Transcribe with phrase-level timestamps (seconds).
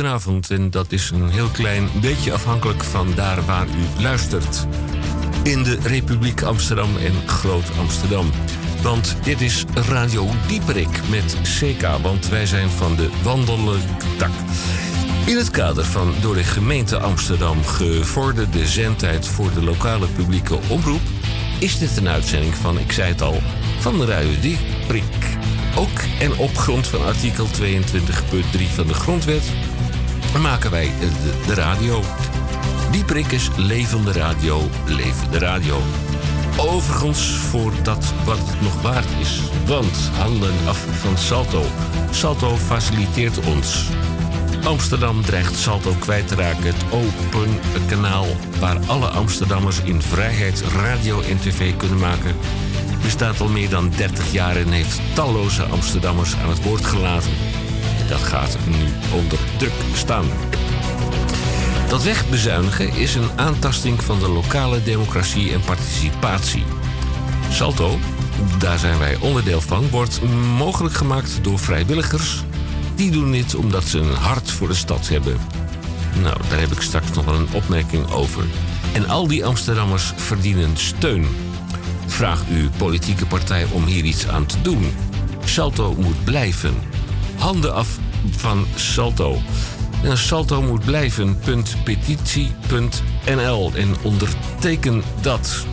[0.00, 0.50] goedenavond.
[0.50, 4.66] En dat is een heel klein beetje afhankelijk van daar waar u luistert.
[5.42, 8.30] In de Republiek Amsterdam en Groot Amsterdam.
[8.82, 13.78] Want dit is Radio Dieperik met CK, want wij zijn van de wandelende
[14.18, 14.30] tak.
[15.26, 21.02] In het kader van door de gemeente Amsterdam gevorderde zendtijd voor de lokale publieke omroep
[21.58, 23.40] is dit een uitzending van, ik zei het al,
[23.78, 25.38] van Radio Dieperik.
[25.76, 27.52] Ook en op grond van artikel 22.3
[28.74, 29.42] van de Grondwet
[30.38, 30.92] maken wij
[31.46, 32.02] de, radio.
[32.90, 35.80] Dieperik is levende radio, levende radio.
[36.56, 39.40] Overigens voor dat wat nog waard is.
[39.66, 41.62] Want handen af van Salto.
[42.10, 43.88] Salto faciliteert ons.
[44.64, 46.64] Amsterdam dreigt Salto kwijt te raken.
[46.64, 48.26] Het open kanaal
[48.60, 52.36] waar alle Amsterdammers in vrijheid radio en tv kunnen maken...
[53.02, 57.49] bestaat al meer dan 30 jaar en heeft talloze Amsterdammers aan het woord gelaten.
[58.10, 60.26] Dat gaat nu onder druk staan.
[61.88, 66.64] Dat wegbezuinigen is een aantasting van de lokale democratie en participatie.
[67.50, 67.98] Salto,
[68.58, 70.22] daar zijn wij onderdeel van, wordt
[70.56, 72.44] mogelijk gemaakt door vrijwilligers.
[72.94, 75.36] Die doen dit omdat ze een hart voor de stad hebben.
[76.22, 78.44] Nou, daar heb ik straks nog wel een opmerking over.
[78.92, 81.26] En al die Amsterdammers verdienen steun.
[82.06, 84.92] Vraag uw politieke partij om hier iets aan te doen.
[85.44, 86.89] Salto moet blijven.
[87.40, 87.98] Handen af
[88.30, 89.38] van Salto.
[90.02, 91.38] En Salto moet blijven.
[91.84, 95.66] Petitie.nl en onderteken dat.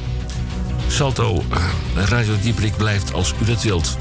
[0.88, 1.64] Salto, eh,
[2.06, 3.98] Radio Dieprik blijft als u dat wilt.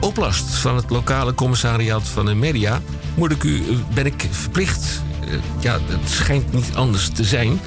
[0.00, 2.80] Op last van het lokale commissariaat van de media
[3.14, 5.28] moet ik u, eh, ben ik verplicht, eh,
[5.60, 7.60] ja, het schijnt niet anders te zijn,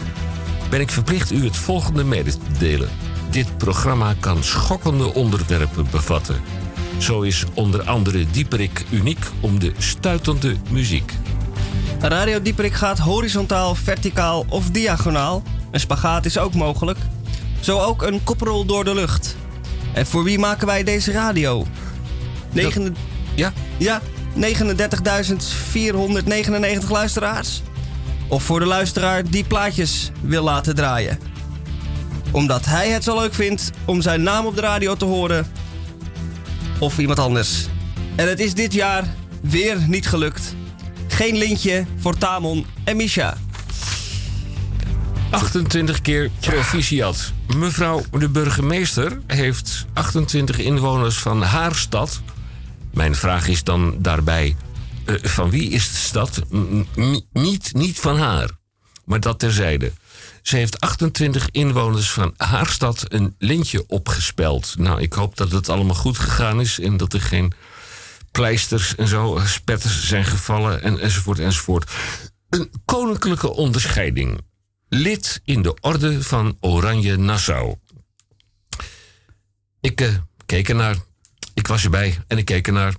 [0.69, 2.89] ben ik verplicht u het volgende mede te delen.
[3.29, 6.62] Dit programma kan schokkende onderwerpen bevatten.
[6.97, 11.13] Zo is onder andere Dieperik uniek om de stuitende muziek.
[11.99, 15.43] Radio Dieperik gaat horizontaal, verticaal of diagonaal.
[15.71, 16.99] Een spagaat is ook mogelijk.
[17.59, 19.35] Zo ook een koprol door de lucht.
[19.93, 21.65] En voor wie maken wij deze radio?
[22.51, 22.95] Negen...
[23.35, 23.53] Ja?
[23.77, 24.01] Ja,
[24.35, 24.47] 39.499
[26.89, 27.61] luisteraars.
[28.27, 31.19] Of voor de luisteraar die plaatjes wil laten draaien.
[32.31, 35.51] Omdat hij het zo leuk vindt om zijn naam op de radio te horen.
[36.83, 37.67] Of iemand anders.
[38.15, 39.03] En het is dit jaar
[39.41, 40.55] weer niet gelukt.
[41.07, 43.37] Geen lintje voor Tamon en Misha.
[45.29, 47.31] 28 keer proficiat.
[47.55, 52.21] Mevrouw de burgemeester heeft 28 inwoners van haar stad.
[52.93, 54.55] Mijn vraag is dan daarbij:
[55.05, 56.41] eh, van wie is de stad?
[57.33, 58.49] Niet, niet van haar,
[59.05, 59.91] maar dat terzijde.
[60.43, 64.75] Ze heeft 28 inwoners van haar stad een lintje opgespeld.
[64.77, 67.53] Nou, ik hoop dat het allemaal goed gegaan is en dat er geen
[68.31, 71.91] pleisters en zo, eh, spetters zijn gevallen en, enzovoort enzovoort.
[72.49, 74.39] Een koninklijke onderscheiding.
[74.89, 77.75] Lid in de orde van Oranje Nassau.
[79.81, 80.15] Ik eh,
[80.45, 80.95] keek ernaar.
[81.53, 82.95] Ik was erbij en ik keek ernaar.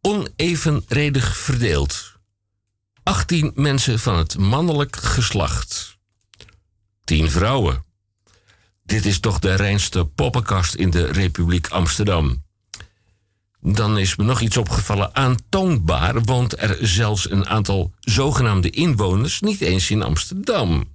[0.00, 2.12] Onevenredig verdeeld.
[3.02, 5.93] 18 mensen van het mannelijk geslacht.
[7.04, 7.84] 10 vrouwen.
[8.84, 12.42] Dit is toch de reinste poppenkast in de Republiek Amsterdam.
[13.60, 19.60] Dan is me nog iets opgevallen aantoonbaar, want er zelfs een aantal zogenaamde inwoners niet
[19.60, 20.92] eens in Amsterdam.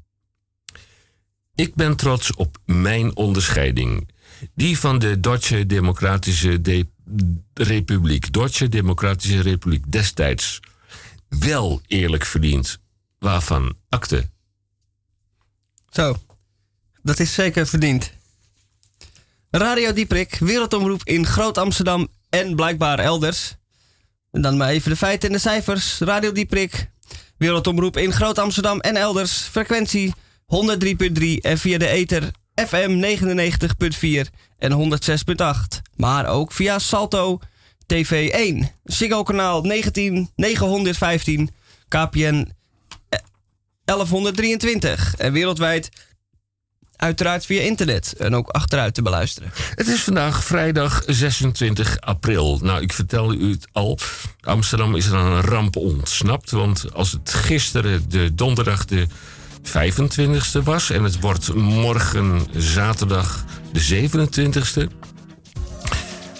[1.56, 4.10] Ik ben trots op mijn onderscheiding.
[4.56, 6.88] Die van de Duitse Democratische De-
[7.54, 10.60] Republiek, Duitse Democratische Republiek destijds.
[11.30, 12.80] Wel eerlijk verdiend.
[13.20, 14.30] Waarvan akte.
[15.90, 16.16] Zo,
[17.02, 18.12] dat is zeker verdiend.
[19.52, 23.56] Radio Dieprik, wereldomroep in Groot Amsterdam en blijkbaar elders.
[24.32, 26.00] En dan maar even de feiten en de cijfers.
[26.00, 26.90] Radio Dieprik,
[27.38, 29.42] wereldomroep in Groot Amsterdam en elders.
[29.42, 30.14] Frequentie
[30.46, 33.18] 103.3 en via de ether FM
[34.26, 35.82] 99.4 en 106.8.
[35.96, 37.40] Maar ook via Salto
[37.94, 41.50] TV1, Ziggo kanaal 19 915,
[41.88, 42.52] KPN
[43.90, 45.90] 1123 en wereldwijd
[46.96, 49.52] uiteraard via internet en ook achteruit te beluisteren.
[49.76, 52.60] Het is vandaag vrijdag 26 april.
[52.62, 53.98] Nou, ik vertelde u het al.
[54.42, 56.52] Amsterdam is aan een ramp ontsnapt.
[56.52, 59.08] Want als het gisteren de donderdag de
[59.64, 60.90] 25e was...
[60.90, 65.08] en het wordt morgen zaterdag de 27e...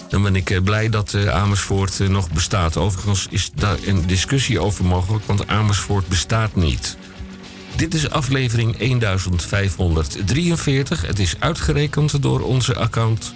[0.08, 2.76] dan ben ik eh, blij dat eh, Amersfoort eh, nog bestaat.
[2.76, 5.24] Overigens is daar een discussie over mogelijk...
[5.24, 6.96] want Amersfoort bestaat niet.
[7.80, 11.06] Dit is aflevering 1543.
[11.06, 13.34] Het is uitgerekend door onze account,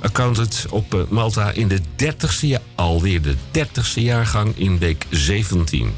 [0.00, 5.94] accountant op eh, Malta in de 30ste jaar, alweer de 30ste jaargang in week 17.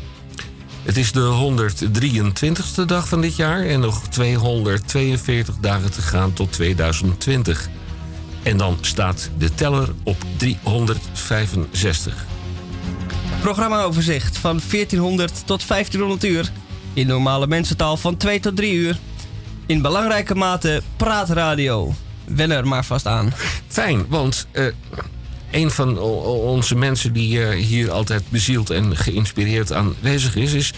[0.83, 6.53] Het is de 123ste dag van dit jaar en nog 242 dagen te gaan tot
[6.53, 7.69] 2020.
[8.43, 12.25] En dan staat de teller op 365.
[13.41, 16.53] Programmaoverzicht van 1400 tot 1500 uur.
[16.95, 18.99] In normale mensentaal van 2 tot 3 uur.
[19.67, 21.95] In belangrijke mate praatradio.
[22.25, 23.33] Wen er maar vast aan.
[23.69, 24.67] Fijn, want uh,
[25.51, 30.73] een van onze mensen die uh, hier altijd bezield en geïnspireerd aanwezig is, is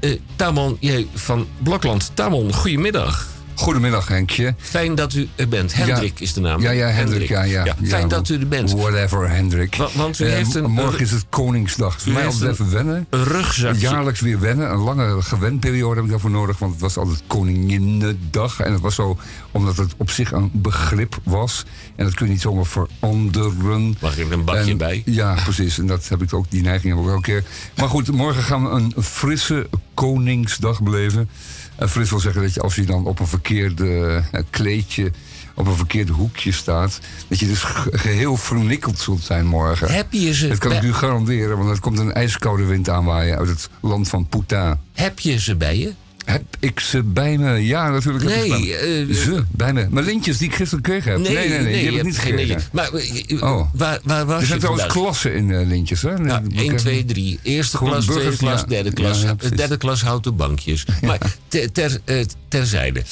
[0.00, 1.06] uh, Tamon J.
[1.14, 2.10] van Blokland.
[2.14, 3.35] Tamon, goedemiddag.
[3.56, 4.54] Goedemiddag, Henkje.
[4.58, 5.74] Fijn dat u er bent.
[5.74, 6.60] Hendrik is de naam.
[6.60, 7.28] Ja, ja, Hendrik.
[7.28, 8.72] Ja, ja, ja, fijn dat u er bent.
[8.72, 9.76] Whatever, Hendrik.
[9.94, 12.02] want u uh, heeft een, morgen is het Koningsdag.
[12.02, 13.06] Voor mij altijd even wennen.
[13.10, 13.80] Een rugzakje.
[13.80, 14.70] Jaarlijks weer wennen.
[14.70, 16.58] Een lange gewendperiode heb ik daarvoor nodig.
[16.58, 18.60] Want het was altijd Koninginnedag.
[18.60, 19.18] En het was zo
[19.50, 21.64] omdat het op zich een begrip was.
[21.96, 23.96] En dat kun je niet zomaar veranderen.
[24.00, 25.02] Mag ik er een bakje en, bij?
[25.04, 25.78] Ja, precies.
[25.78, 27.44] En dat heb ik ook, die neiging heb ik ook een keer.
[27.76, 31.28] Maar goed, morgen gaan we een frisse Koningsdag beleven.
[31.76, 35.12] En fris wil zeggen dat je als je dan op een verkeerde uh, kleedje,
[35.54, 39.92] op een verkeerde hoekje staat, dat je dus geheel vernikkeld zult zijn morgen.
[39.92, 40.48] Heb je ze?
[40.48, 44.08] Dat kan ik u garanderen, want er komt een ijskoude wind aanwaaien uit het land
[44.08, 44.80] van Puta.
[44.92, 45.92] Heb je ze bij je?
[46.26, 47.66] Heb ik ze bij me?
[47.66, 48.24] Ja, natuurlijk.
[48.24, 49.06] Nee, bij me.
[49.08, 49.86] Uh, ze bij me.
[49.90, 51.20] Mijn lintjes die ik gisteren gekregen heb.
[51.20, 52.62] Nee, nee, nee, nee, nee die heb ik niet gekregen.
[52.72, 53.68] Maar uh, oh.
[53.74, 56.14] waar, waar was er zijn je trouwens klassen in uh, lintjes, hè?
[56.14, 57.38] Ja, 1, 2, 3.
[57.42, 58.66] Eerste klas, tweede klas, ja.
[58.66, 59.22] derde klas.
[59.22, 60.86] Ja, ja, derde klas houten bankjes.
[61.02, 61.18] Maar
[61.48, 62.00] ter, ter,
[62.48, 63.02] terzijde.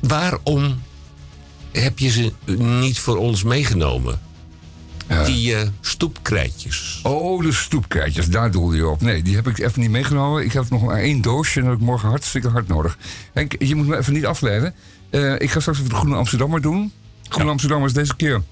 [0.00, 0.82] waarom
[1.72, 4.20] heb je ze niet voor ons meegenomen?
[5.06, 7.00] Die uh, stoepkrijtjes.
[7.02, 9.00] Oh, de stoepkrijtjes, daar doelde je op.
[9.00, 10.44] Nee, die heb ik even niet meegenomen.
[10.44, 12.98] Ik heb nog maar één doosje en dat heb ik morgen hartstikke hard nodig.
[13.32, 14.74] Henk, je moet me even niet afleiden.
[15.10, 16.92] Uh, ik ga straks even de Groene Amsterdammer doen.
[17.22, 17.50] Groene ja.
[17.50, 18.42] Amsterdammer is deze keer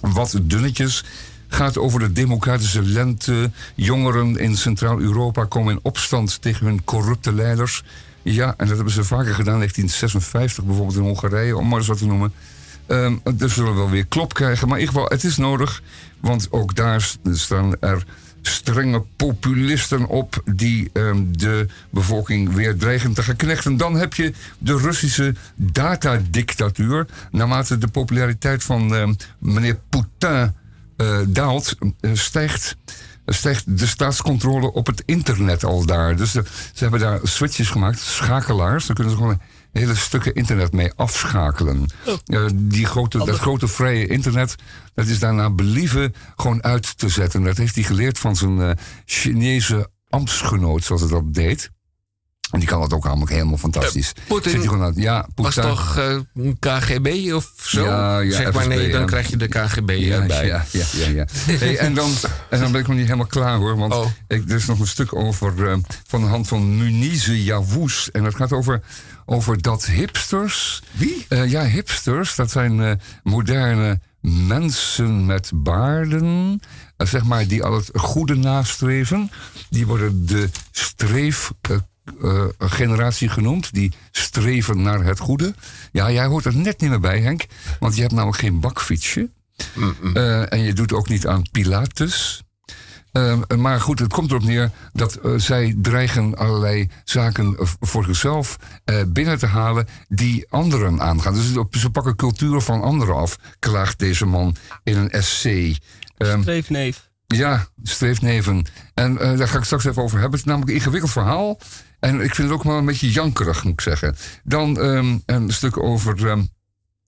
[0.00, 1.04] wat dunnetjes.
[1.48, 3.50] Gaat over de democratische lente.
[3.74, 7.82] Jongeren in Centraal-Europa komen in opstand tegen hun corrupte leiders.
[8.22, 9.56] Ja, en dat hebben ze vaker gedaan.
[9.56, 12.32] 1956 bijvoorbeeld in Hongarije, om maar eens wat te noemen.
[12.88, 14.68] Um, dus zullen we wel weer klop krijgen.
[14.68, 15.82] Maar in ieder geval, het is nodig.
[16.20, 18.04] Want ook daar staan er
[18.42, 23.76] strenge populisten op die um, de bevolking weer dreigen te gaan knechten.
[23.76, 27.06] Dan heb je de Russische datadictatuur.
[27.30, 30.52] Naarmate de populariteit van um, meneer Poutine
[30.96, 32.76] uh, daalt, uh, stijgt
[33.26, 36.16] stijgt de staatscontrole op het internet al daar.
[36.16, 38.86] Dus de, ze hebben daar switches gemaakt, schakelaars.
[38.86, 39.40] Dan kunnen ze gewoon
[39.78, 41.86] hele stukken internet mee afschakelen.
[42.06, 42.14] Oh.
[42.26, 44.54] Uh, die grote, dat grote vrije internet,
[44.94, 47.42] dat is daarna believen gewoon uit te zetten.
[47.42, 48.70] Dat heeft hij geleerd van zijn uh,
[49.04, 51.70] Chinese ambtsgenoot, zoals hij dat deed.
[52.50, 54.12] En die kan dat ook allemaal helemaal fantastisch.
[54.18, 57.84] Uh, Poetin gewoon ja, was toch uh, KGB of zo?
[57.84, 60.46] Ja, ja, zeg maar FSB, nee, dan krijg je de KGB ja, bij.
[60.46, 61.26] Ja, ja, ja.
[61.58, 62.10] hey, en, dan,
[62.50, 63.76] en dan ben ik nog niet helemaal klaar hoor.
[63.76, 64.06] Want oh.
[64.28, 65.76] ik, er is nog een stuk over uh,
[66.06, 68.10] van de hand van Munize Javous.
[68.10, 68.82] En dat gaat over,
[69.30, 70.82] over dat hipsters.
[70.92, 71.26] Wie?
[71.28, 72.34] ja, hipsters.
[72.34, 76.60] Dat zijn moderne mensen met baarden,
[76.96, 79.30] uh, zeg maar, die al het goede nastreven.
[79.70, 81.52] Die worden de streef.
[82.22, 85.54] Uh, generatie genoemd, die streven naar het goede.
[85.92, 87.46] Ja, jij hoort er net niet meer bij, Henk,
[87.78, 89.30] want je hebt namelijk geen bakfietsje.
[89.74, 90.16] Mm -mm.
[90.16, 92.42] Uh, en je doet ook niet aan Pilates.
[93.12, 98.56] Uh, maar goed, het komt erop neer dat uh, zij dreigen allerlei zaken voor zichzelf
[98.84, 101.34] uh, binnen te halen die anderen aangaan.
[101.34, 105.78] Dus ze pakken cultuur van anderen af, klaagt deze man in een essay.
[106.18, 107.08] Um, Streefneef.
[107.26, 108.66] Ja, streefneven.
[108.94, 110.38] En daar ga ik straks even over hebben.
[110.38, 111.58] Het is namelijk een ingewikkeld verhaal.
[112.00, 114.16] En ik vind het ook wel een beetje jankerig, moet ik zeggen.
[114.44, 116.48] Dan um, een stuk over um,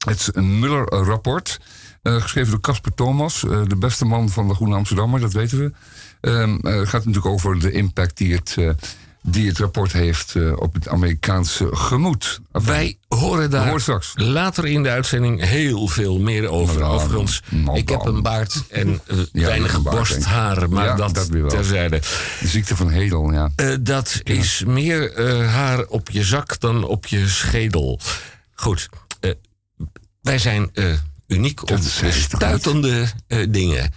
[0.07, 1.61] het Muller-rapport.
[2.03, 5.59] Uh, geschreven door Casper Thomas, uh, de beste man van de Groene Amsterdammer, dat weten
[5.59, 5.73] we.
[6.21, 8.57] Um, uh, het gaat natuurlijk over de impact die het,
[9.23, 12.41] die het rapport heeft op het Amerikaanse gemoed.
[12.53, 14.13] Wij horen daar straks.
[14.15, 16.81] later in de uitzending heel veel meer over.
[16.81, 19.01] Nou, Overigens, nou, ik heb een baard en
[19.33, 22.01] Ja, weinig baard, borsthaar, maar Ja, dat, terzijde.
[22.41, 23.51] De ziekte van Hedel, ja.
[23.81, 28.01] Dat is meer haar op je zak dan op je schedel.
[28.55, 28.89] Goed,
[30.23, 30.71] wij zijn
[31.31, 31.69] uniek Dat
[32.01, 33.07] toch stuitende
[33.49, 33.93] dingen.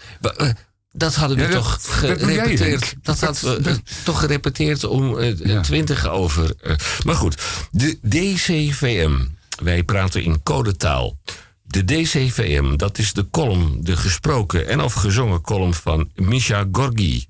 [0.91, 2.95] dat hadden we Ja, dat- toch dat gerepeteerd.
[3.01, 5.61] Dat hadden we Dat- eh, toch gerepeteerd om eh, Ja.
[5.61, 6.53] 20 over.
[6.61, 6.75] eh,
[7.05, 9.19] maar goed, de DCVM.
[9.63, 11.17] Wij praten in codetaal.
[11.63, 17.27] De DCVM, dat is de column, de gesproken en of gezongen column van Misha Gorgi.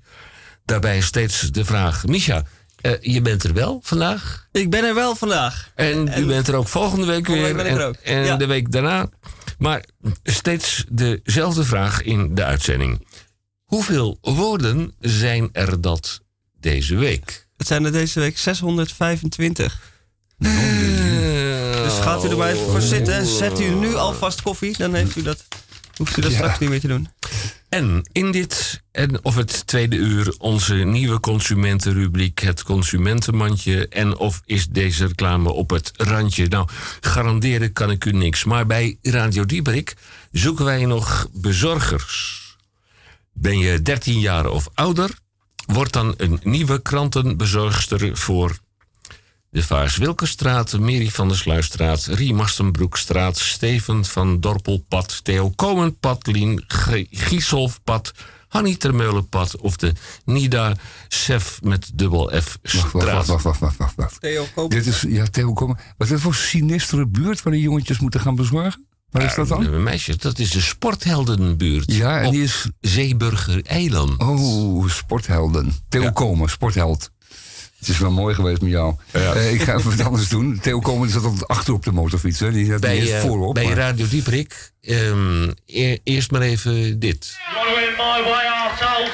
[0.64, 2.42] Daarbij steeds de vraag: Misha,
[2.80, 4.46] eh, je bent er wel vandaag?
[4.52, 5.70] Ik ben er wel vandaag.
[5.74, 7.64] En, u bent er ook volgende week Volgende weer.
[7.64, 7.94] week ben ik en er ook.
[7.94, 8.36] en Ja.
[8.36, 9.08] de week daarna.
[9.58, 9.84] Maar
[10.22, 13.06] steeds dezelfde vraag in de uitzending.
[13.64, 16.20] Hoeveel woorden zijn er dat
[16.60, 17.46] deze week?
[17.56, 19.92] Het zijn er deze week 625.
[20.38, 23.26] Eh, Dus gaat u er maar even voor zitten.
[23.26, 25.44] Zet u nu alvast koffie, dan heeft u dat,
[25.96, 26.36] hoeft u dat Ja.
[26.36, 27.08] straks niet meer te doen.
[27.74, 33.88] En in dit, en of het tweede uur, onze nieuwe consumentenrubriek, het consumentenmandje.
[33.88, 36.48] En of is deze reclame op het randje?
[36.48, 36.68] Nou,
[37.00, 38.44] garanderen kan ik u niks.
[38.44, 39.96] Maar bij Radio Dieberik
[40.32, 42.42] zoeken wij nog bezorgers.
[43.32, 45.10] Ben je 13 jaar of ouder?
[45.66, 48.58] Word dan een nieuwe krantenbezorgster voor
[49.54, 56.64] de Vaars Wilkenstraat, Mary van der Sluisstraat, Rie Mastenbroekstraat, Steven van Dorpelpad, Theo Komenpad, Lien
[57.10, 58.12] Giesolfpad,
[58.48, 59.92] Hannie Termeulenpad of de
[60.24, 60.74] Nida
[61.08, 63.26] Sef met dubbel F Wacht, wacht, straat.
[63.26, 64.20] wacht, wacht, wacht, wacht, wacht.
[64.20, 64.70] Theo Koop.
[64.70, 65.76] Dit is, ja, Theo Komen.
[65.76, 68.86] Wat is dat voor sinistere buurt waar die jongetjes moeten gaan bezorgen?
[69.10, 69.82] Waar is dat dan?
[69.82, 71.92] Meisjes, dat is de Sportheldenbuurt.
[71.92, 72.68] Ja, en die is...
[72.80, 74.20] Zeeburger Eiland.
[74.20, 75.72] Oh, sporthelden.
[75.88, 77.10] Theo Komen, sportheld.
[77.86, 78.94] Het is wel mooi geweest met jou.
[79.10, 80.58] Eh, ik ga even wat anders doen.
[80.62, 82.40] Theo Komen zat altijd achter op de motorfiets.
[82.40, 82.52] Hè.
[82.52, 83.54] Die zat Bij, eh, voorop.
[83.54, 84.72] bij maar- Radio Dieprik.
[84.82, 87.36] ehm, e- eerst maar even dit.
[87.96, 89.10] My way, arseholes?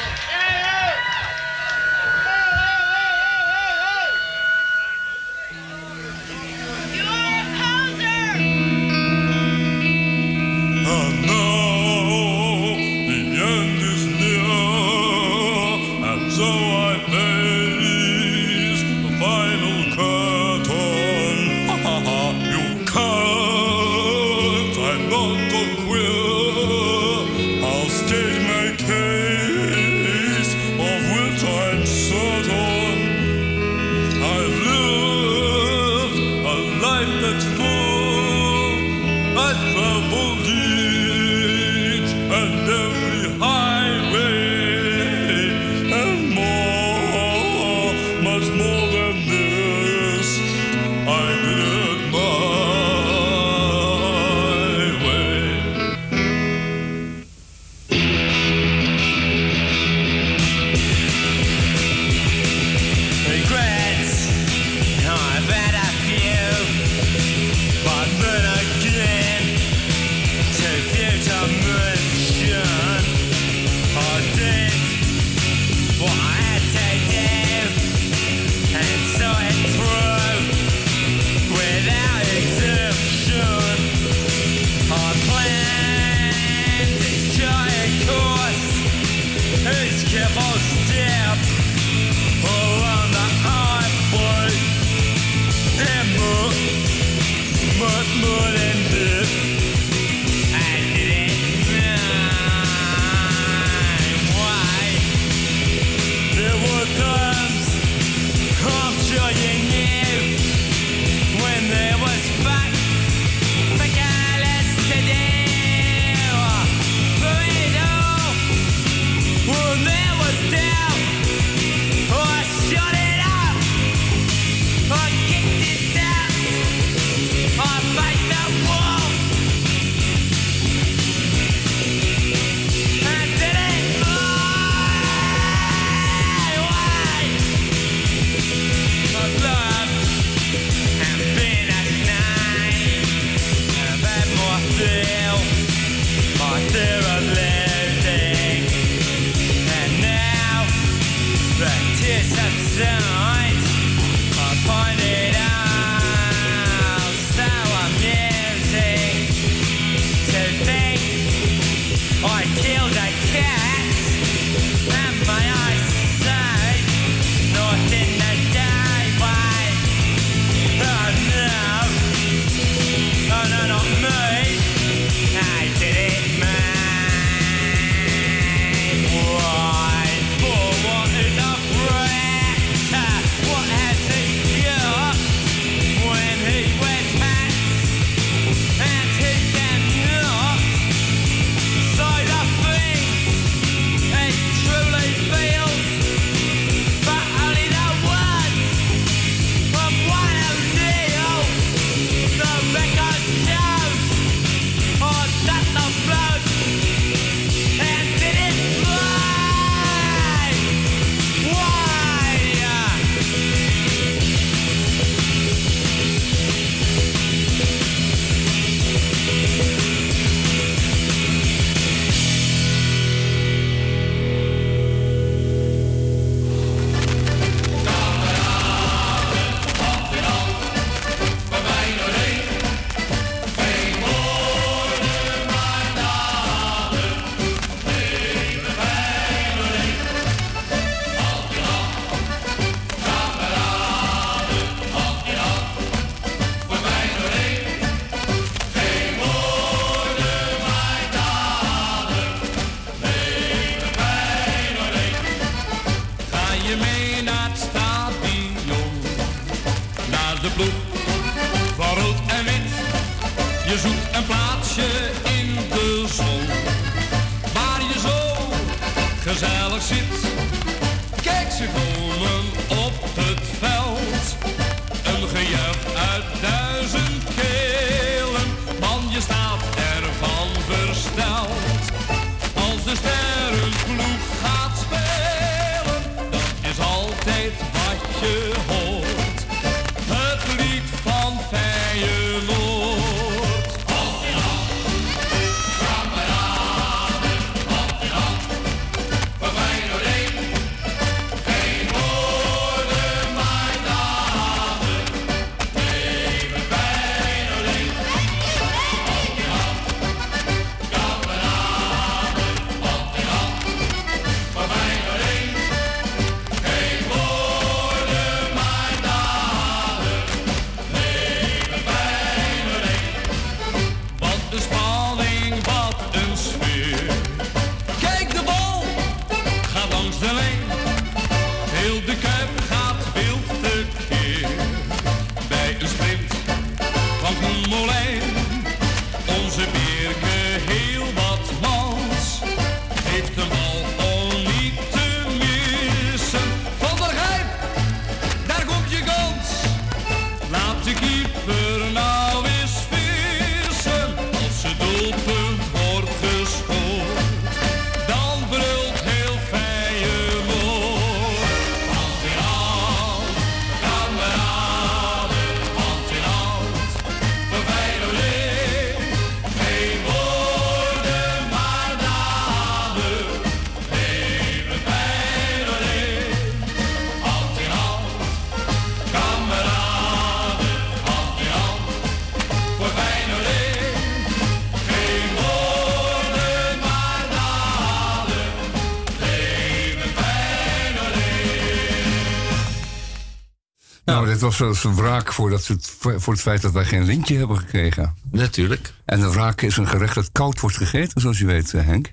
[394.58, 397.58] Was dus een wraak voor, dat, het- voor het feit dat wij geen lintje hebben
[397.58, 398.14] gekregen.
[398.30, 398.92] Natuurlijk.
[399.04, 402.10] En een wraak is een gerecht dat koud wordt gegeten, zoals je weet, eh, Henk.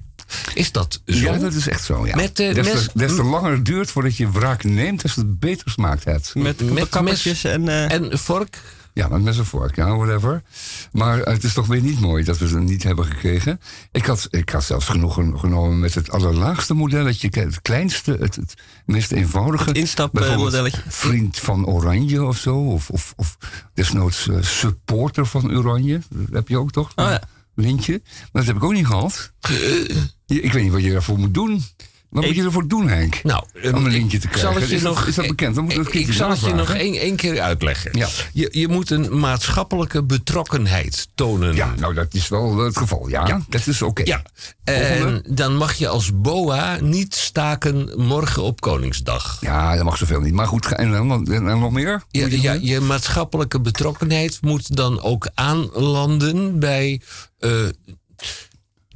[0.54, 1.16] Is dat zo?
[1.18, 2.16] Ja, dat is echt zo, ja.
[2.16, 5.14] Met, eh, des, mes- te, des te langer het duurt voordat je wraak neemt, des
[5.14, 6.32] te beter smaakt het.
[6.34, 7.68] Met, Met met kappertjes en...
[7.68, 8.58] eh, En vork?
[8.98, 10.42] Ja, met mes en vork, ja, whatever.
[10.92, 13.60] Maar het is toch weer niet mooi dat we ze niet hebben gekregen.
[13.92, 17.30] Ik had, ik had zelfs genoegen genomen met het allerlaagste modelletje.
[17.32, 18.54] Het kleinste, het, het
[18.86, 19.64] meest eenvoudige.
[19.64, 20.82] Het instap, eh, Bijvoorbeeld modelletje.
[20.88, 22.56] Vriend van Oranje of zo.
[22.58, 23.38] Of, of, of
[23.74, 26.02] desnoods eh, supporter van Oranje.
[26.10, 26.92] Dat heb je ook toch?
[26.96, 27.22] Oh ja.
[27.56, 28.02] Lintje.
[28.04, 29.32] Maar dat heb ik ook niet gehad.
[30.26, 31.64] Je- Ik weet niet wat je daarvoor moet doen.
[32.10, 33.24] Wat moet je ervoor doen, Henk?
[33.24, 34.68] Nou, Om een lintje te krijgen.
[34.68, 35.56] je is, dat, is dat bekend?
[35.56, 37.98] Dan moet Ik, dat ik zal het je nog één, één keer uitleggen.
[37.98, 38.08] Ja.
[38.34, 41.56] Je, je moet een maatschappelijke betrokkenheid tonen.
[41.56, 43.08] Ja, nou dat is wel het geval.
[43.08, 44.02] Ja, dat is oké.
[44.06, 44.22] Ja,
[44.64, 49.38] en dan mag je als BOA niet staken morgen op Koningsdag.
[49.42, 50.34] Ja, dat mag zoveel niet.
[50.34, 52.04] Maar goed, en dan, en nog meer?
[52.10, 57.02] Ja, je ja, je maatschappelijke betrokkenheid moet dan ook aanlanden bij
[57.40, 57.52] eh,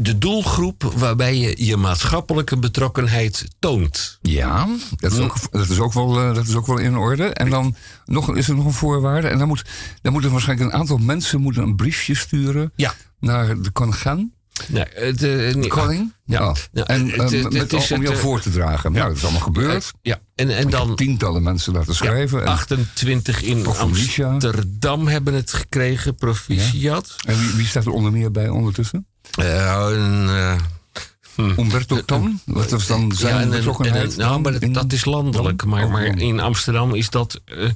[0.02, 4.18] de doelgroep waarbij je je maatschappelijke betrokkenheid toont.
[4.22, 7.26] ja dat, is ook, dat, is ook wel, eh, dat is ook wel in orde.
[7.26, 9.28] En dan nog, is er nog een voorwaarde.
[9.28, 9.66] En dan, moet,
[10.02, 12.94] dan moeten waarschijnlijk een aantal mensen moeten een briefje sturen Ja.
[13.20, 14.34] naar de koningin.
[14.68, 16.14] Nee, het, eh, De nee, koning.
[16.26, 16.48] Ja.
[16.50, 16.56] Oh.
[16.72, 18.92] Ja, en het- eh, het- met, het is om het, jou eh, voor te dragen.
[18.92, 19.92] Nou, dat is allemaal gebeurd.
[20.02, 22.42] Ja, en, en dan tientallen mensen laten schrijven.
[22.42, 23.66] en, 28 in.
[23.66, 27.16] Amsterdam hebben het gekregen, proficiat.
[27.26, 29.06] en wie, wie staat er onder meer bij ondertussen?
[29.32, 32.40] Eh, een, eh, Umberto Tan?
[32.46, 33.54] Wat was dan zijn ja, en
[33.94, 35.66] en nou, maar dat, is landelijk.
[35.66, 36.30] Maar, Oh, maar landelijk.
[36.34, 37.70] in Amsterdam is dat eh,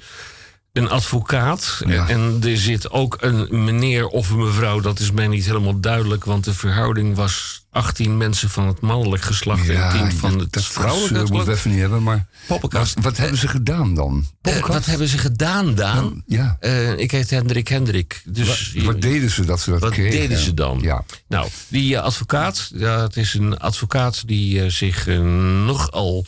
[0.76, 1.82] een advocaat.
[1.88, 2.08] Ja.
[2.08, 4.80] En er zit ook een meneer of een mevrouw.
[4.80, 6.26] Dat is mij niet helemaal duidelijk.
[6.26, 9.70] Want de verhouding was 18 mensen van het mannelijk geslacht...
[9.70, 11.58] en 10 van dat- het dat vrouwelijke gezeur moeten we geslacht.
[11.58, 12.04] even niet hebben.
[12.04, 12.94] Maar Poppenkast.
[12.94, 14.26] Wat, wat hebben ze gedaan dan?
[14.42, 16.24] Eh, wat hebben ze gedaan, Daan?
[16.26, 16.58] Ja.
[16.60, 18.22] Eh, ik heet Hendrik Hendrik.
[18.26, 20.12] Dus Wat, wat deden ze dat ze dat Wat kregen?
[20.20, 20.80] deden ze dan?
[20.82, 21.04] Ja.
[21.28, 25.20] Nou, die eh, advocaat, ja, het is een advocaat die eh, zich eh,
[25.66, 26.26] nogal.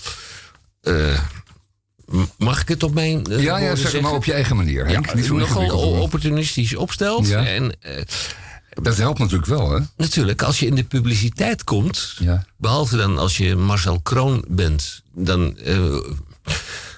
[2.38, 3.26] Mag ik het op mijn.
[3.26, 4.88] eh, Ja, ja, zeg maar op je eigen manier.
[4.88, 5.06] Henk.
[5.06, 7.28] Ja, Niet zo nogal opportunistisch opstelt.
[7.28, 7.46] Ja.
[7.46, 8.02] En eh,
[8.82, 9.80] Dat helpt natuurlijk wel, hè?
[9.98, 12.46] natuurlijk, als je in de publiciteit komt, Ja.
[12.58, 15.58] behalve dan als je Marcel Kroon bent, dan.
[15.58, 15.96] eh,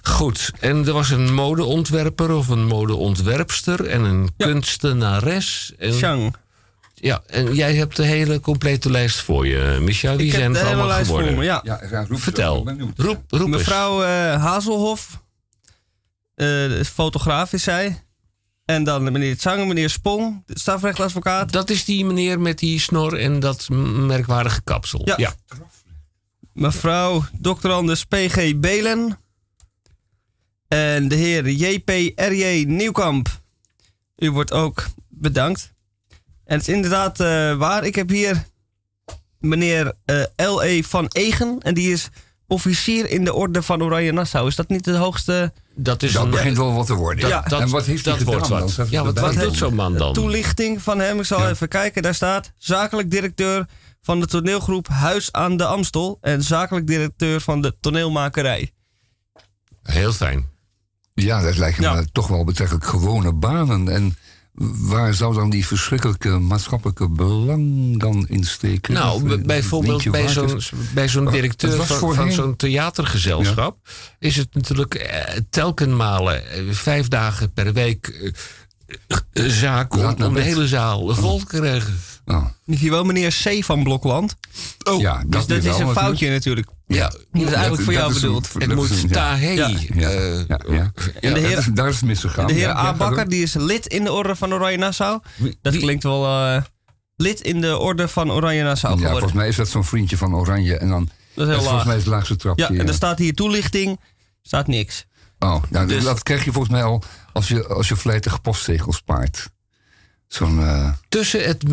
[0.04, 5.74] Goed, en er was een modeontwerper of een modeontwerpster en een kunstenares.
[5.78, 6.36] En, Chang.
[7.02, 10.16] Ja, en jij hebt de hele complete lijst voor je, Michel.
[10.16, 11.40] Wie Ik zijn hele allemaal lijst voor geworden?
[11.40, 11.62] me, ja.
[11.64, 12.70] Ja, roep Vertel.
[12.96, 13.58] Roep, roep eens.
[13.58, 15.24] Mevrouw eh, Hazelhof.
[16.36, 18.04] eh, fotograaf is zij.
[18.66, 21.52] En dan meneer zanger, meneer Spong, strafrechtadvocaat.
[21.52, 25.02] Dat is die meneer met die snor en dat merkwaardige kapsel.
[25.18, 25.34] Ja.
[26.54, 27.70] Mevrouw Dr.
[27.70, 28.56] Anders P.G.
[28.60, 29.20] Belen.
[30.68, 32.64] En de heer J.P.R.J.
[32.68, 33.42] Nieuwkamp.
[34.18, 35.74] U wordt ook bedankt.
[36.50, 37.86] En het is inderdaad eh, waar.
[37.86, 38.46] Ik heb hier
[39.40, 40.82] meneer eh, L.E.
[40.84, 41.58] van Egen.
[41.60, 42.10] En die is
[42.48, 44.48] officier in de orde van Oranje Nassau.
[44.48, 47.28] Is dat niet de hoogste Dat is Dat een, begint wel wat te worden.
[47.28, 47.42] Ja.
[47.42, 48.60] dat, en wat heeft hij dat wordt dan?
[48.60, 48.72] wat.
[48.72, 50.14] Zou Ja, wat, wat doet zo'n man dan?
[50.14, 51.20] toelichting van hem?
[51.20, 51.50] Ik zal Ja.
[51.50, 52.02] even kijken.
[52.02, 53.66] Daar staat zakelijk directeur
[54.02, 56.18] van de toneelgroep Huis aan de Amstel.
[56.22, 58.72] En zakelijk directeur van de toneelmakerij.
[59.84, 60.48] Heel fijn.
[61.14, 61.94] Ja, dat lijken Ja.
[61.94, 63.88] me toch wel betrekkelijk gewone banen.
[63.90, 64.18] En
[64.62, 68.94] waar zou dan die verschrikkelijke maatschappelijke belang dan in steken?
[68.94, 70.62] Nou, Of, eh, bijvoorbeeld je bij zo'n,
[70.94, 73.78] bij zo'n Het directeur van, zo'n theatergezelschap...
[74.20, 78.08] is het natuurlijk eh, telkenmalen, eh, vijf dagen per week...
[78.08, 82.00] eh, zaak om, de hele zaal vol te krijgen.
[82.26, 83.64] Oh, Hier wel meneer C.
[83.64, 84.36] van Blokland.
[85.00, 86.00] ja, Dus dat is wel een natuurlijk.
[86.00, 86.68] foutje natuurlijk.
[86.92, 88.54] Ja, Dat is eigenlijk voor jou bedoeld.
[88.54, 89.08] het moet ja.
[89.08, 89.50] Tahé.
[89.50, 89.68] Ja.
[89.94, 90.92] Ja, eh, ja, ja.
[91.20, 92.48] En de heer, is- daar is het misgegaan.
[92.48, 92.84] de heer Ja, A.
[92.84, 95.22] ja, Bakker, die is lid in de orde van Oranje Nassau.
[95.62, 96.62] Dat klinkt wel eh,
[97.16, 99.20] lid in de orde van Oranje Nassau Ja, geworden.
[99.20, 100.78] volgens mij is dat zo'n vriendje van Oranje.
[100.78, 102.68] En dan, dat is heel is volgens mij het laagste trapje.
[102.74, 104.00] Ja, en er staat hier toelichting.
[104.42, 105.06] Staat niks.
[105.40, 108.96] Oh, nou, Dus- dat krijg je volgens mij al als je, als je vlijtig postzegels
[108.96, 109.50] spaart.
[110.28, 110.60] Zo'n...
[110.60, 111.68] eh, tussen het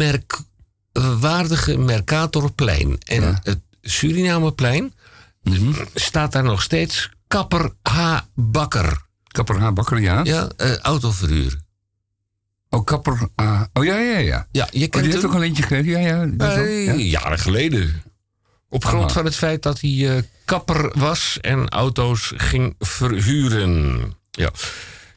[0.95, 3.41] merkwaardige Mercatorplein en Ja.
[3.43, 4.95] het Surinameplein
[5.95, 8.19] staat daar nog steeds Kapper H.
[8.35, 9.05] Bakker.
[9.27, 9.73] kapper H.
[9.73, 10.21] Bakker, ja.
[10.25, 11.57] Ja, eh, autoverhuur.
[12.71, 13.69] Oh, kapper A.
[13.73, 14.47] Oh, ja, ja, ja.
[14.53, 15.91] Ja, je Oh, die kent heeft hem ook een eentje gegeven.
[15.91, 16.27] Ja, ja.
[16.27, 16.93] dat wel, Eh, ja.
[16.95, 18.03] jaren geleden.
[18.69, 19.13] Op grond Aha.
[19.13, 24.01] van het feit dat hij eh, kapper was en auto's ging verhuren.
[24.31, 24.51] Ja.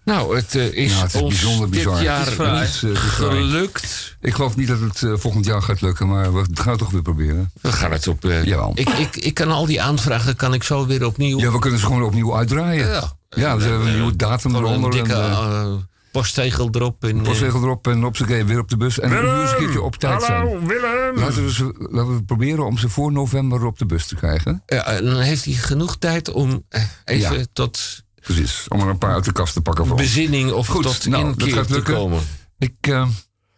[0.09, 1.93] Nou, het eh, is, Ja, het is ons bijzonder bizar.
[1.95, 4.17] dit jaar niet Het is, eh, gelukt.
[4.21, 6.91] Ik geloof niet dat het eh, volgend jaar gaat lukken, maar we gaan het toch
[6.91, 7.51] weer proberen.
[7.61, 8.25] We gaan het op...
[8.25, 8.71] eh, Jawel.
[8.75, 11.39] ik, ik, ik kan al die aanvragen kan ik zo weer opnieuw...
[11.39, 12.87] Ja, we kunnen ze gewoon opnieuw uitdraaien.
[12.87, 14.91] Ja, Ja, we hebben een nieuwe datum Gewoon een eronder.
[14.91, 17.03] dikke en, postzegel erop.
[17.03, 18.99] En, postzegel erop en op z'n weer op de bus.
[18.99, 20.67] En nu eens een keertje op tijd zijn.
[20.67, 21.15] Willem!
[21.15, 24.63] Laten we, ze, laten we proberen om ze voor november op de bus te krijgen.
[24.65, 26.65] Ja, en dan heeft hij genoeg tijd om
[27.05, 27.45] even Ja.
[27.53, 30.83] tot Precies, om er een paar uit de kast te pakken voor bezinning of Goed,
[30.83, 31.93] tot nou, dat gaat te lukken.
[31.93, 32.21] komen.
[32.57, 33.07] Ik, eh,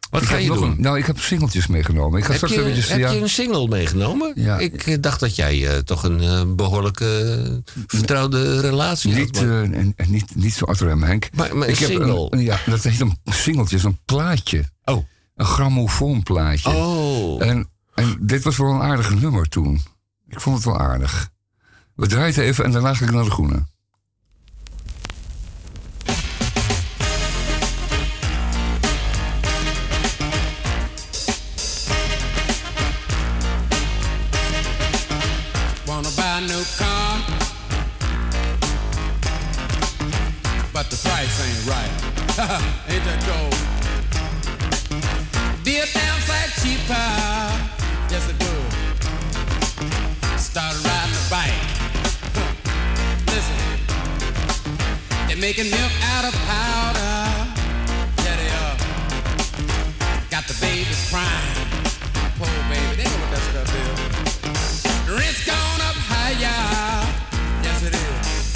[0.09, 0.71] Wat ik ga je nog doen?
[0.71, 2.17] een- nou, ik heb singeltjes meegenomen.
[2.19, 2.89] Ik ga heb straks je, eventjes...
[2.89, 4.31] heb ja, je een single meegenomen?
[4.35, 4.57] Ja.
[4.59, 9.45] Ik eh, dacht dat jij eh, toch een eh, behoorlijke eh, vertrouwde relatie niet, had.
[9.47, 11.29] Maar, en, en niet, niet zo Arthur Henk.
[11.33, 11.89] maar, maar een ik heb.
[11.99, 14.69] Een, ja, dat heet een singeltje, is een plaatje.
[14.83, 15.05] oh.
[15.35, 16.69] Een grammofoonplaatje.
[16.69, 17.43] Oh.
[17.45, 19.81] En, en dit was wel een aardig nummer toen.
[20.27, 21.29] Ik vond het wel aardig.
[21.95, 23.63] We draaien het even en daarna ga ik naar de groene.
[55.41, 57.51] Making milk out of powder.
[58.23, 58.77] Yeah, they are.
[60.29, 61.57] Got the babies crying.
[62.37, 63.97] Poor baby, they know what that stuff is.
[65.09, 66.61] Rent's gone up higher.
[67.63, 68.53] Yes, it is.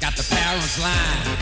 [0.00, 1.35] Got the parents lying.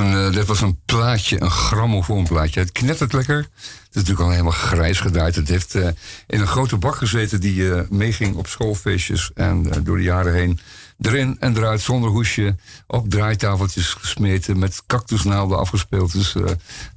[0.00, 2.60] Een, eh, dit was een plaatje, een grammofoonplaatje.
[2.60, 3.36] Het knettert lekker.
[3.36, 3.48] Het
[3.90, 5.34] is natuurlijk al helemaal grijs gedraaid.
[5.34, 5.88] Het heeft eh,
[6.26, 9.30] in een grote bak gezeten die eh, meeging op schoolfeestjes.
[9.34, 10.60] En door de jaren heen
[11.00, 12.56] erin en eruit zonder hoesje.
[12.86, 16.12] Op draaitafeltjes gesmeten, met cactusnaalden afgespeeld.
[16.12, 16.34] Dus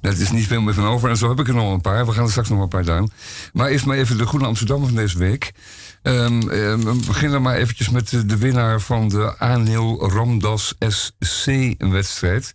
[0.01, 1.09] daar is niet veel meer van over.
[1.09, 2.05] En zo heb ik er nog een paar.
[2.05, 3.11] We gaan er straks nog een paar doen.
[3.53, 5.51] Maar eerst maar even de Groene Amsterdam van deze week.
[6.01, 10.75] Ehm, ehm, we beginnen maar eventjes met de, de winnaar van de Anil Ramdas
[11.19, 12.51] SC-wedstrijd.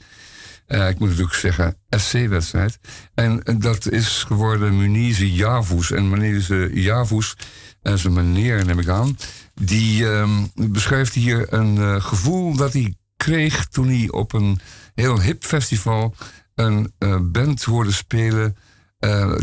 [0.68, 2.78] Eh, ik moet natuurlijk zeggen SC-wedstrijd.
[3.14, 5.90] En eh, dat is geworden Munize Javus.
[5.90, 7.36] En Munize Javus,
[7.82, 9.16] is een meneer neem ik aan...
[9.54, 13.66] die ehm, beschrijft hier een eh, gevoel dat hij kreeg...
[13.66, 14.60] toen hij op een
[14.94, 16.14] heel hip festival
[16.54, 16.92] een
[17.32, 18.56] band hoorde spelen...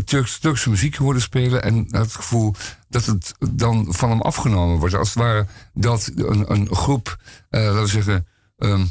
[0.04, 1.62] Turks, Turkse muziek hoorde spelen...
[1.62, 2.54] en het gevoel
[2.88, 4.94] dat het dan van hem afgenomen wordt.
[4.94, 7.16] Als het ware dat een, een groep,
[7.50, 8.26] laten we zeggen...
[8.56, 8.84] ehm,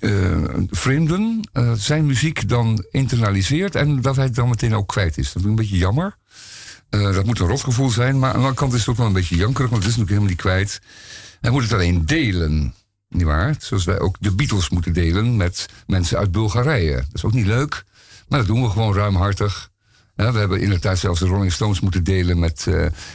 [0.00, 5.18] eh, vreemden eh, zijn muziek dan internaliseert en dat hij het dan meteen ook kwijt
[5.18, 5.32] is.
[5.32, 6.16] Dat vind ik een beetje jammer.
[6.88, 9.06] Eh, dat moet een rotgevoel zijn, maar aan de andere kant is het ook wel
[9.06, 10.80] een beetje jankerig, want het is natuurlijk helemaal niet kwijt.
[11.40, 12.74] Hij moet het alleen delen,
[13.08, 13.54] nietwaar?
[13.58, 16.94] Zoals wij ook de Beatles moeten delen met mensen uit Bulgarije.
[16.94, 17.84] Dat is ook niet leuk,
[18.28, 19.70] maar dat doen we gewoon ruimhartig.
[20.14, 22.66] We hebben inderdaad zelfs de Rolling Stones moeten delen met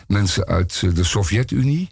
[0.07, 1.89] mensen uit de Sovjet-Unie.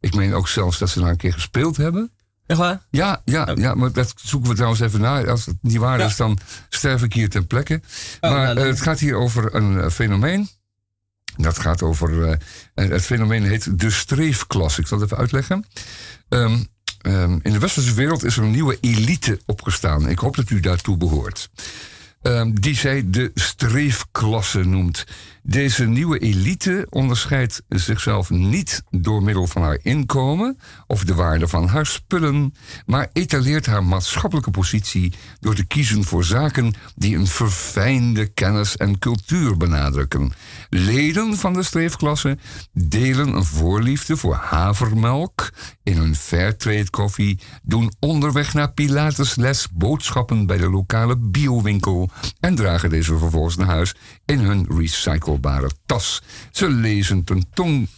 [0.00, 2.10] Ik meen ook zelfs dat ze daar een keer gespeeld hebben.
[2.50, 2.80] Echt waar?
[2.90, 5.24] Ja, ja, ja, maar dat zoeken we trouwens even na.
[5.24, 6.06] Als het niet waar Ja.
[6.06, 7.80] is, dan sterf ik hier ter plekke.
[8.20, 10.48] Oh, maar nou, eh, het gaat hier over een eh, fenomeen.
[11.36, 12.28] Dat gaat over.
[12.74, 14.80] eh, het fenomeen heet de streefklasse.
[14.80, 15.64] Ik zal het even uitleggen.
[16.28, 16.58] Ehm,
[17.00, 20.08] ehm, in de westerse wereld is er een nieuwe elite opgestaan.
[20.08, 21.50] Ik hoop dat u daartoe behoort.
[22.20, 25.04] Ehm, die zij de streefklasse noemt.
[25.42, 31.66] Deze nieuwe elite onderscheidt zichzelf niet door middel van haar inkomen of de waarde van
[31.66, 32.54] haar spullen,
[32.86, 38.98] maar etaleert haar maatschappelijke positie door te kiezen voor zaken die een verfijnde kennis en
[38.98, 40.32] cultuur benadrukken.
[40.70, 42.38] Leden van de streefklasse
[42.72, 45.50] delen een voorliefde voor havermelk
[45.82, 52.90] in hun fairtrade koffie, doen onderweg naar Pilatesles boodschappen bij de lokale biowinkel en dragen
[52.90, 56.22] deze vervolgens naar huis in hun recyclebare tas.
[56.50, 57.88] Ze lezen tentoon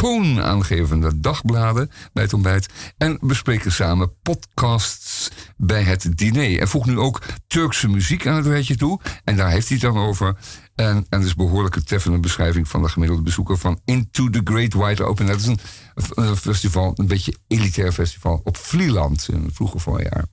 [0.00, 2.68] toonaangevende dagbladen bij het ontbijt
[2.98, 6.60] en bespreken samen podcasts bij het diner.
[6.60, 9.00] En voeg nu ook Turkse muziek aan het rijtje toe.
[9.24, 10.36] En daar heeft hij het dan over.
[10.80, 14.40] En, en dat is behoorlijk een treffende beschrijving van de gemiddelde bezoeker van Into the
[14.44, 15.26] Great Wide Open.
[15.26, 20.24] Dat is een, festival, een beetje elitair festival op Vlieland in het vroege voorjaar.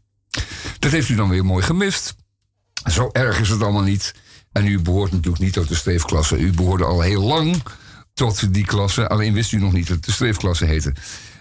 [0.80, 2.16] Dat heeft u dan weer mooi gemist.
[2.86, 4.14] Zo erg is het allemaal niet.
[4.52, 6.38] En u behoort natuurlijk niet tot de streefklasse.
[6.38, 7.64] U behoorde al heel lang
[8.14, 9.08] tot die klasse.
[9.08, 10.94] Alleen wist u nog niet dat het de streefklasse heette.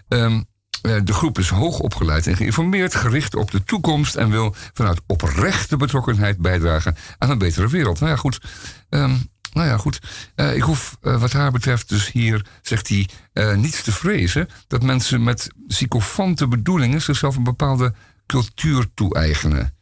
[0.09, 0.39] Eh,
[0.87, 5.77] de groep is hoog opgeleid en geïnformeerd, gericht op de toekomst en wil vanuit oprechte
[5.77, 8.01] betrokkenheid bijdragen aan een betere wereld.
[8.01, 8.41] Nou ja, goed.
[8.89, 9.15] Ehm,
[9.53, 10.01] nou ja, goed.
[10.35, 14.49] Eh, ik hoef eh, wat haar betreft dus hier, zegt hij, eh, niets te vrezen
[14.67, 17.95] dat mensen met sycophante bedoelingen zichzelf een bepaalde
[18.27, 19.75] cultuur toe-eigenen.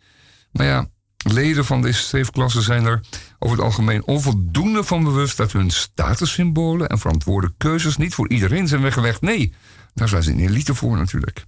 [0.53, 3.01] Maar ja, leden van deze streefklasse zijn er
[3.39, 8.69] over het algemeen onvoldoende van bewust dat hun statussymbolen en verantwoorde keuzes niet voor iedereen
[8.69, 9.21] zijn weggelegd.
[9.21, 9.55] Nee,
[9.95, 11.45] daar zijn ze een elite voor natuurlijk.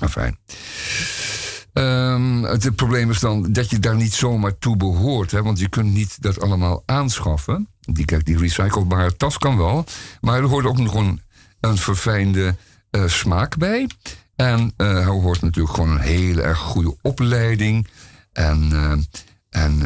[0.00, 0.36] Enfin.
[1.72, 5.30] Ehm, het, het probleem is dan dat je daar niet zomaar toe behoort.
[5.30, 7.68] Hè, want je kunt niet dat allemaal aanschaffen.
[7.80, 9.84] Die, kijk, die recyclebare tas kan wel.
[10.20, 11.20] Maar er hoort ook nog een,
[11.60, 12.56] een verfijnde
[12.90, 13.88] eh, smaak bij.
[14.36, 17.88] En eh, er hoort natuurlijk gewoon een hele erg goede opleiding.
[18.32, 18.92] En, eh,
[19.50, 19.82] en,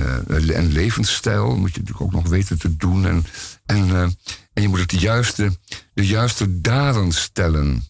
[0.54, 3.06] en levensstijl moet je natuurlijk ook nog weten te doen.
[3.06, 3.24] En,
[3.66, 4.02] en, eh,
[4.52, 5.58] en je moet het de juiste,
[5.94, 7.84] de juiste daden stellen.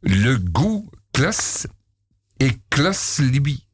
[0.00, 1.68] Le goût classe
[2.36, 3.64] et classe libi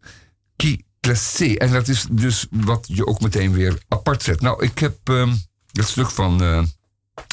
[0.56, 1.54] qui classé.
[1.54, 4.40] En dat is dus wat je ook meteen weer apart zet.
[4.40, 5.34] Nou, ik heb, ehm,
[5.72, 6.62] dat stuk van, eh,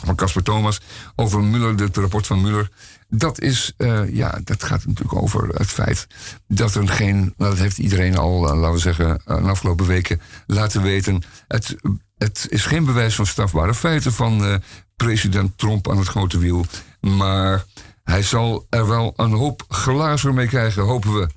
[0.06, 0.82] van Casper Thomas
[1.16, 2.70] over Muller, het rapport van Muller.
[3.10, 6.08] Dat, is, eh, ja, dat gaat natuurlijk over het feit
[6.48, 7.34] dat er geen.
[7.38, 11.24] Nou, dat heeft iedereen al, eh, laten we zeggen, eh, de afgelopen weken laten weten.
[11.48, 11.76] Het,
[12.18, 14.62] het is geen bewijs van strafbare feiten van
[14.96, 16.66] president Trump aan het grote wiel.
[17.00, 17.66] Maar
[18.04, 21.30] hij zal er wel een hoop glazen mee krijgen, hopen we.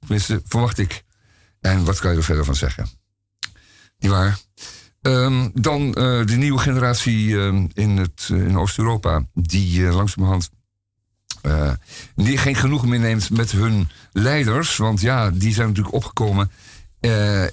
[0.00, 1.04] Tenminste, verwacht ik.
[1.60, 2.88] En wat kan je er verder van zeggen?
[3.98, 4.38] Niet waar?
[5.02, 10.50] Ehm, dan eh, de nieuwe generatie ehm, in, het, eh, in Oost-Europa, die eh, langzamerhand
[12.14, 14.76] die geen genoegen meer neemt met hun leiders.
[14.76, 16.50] Want ja, die zijn natuurlijk opgekomen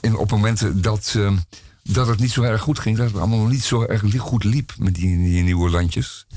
[0.01, 1.38] in, op momenten dat, ehm,
[1.83, 2.97] dat het niet zo erg goed ging.
[2.97, 6.27] Dat het allemaal niet zo erg goed liep met die, die nieuwe landjes.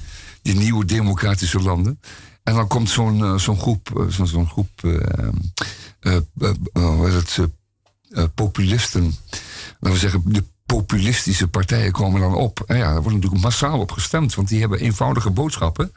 [0.42, 2.00] Die nieuwe democratische landen.
[2.42, 7.48] En dan komt zo'n zo'n groep, zo'n groep hoe heet het,
[8.34, 9.14] populisten.
[9.80, 12.62] Laten we zeggen, de populistische partijen komen dan op.
[12.66, 15.92] En ja, daar wordt natuurlijk massaal op gestemd, want die hebben eenvoudige boodschappen.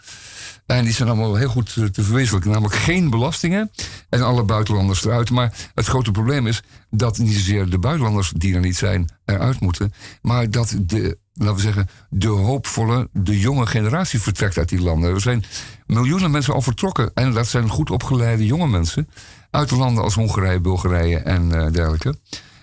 [0.66, 2.52] En die zijn allemaal heel goed eh, te verwezenlijken.
[2.52, 3.72] Namelijk geen belastingen
[4.10, 5.30] en alle buitenlanders eruit.
[5.30, 9.60] Maar het grote probleem is dat niet zozeer de buitenlanders die er niet zijn eruit
[9.60, 9.94] moeten.
[10.22, 15.14] Maar dat de, laten we zeggen, de hoopvolle, de jonge generatie vertrekt uit die landen.
[15.14, 15.44] Er zijn
[15.86, 17.12] miljoenen mensen al vertrokken.
[17.14, 19.10] En dat zijn goed opgeleide jonge mensen.
[19.52, 22.16] Uit de landen als Hongarije, Bulgarije en eh, dergelijke.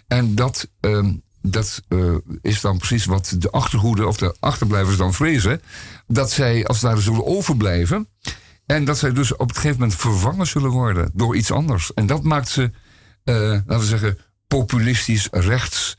[0.08, 1.12] En dat, ehm,
[1.42, 5.62] dat eh, is dan precies wat de achterhoede of de achterblijvers dan vrezen.
[6.06, 8.08] Dat zij als het ware zullen overblijven.
[8.66, 11.94] En dat zij dus op een gegeven moment vervangen zullen worden door iets anders.
[11.94, 12.70] En dat maakt ze,
[13.24, 15.96] eh, laten we zeggen, populistisch rechts.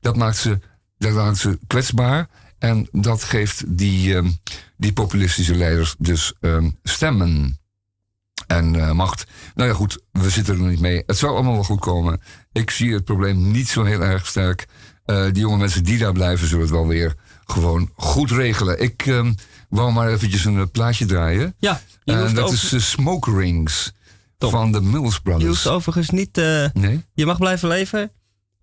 [0.00, 0.58] Dat maakt ze,
[0.98, 2.28] dat maakt ze kwetsbaar.
[2.58, 4.30] En dat geeft die, ehm,
[4.76, 7.58] die populistische leiders dus ehm, stemmen
[8.46, 9.26] en eh, macht.
[9.54, 11.02] Nou ja, goed, we zitten er nog niet mee.
[11.06, 12.20] Het zou allemaal wel goed komen.
[12.52, 14.66] Ik zie het probleem niet zo heel erg sterk.
[15.06, 18.82] Eh, die jonge mensen die daar blijven, zullen het wel weer gewoon goed regelen.
[18.82, 19.32] Ik ehm,
[19.68, 21.54] wou maar eventjes een eh, plaatje draaien.
[21.58, 23.92] Ja, je En hoeft, dat over- is eh, Smoke Rings
[24.38, 24.50] Top.
[24.50, 25.46] van de Mills je Brothers.
[25.48, 26.38] hoeft overigens niet...
[26.38, 27.04] eh, Nee?
[27.14, 28.10] je mag blijven leven.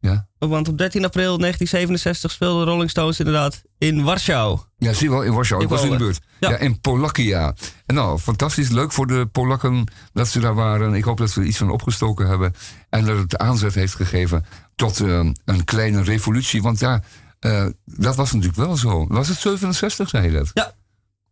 [0.03, 0.27] Ja.
[0.37, 4.59] Want op 13 april 1967 speelden de Rolling Stones inderdaad in Warschau.
[4.77, 5.63] Ja, zie je wel, in Warschau.
[5.63, 6.19] Ik was in de buurt.
[6.39, 6.49] Ja.
[6.49, 6.57] Ja.
[6.57, 7.55] in Polakia.
[7.85, 8.69] En nou, fantastisch.
[8.69, 10.93] Leuk voor de Polakken dat ze daar waren.
[10.93, 12.53] Ik hoop dat ze er iets van opgestoken hebben.
[12.89, 14.45] En dat het aanzet heeft gegeven
[14.75, 16.61] tot eh, een kleine revolutie.
[16.61, 17.03] Want ja,
[17.39, 19.07] eh, dat was natuurlijk wel zo.
[19.07, 20.51] Was het 67, zei je dat?
[20.53, 20.73] Ja.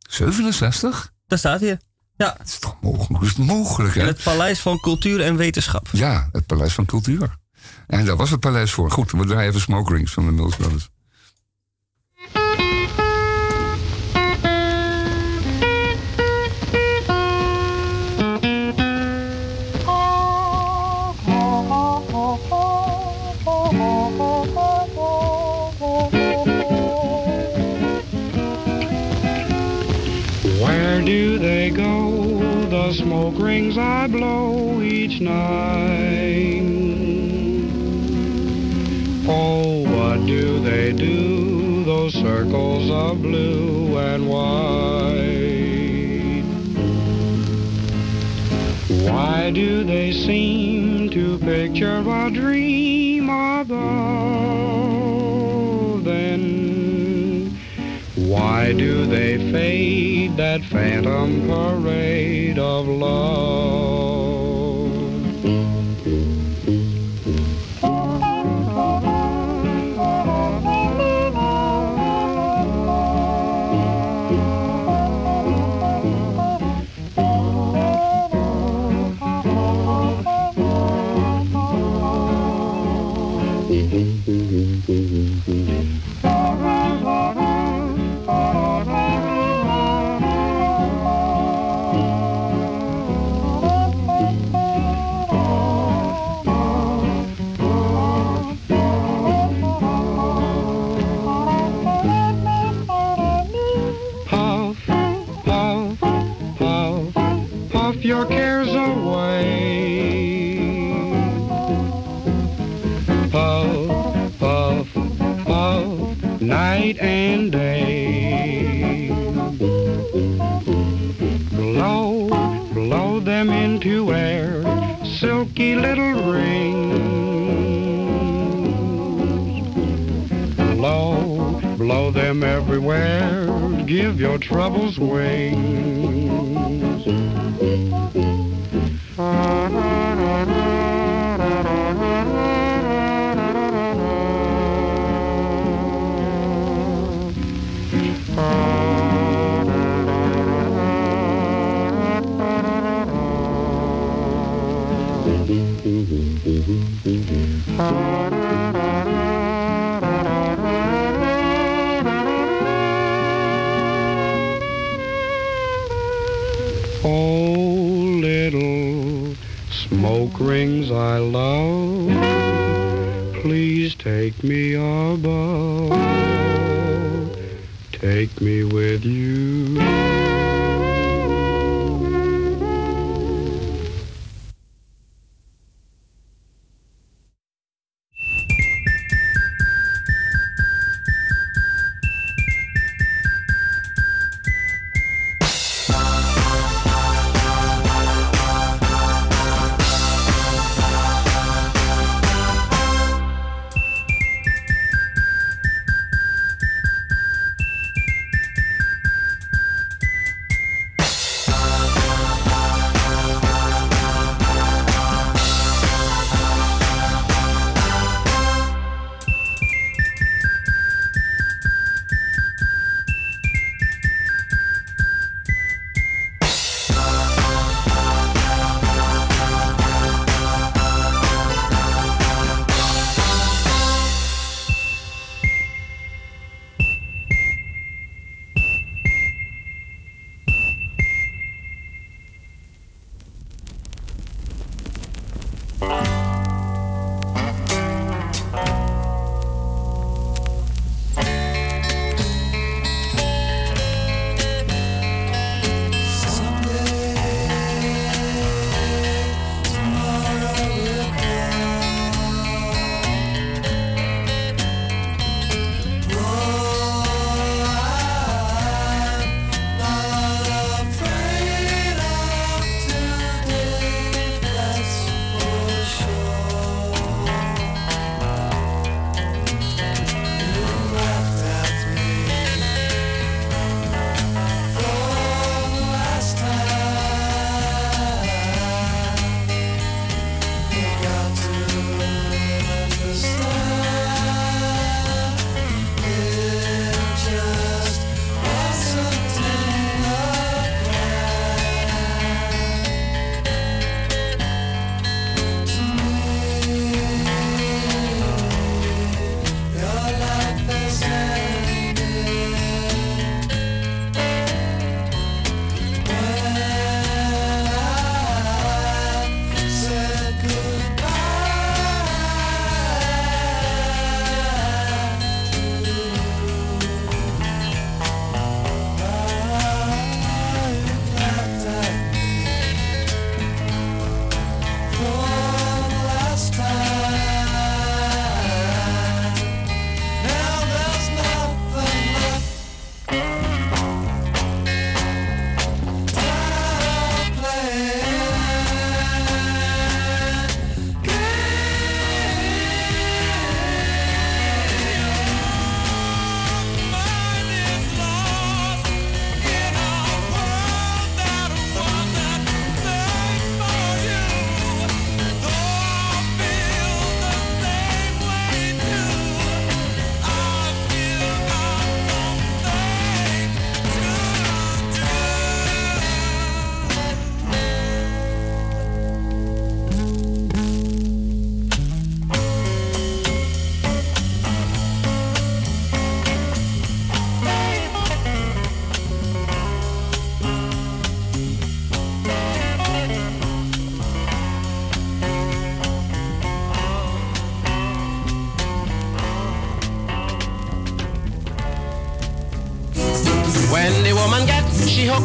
[0.10, 1.14] 67?
[1.28, 1.80] Daar staat hier.
[2.18, 3.20] Ja, Dat is toch mogelijk?
[3.20, 4.02] Hoe is mogelijk, hè?
[4.02, 5.90] in het Paleis van Cultuur en Wetenschap.
[5.92, 7.40] Ja, het Paleis van Cultuur.
[7.88, 8.92] En daar was het paleis voor.
[8.92, 10.90] Goed, we draaien even Smoke Rings van de Mills Brothers.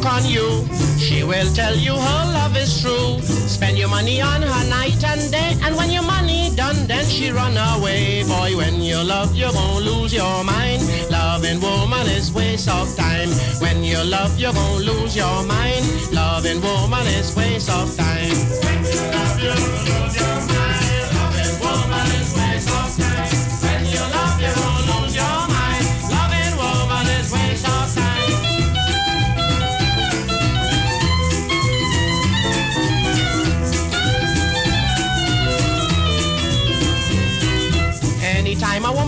[0.07, 0.65] On you,
[0.99, 3.21] she will tell you her love is true.
[3.23, 7.31] Spend your money on her night and day, and when your money done, then she
[7.31, 8.23] run away.
[8.25, 10.83] Boy, when you love, you're gonna lose your mind.
[11.11, 13.31] Loving woman is waste of time.
[13.61, 15.85] When you love, you're gonna lose your mind.
[16.13, 18.06] Loving woman is waste of time.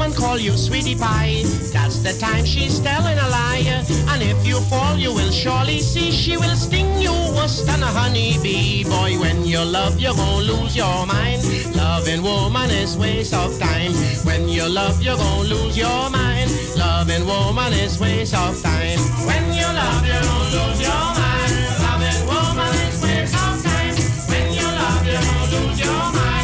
[0.08, 1.42] Anytime a woman call you sweetie pie,
[1.72, 3.62] that's the time she's telling a lie.
[4.08, 7.86] And if you fall, you will surely see she will sting you worse than a
[7.86, 8.84] honeybee.
[8.84, 11.42] Boy, when you love, you're gonna lose your mind.
[11.74, 13.92] Loving woman is waste of time.
[14.24, 16.50] When you love, you're gonna lose your mind.
[16.76, 18.98] Loving woman is waste of time.
[19.26, 21.52] When you love, you're gonna lose your mind.
[21.84, 23.94] Loving woman is waste of time.
[24.30, 26.37] When you love, you're gonna lose your mind.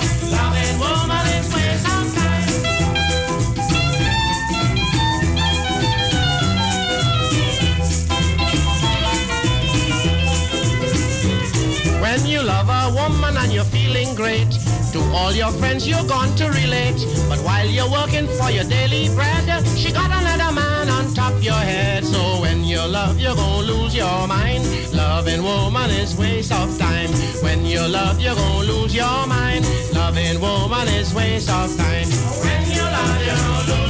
[13.64, 14.50] You're feeling great,
[14.92, 16.98] to all your friends you're going to relate.
[17.28, 19.44] But while you're working for your daily bread,
[19.76, 22.04] she got another man on top your head.
[22.04, 24.64] So when you love, you're gonna lose your mind.
[24.92, 27.10] Loving woman is waste of time.
[27.42, 29.66] When you love, you're gonna lose your mind.
[29.92, 32.08] Loving woman is waste of time.
[32.44, 33.83] When you love, you're gonna lose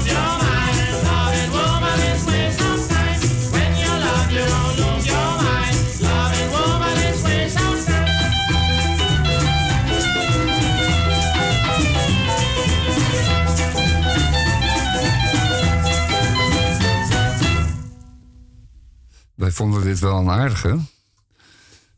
[19.45, 20.79] Wij vonden dit wel een aardige.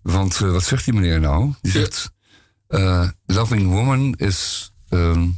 [0.02, 1.52] Want eh, wat zegt die meneer nou?
[1.62, 2.10] Die zegt...
[2.68, 4.72] eh, loving woman is...
[4.88, 5.28] ehm,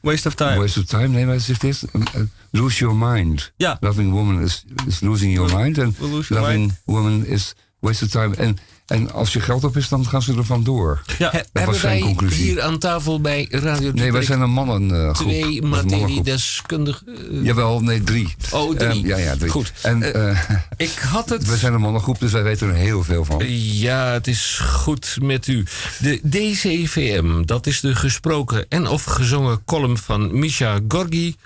[0.00, 0.56] Waste of time.
[0.58, 1.08] Waste of time.
[1.08, 1.84] Nee, maar zegt dit?
[1.92, 2.20] Eh,
[2.50, 3.52] lose your mind.
[3.56, 3.76] Ja.
[3.80, 5.78] Loving woman is, is losing your mind.
[5.78, 5.94] En
[6.28, 6.80] loving mind.
[6.84, 8.36] woman is waste of time.
[8.36, 8.56] En,
[8.86, 11.02] en als je geld op is, dan gaan ze er vandoor.
[11.18, 11.30] Ja.
[11.30, 12.42] Dat Hebben was zijn wij conclusie.
[12.44, 15.26] hier aan tafel bij Radio Nee, wij zijn een mannengroep.
[15.28, 17.06] twee materiedeskundigen?
[17.32, 18.34] eh, Jawel, nee, drie.
[18.52, 18.88] Oh, drie.
[18.90, 19.50] Ehm, ja, ja, drie.
[19.50, 19.72] Goed.
[19.82, 20.40] En eh,
[20.76, 21.46] Ik had het...
[21.46, 23.42] we zijn een mannengroep, dus wij weten er heel veel van.
[23.58, 25.64] Ja, het is goed met u.
[25.98, 31.36] De DCVM, dat is de gesproken en of gezongen column van Misha Gorgi.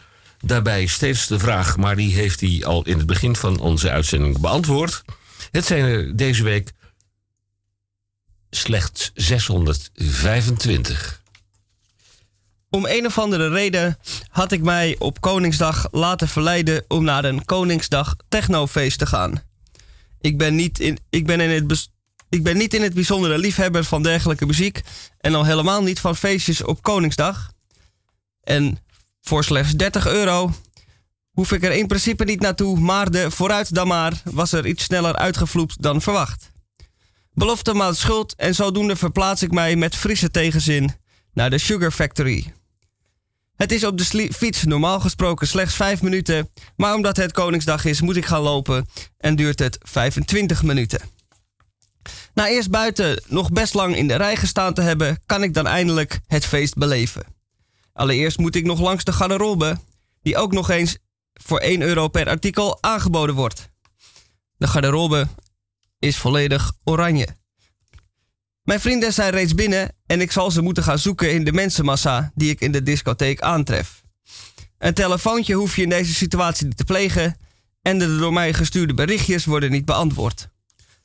[0.41, 4.39] Daarbij steeds de vraag, maar die heeft hij al in het begin van onze uitzending
[4.39, 5.03] beantwoord.
[5.51, 6.73] Het zijn er deze week
[8.51, 11.23] slechts 625.
[12.71, 17.45] Om een of andere reden had ik mij op Koningsdag laten verleiden om naar een
[17.45, 19.43] Koningsdag technofeest te gaan.
[20.21, 21.89] Ik ben niet in, ik ben in het
[22.29, 24.81] ik ben niet in het bijzondere liefhebber van dergelijke muziek
[25.21, 27.53] en al helemaal niet van feestjes op Koningsdag.
[28.43, 28.79] En
[29.21, 30.55] voor slechts 30 euro
[31.31, 34.85] hoef ik er in principe niet naartoe, maar de vooruit dan maar was er iets
[34.85, 36.51] sneller uitgevloept dan verwacht.
[37.39, 40.91] Belofte maakt schuld en zodoende verplaats ik mij met frisse tegenzin
[41.33, 42.53] naar de Sugar Factory.
[43.57, 48.01] Het is op de fiets normaal gesproken slechts 5 minuten, maar omdat het Koningsdag is
[48.01, 48.87] moet ik gaan lopen
[49.19, 51.01] en duurt het 25 minuten.
[52.35, 55.67] Na eerst buiten nog best lang in de rij gestaan te hebben, kan ik dan
[55.67, 57.27] eindelijk het feest beleven.
[57.93, 59.79] Allereerst moet ik nog langs de garderobe,
[60.23, 60.99] die ook nog eens
[61.33, 63.69] voor 1 euro per artikel aangeboden wordt.
[64.57, 65.29] De garderobe
[65.99, 67.29] is volledig oranje.
[68.63, 72.33] Mijn vrienden zijn reeds binnen en ik zal ze moeten gaan zoeken in de mensenmassa
[72.35, 74.03] die ik in de discotheek aantref.
[74.79, 77.37] Een telefoontje hoef je in deze situatie niet te plegen
[77.83, 80.49] en de door mij gestuurde berichtjes worden niet beantwoord.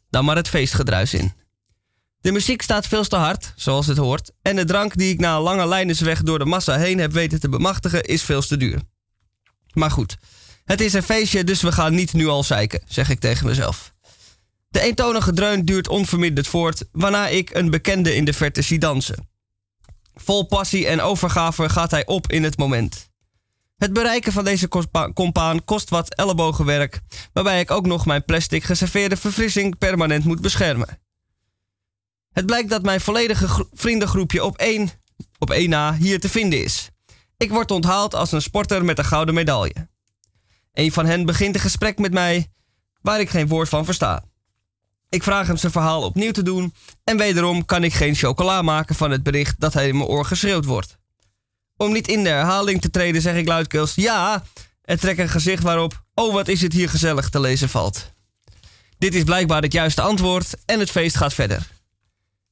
[0.10, 1.34] Dan maar het feestgedruis in.
[2.22, 5.36] De muziek staat veel te hard, zoals het hoort, en de drank die ik na
[5.36, 8.82] een lange lijnensweg door de massa heen heb weten te bemachtigen is veel te duur.
[9.74, 10.18] Maar goed,
[10.66, 13.93] het is een feestje, dus we gaan niet nu al zeiken, zeg ik tegen mezelf.
[14.74, 19.30] De eentonige dreun duurt onverminderd voort, waarna ik een bekende in de verte zie dansen.
[20.16, 23.10] Vol passie en overgave gaat hij op in het moment.
[23.78, 27.02] Het bereiken van deze compa- compaan kost wat ellebogenwerk,
[27.34, 31.02] waarbij ik ook nog mijn plastic geserveerde verfrissing permanent moet beschermen.
[32.32, 34.90] Het blijkt dat mijn volledige gro- vriendengroepje op één,
[35.40, 36.90] op één na hier te vinden is.
[37.38, 39.90] Ik word onthaald als een sporter met een gouden medaille.
[40.74, 42.52] Een van hen begint een gesprek met mij
[43.02, 44.32] waar ik geen woord van versta.
[45.14, 48.96] Ik vraag hem zijn verhaal opnieuw te doen en wederom kan ik geen chocola maken
[48.96, 50.98] van het bericht dat hij in mijn oor geschreeuwd wordt.
[51.78, 54.44] Om niet in de herhaling te treden zeg ik luidkeels ja
[54.82, 58.12] en trek een gezicht waarop oh wat is het hier gezellig te lezen valt.
[58.98, 61.68] Dit is blijkbaar het juiste antwoord en het feest gaat verder.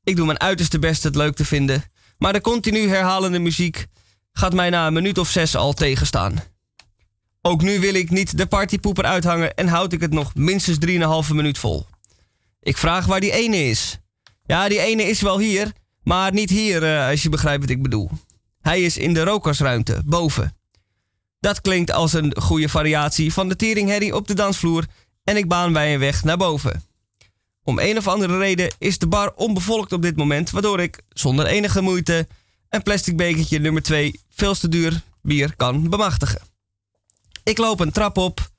[0.04, 1.84] Ik doe mijn uiterste best het leuk te vinden,
[2.18, 3.86] maar de continu herhalende muziek
[4.32, 6.44] gaat mij na een minuut of zes al tegenstaan.
[7.42, 10.78] Ook nu wil ik niet de partypoeper uithangen en houd ik het nog minstens
[11.28, 11.88] 3,5 minuut vol.
[12.62, 13.98] Ik vraag waar die ene is.
[14.46, 15.72] Ja, die ene is wel hier,
[16.04, 18.10] maar niet hier, eh, als je begrijpt wat ik bedoel.
[18.62, 20.58] Hij is in de rokersruimte, boven.
[21.40, 24.86] Dat klinkt als een goede variatie van de teringherrie op de dansvloer
[25.24, 26.84] en ik baan bij een weg naar boven.
[27.64, 31.46] Om een of andere reden is de bar onbevolkt op dit moment, waardoor ik zonder
[31.46, 32.28] enige moeite
[32.70, 36.42] een plastic bekertje nummer 2 veel te duur bier kan bemachtigen.
[37.44, 38.50] Ik loop een trap op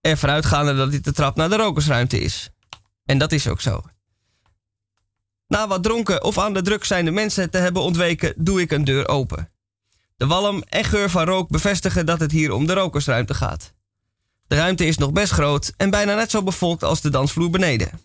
[0.00, 2.50] Ervan uitgaande dat dit de trap naar de rokersruimte is.
[3.10, 3.82] En dat is ook zo.
[5.46, 8.84] Na wat dronken of aan de druk zijnde mensen te hebben ontweken, doe ik een
[8.84, 9.50] deur open.
[10.16, 13.72] De walm en geur van rook bevestigen dat het hier om de rokersruimte gaat.
[14.46, 18.00] De ruimte is nog best groot en bijna net zo bevolkt als de dansvloer beneden.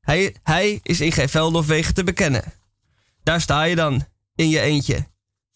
[0.00, 2.52] Hij, hij is in geen velden of wegen te bekennen.
[3.22, 5.06] Daar sta je dan, in je eentje.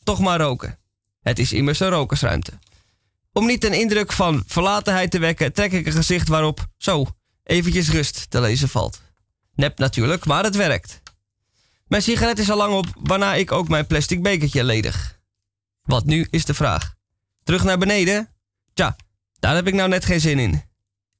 [0.02, 0.78] Toch maar roken.
[1.20, 2.52] Het is immers een rokersruimte.
[3.32, 7.06] Om niet een indruk van verlatenheid te wekken, trek ik een gezicht waarop, zo,
[7.50, 9.02] eventjes rust te lezen valt.
[9.54, 11.02] Nep natuurlijk, maar het werkt.
[11.86, 15.20] Mijn sigaret is al lang op, waarna ik ook mijn plastic bekertje ledig.
[15.82, 16.94] Wat nu is de vraag.
[17.42, 18.28] Terug naar beneden?
[18.74, 18.96] Tja,
[19.38, 20.62] daar heb ik nou net geen zin in.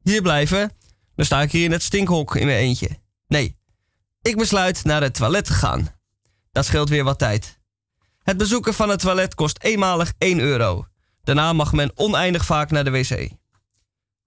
[0.02, 0.72] Hier blijven?
[1.14, 2.88] Dan sta ik hier in het stinkhok in mijn eentje.
[3.26, 3.56] Nee,
[4.22, 5.88] ik besluit naar het toilet te gaan.
[6.52, 7.58] Dat scheelt weer wat tijd.
[8.22, 10.86] Het bezoeken van het toilet kost eenmalig 1 euro.
[11.22, 13.39] Daarna mag men oneindig vaak naar de wc.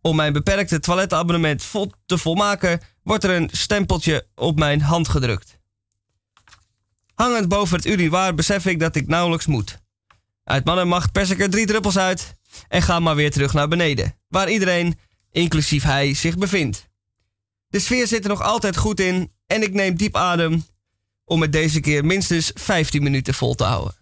[0.06, 5.60] Om mijn beperkte toiletabonnement vol te volmaken, wordt er een stempeltje op mijn hand gedrukt.
[7.14, 9.82] Hangend boven het urinoir besef ik dat ik nauwelijks moet.
[10.44, 12.36] Uit mannenmacht pers ik er drie druppels uit
[12.68, 15.00] en ga maar weer terug naar beneden, waar iedereen,
[15.32, 16.90] inclusief hij, zich bevindt.
[17.68, 20.66] De sfeer zit er nog altijd goed in en ik neem diep adem
[21.26, 23.96] om het deze keer minstens 15 minuten vol te houden.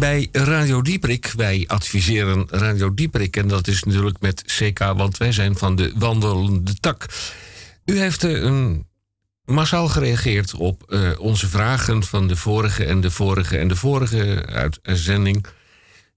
[0.00, 3.36] Bij Radio Dieprik, wij adviseren Radio Dieprik.
[3.36, 7.06] En dat is natuurlijk met CK, want wij zijn van de wandelende tak.
[7.84, 8.86] U heeft eh, een
[9.44, 14.46] massaal gereageerd op eh, onze vragen van de vorige en de vorige en de vorige
[14.82, 15.46] uitzending.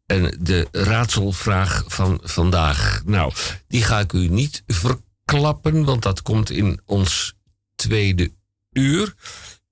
[0.06, 3.02] En de raadselvraag van vandaag.
[3.06, 3.34] Nou,
[3.68, 7.34] die ga ik u niet verklappen, want dat komt in ons
[7.76, 8.32] tweede
[8.72, 9.14] uur.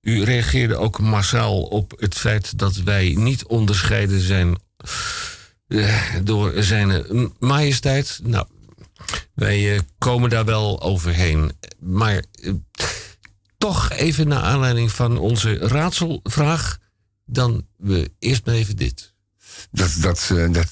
[0.02, 4.56] U reageerde ook massaal op het feit dat wij niet onderscheiden zijn
[5.68, 7.04] eh, door zijn
[7.38, 8.20] majesteit.
[8.22, 8.46] Nou,
[9.34, 11.52] wij eh, komen daar wel overheen.
[11.80, 12.52] Maar eh,
[13.58, 16.78] toch even naar aanleiding van onze raadselvraag,
[17.26, 19.14] dan we eerst maar even dit.
[19.70, 20.68] Dat, dat, eh, dat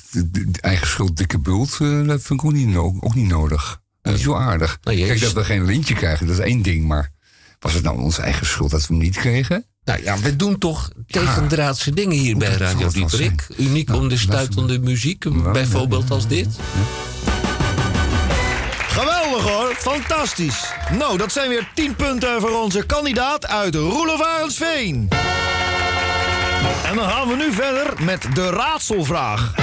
[0.60, 3.80] eigen schuld dikke bult, eh, dat vind ik ook niet, no- ook niet nodig.
[4.02, 4.78] Dat is wel aardig.
[4.82, 6.86] Nou, Kijk, dat we geen lintje krijgen, dat is één ding.
[6.86, 7.12] Maar
[7.60, 9.64] was het nou onze eigen schuld dat we hem niet kregen?
[9.84, 13.46] Nou ja, we doen toch tegendraadse dingen hier bij Radio Dieperik.
[13.56, 16.48] Uniek Nou, om de stuitende muziek, bijvoorbeeld als dit.
[18.88, 20.72] Geweldig hoor, fantastisch.
[20.98, 25.08] Nou, dat zijn weer 10 punten voor onze kandidaat uit Roelevarensveen.
[26.86, 29.54] En dan gaan we nu verder met de raadselvraag.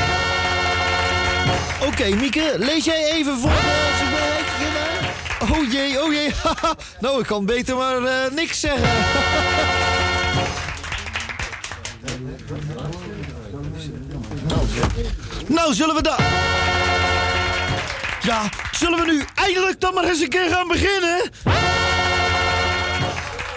[1.86, 4.97] Oké, Mieke, lees jij even voor de...
[5.42, 6.34] Oh jee, oh jee.
[6.44, 6.76] haha.
[7.00, 8.88] nou, ik kan beter maar eh, niks zeggen.
[15.58, 16.16] nou, zullen we dan...
[18.22, 21.32] Ja, zullen we nu eindelijk dan maar eens een keer gaan beginnen?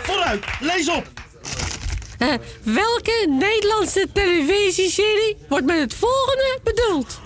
[0.03, 1.07] Vooruit, lees op.
[2.19, 2.29] Eh,
[2.63, 7.21] welke Nederlandse televisieserie wordt met het volgende bedoeld?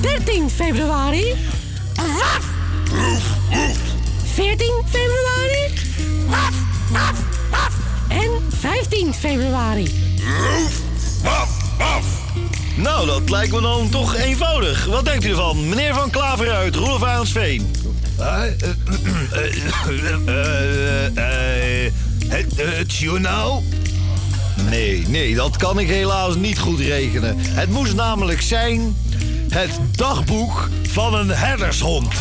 [0.00, 1.34] 13 februari.
[4.34, 5.72] 14 februari.
[8.08, 9.90] En 15 februari.
[12.76, 14.84] Nou, dat lijkt me dan toch eenvoudig.
[14.84, 15.68] Wat denkt u ervan?
[15.68, 17.74] Meneer Van Klaver uit Roelof Arendsveen.
[22.28, 23.62] Het, het journaal?
[24.64, 27.36] Nee, nee, dat kan ik helaas niet goed rekenen.
[27.38, 28.96] Het moest namelijk zijn
[29.48, 32.14] het dagboek van een herdershond.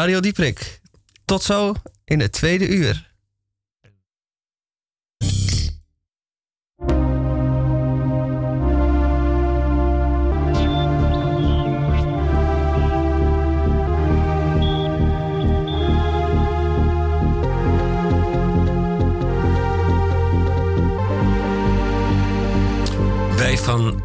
[0.00, 0.80] Radio Dieprik.
[1.24, 1.74] Tot zo
[2.04, 3.09] in het tweede uur.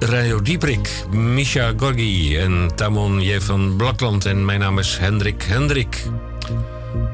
[0.05, 3.39] Radio Dieprik, Misha Gorgi en Tamon J.
[3.39, 6.03] van Blakland en mijn naam is Hendrik Hendrik.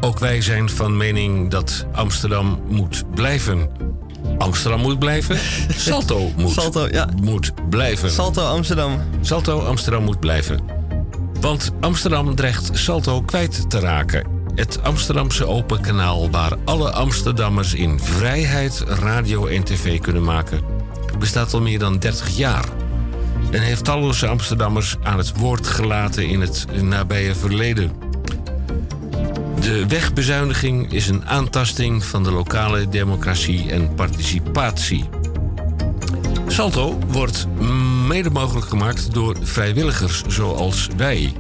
[0.02, 3.70] Ook wij zijn van mening dat Amsterdam moet blijven.
[4.38, 5.40] Amsterdam moet blijven?
[5.76, 7.10] Salto moet, Salto, ja.
[7.22, 8.12] moet blijven.
[8.12, 9.02] Salto Amsterdam.
[9.22, 10.60] Salto Amsterdam moet blijven.
[11.42, 14.28] Want Amsterdam dreigt Salto kwijt te raken.
[14.56, 20.62] Het Amsterdamse open kanaal waar alle Amsterdammers in vrijheid radio en tv kunnen maken,
[21.20, 22.81] bestaat al meer dan 30 jaar.
[23.52, 27.92] En heeft talloze Amsterdammers aan het woord gelaten in het nabije verleden.
[29.60, 35.10] De wegbezuiniging is een aantasting van de lokale democratie en participatie.
[36.48, 37.48] Salto wordt
[38.08, 41.34] mede mogelijk gemaakt door vrijwilligers zoals wij.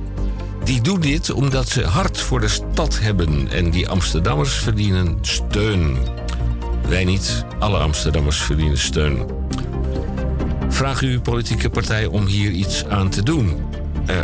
[0.64, 5.98] Die doen dit omdat ze hart voor de stad hebben en die Amsterdammers verdienen steun.
[6.88, 9.26] Wij niet, alle Amsterdammers verdienen steun.
[10.82, 13.66] Vraag uw politieke partij om hier iets aan te doen.
[14.06, 14.18] Eh,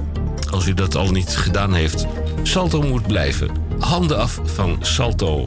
[0.51, 2.05] als u dat al niet gedaan heeft,
[2.43, 3.49] Salto moet blijven.
[3.79, 5.45] Handen af van Salto.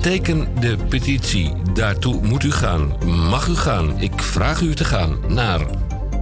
[0.00, 1.52] Teken de petitie.
[1.72, 2.96] Daartoe moet u gaan.
[3.28, 4.00] Mag u gaan.
[4.00, 5.60] Ik vraag u te gaan naar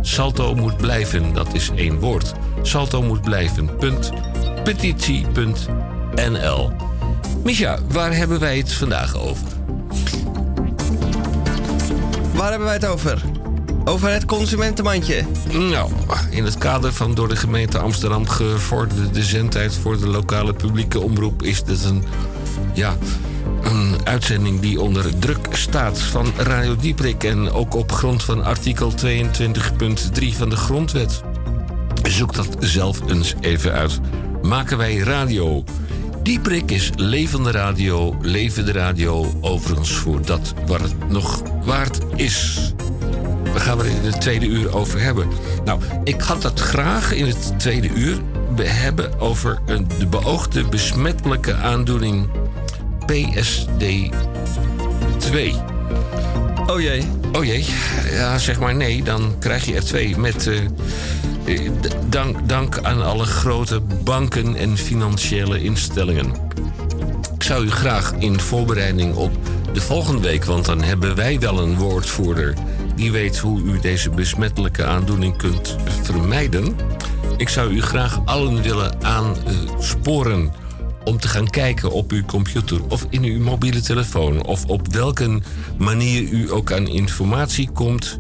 [0.01, 1.33] Salto moet blijven.
[1.33, 2.33] Dat is één woord.
[2.63, 3.71] Salto moet blijven.
[4.65, 6.71] Petitie.nl.
[7.45, 9.47] Misha, waar hebben wij het vandaag over?
[12.35, 13.32] Waar hebben wij het over?
[13.85, 15.25] Over het consumentenmandje.
[15.53, 15.91] Nou,
[16.31, 21.43] in het kader van door de gemeente Amsterdam gevorderde zendtijd voor de lokale publieke omroep
[21.43, 22.05] is dit een,
[22.75, 22.97] ja,
[23.63, 28.93] een uitzending die onder druk staat van Radio Dieprik en ook op grond van artikel
[28.93, 28.97] 22.3
[30.37, 31.23] van de Grondwet.
[32.03, 34.01] Zoek dat zelf eens even uit.
[34.43, 35.65] Maken wij radio.
[36.23, 42.73] Dieprik is levende radio, levende radio, overigens voor dat wat het nog waard is.
[43.53, 45.29] We gaan er in het tweede uur over hebben.
[45.65, 48.19] Nou, ik had dat graag in het tweede uur
[48.55, 52.29] be- hebben over een, de beoogde besmettelijke aandoening
[53.13, 54.11] PSD2.
[56.67, 57.03] Oh jee.
[57.33, 57.67] Oh jee.
[58.11, 60.47] Ja, zeg maar nee, dan krijg je er twee met...
[61.45, 61.71] eh,
[62.09, 66.33] dank, dank aan alle grote banken en financiële instellingen.
[67.35, 69.31] Ik zou u graag in voorbereiding op
[69.73, 72.55] de volgende week, want dan hebben wij wel een woordvoerder
[72.95, 76.77] die weet hoe u deze besmettelijke aandoening kunt vermijden.
[77.37, 80.53] Ik zou u graag allen willen aansporen
[81.05, 85.41] om te gaan kijken op uw computer of in uw mobiele telefoon of op welke
[85.79, 88.19] manier u ook aan informatie komt.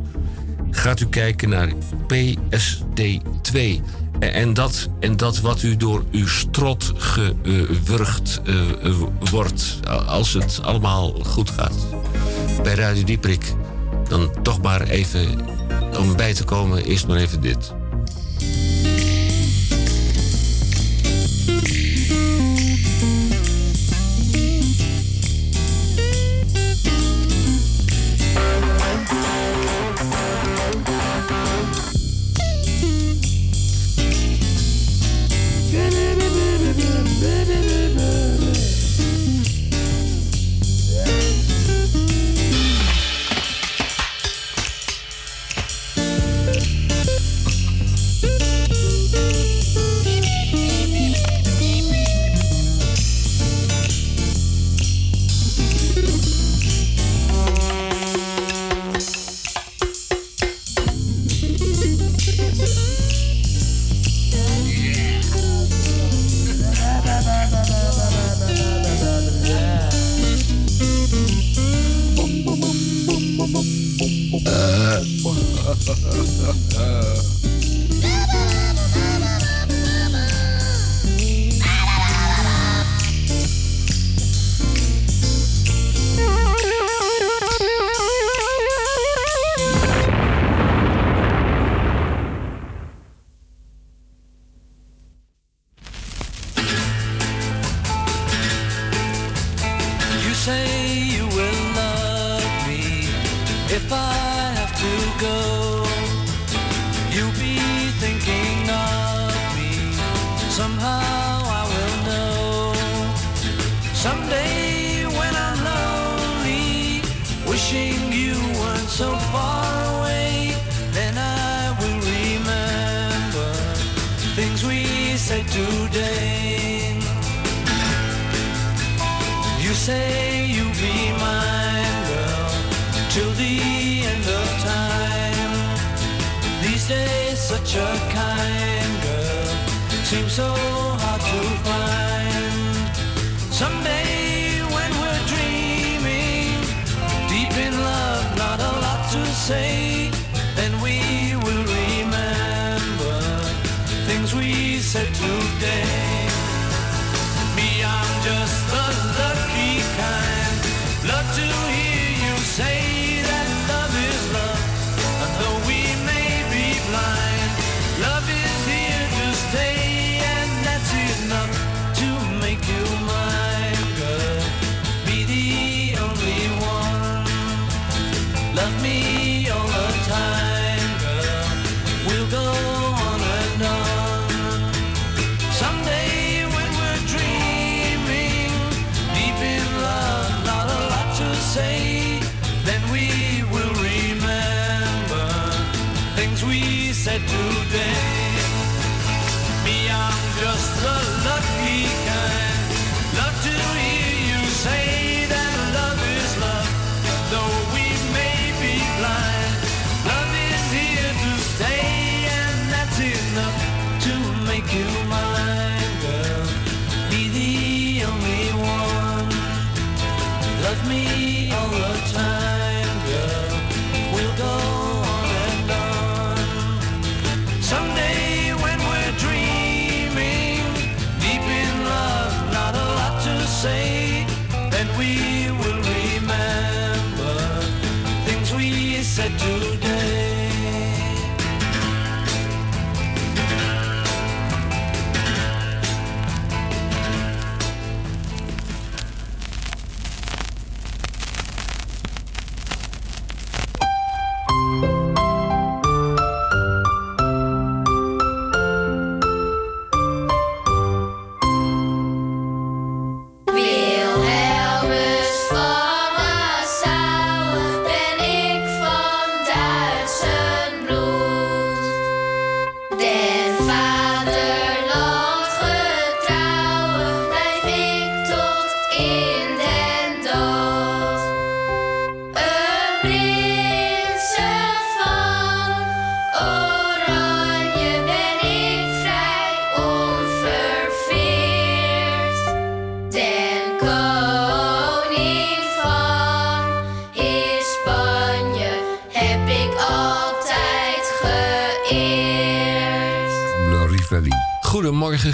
[0.70, 1.72] Gaat u kijken naar
[2.12, 3.80] PSD2.
[4.20, 8.94] En dat, en dat wat u door uw strot gewurgd eh, eh,
[9.30, 11.86] wordt, als het allemaal goed gaat.
[12.62, 13.54] Bij Radio Dieprik,
[14.12, 15.26] dan toch maar even,
[15.98, 17.74] om bij te komen, eerst maar even dit.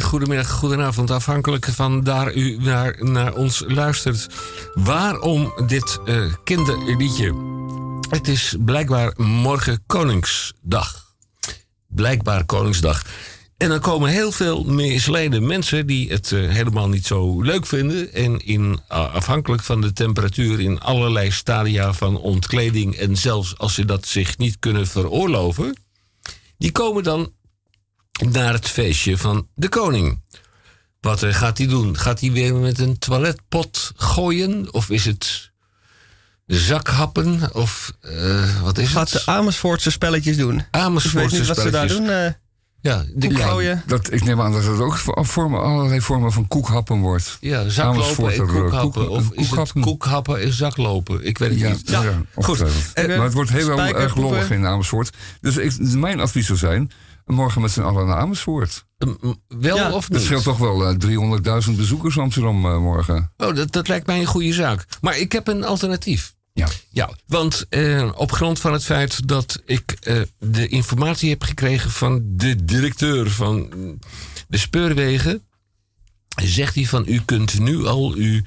[0.09, 1.11] Goedemiddag, goedenavond.
[1.11, 4.27] Afhankelijk van daar u naar, naar ons luistert.
[4.75, 7.35] Waarom dit eh, kinderliedje?
[8.11, 11.15] Het is blijkbaar morgen Koningsdag.
[11.87, 13.03] Blijkbaar Koningsdag.
[13.57, 18.13] En dan komen heel veel misleide mensen die het eh, helemaal niet zo leuk vinden.
[18.13, 22.97] En in, ah, afhankelijk van de temperatuur in allerlei stadia van ontkleding.
[22.97, 25.77] En zelfs als ze dat zich niet kunnen veroorloven.
[26.59, 27.33] Die komen dan
[28.31, 30.21] naar het feestje van de koning.
[31.01, 31.97] Wat eh, gaat hij doen?
[31.99, 34.73] Gaat hij weer met een toiletpot gooien?
[34.73, 35.51] Of is het
[36.47, 37.55] zakhappen?
[37.55, 39.25] Of eh, wat is Gaat het?
[39.25, 40.65] de Amersfoortse spelletjes doen.
[40.71, 41.99] Amersfoortse ik weet niet wat ze daar spelletjes.
[42.17, 42.25] doen.
[42.27, 42.33] eh,
[42.81, 43.83] Ja, de ja, gooien.
[43.87, 47.37] Dat, ik neem aan dat het ook voor- vormen, allerlei vormen van koekhappen wordt.
[47.41, 49.03] Ja, zaklopen en koekhappen.
[49.07, 49.81] koek- of is het koekhappen.
[49.83, 51.25] koekhappen en zaklopen?
[51.27, 51.89] Ik weet het Ja, niet.
[51.91, 52.63] ja, Goed.
[52.95, 55.17] Eh, maar het wordt heel erg lollig in Amersfoort.
[55.41, 56.91] Dus ik, mijn advies zou zijn,
[57.29, 58.85] morgen met z'n allen naar Amersfoort.
[59.49, 59.93] wel Ja.
[59.93, 60.23] of Het niet?
[60.23, 60.97] scheelt toch wel eh,
[61.69, 63.33] 300.000 bezoekers Amsterdam eh, morgen.
[63.37, 64.87] Oh, dat, dat lijkt mij een goede zaak.
[65.01, 66.35] Maar ik heb een alternatief.
[66.53, 66.69] Ja.
[66.91, 71.91] Ja, want eh, op grond van het feit dat ik eh, de informatie heb gekregen
[71.91, 73.69] van de directeur van
[74.49, 75.43] de speurwegen,
[76.43, 78.41] zegt hij van u kunt nu al uw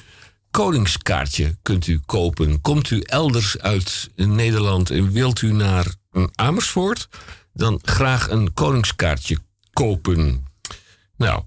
[0.51, 2.61] koningskaartje kunt u kopen.
[2.61, 5.85] Komt u elders uit Nederland en wilt u naar
[6.35, 7.07] Amersfoort,
[7.53, 9.37] dan graag een koningskaartje
[9.73, 10.45] kopen.
[11.17, 11.43] Nou,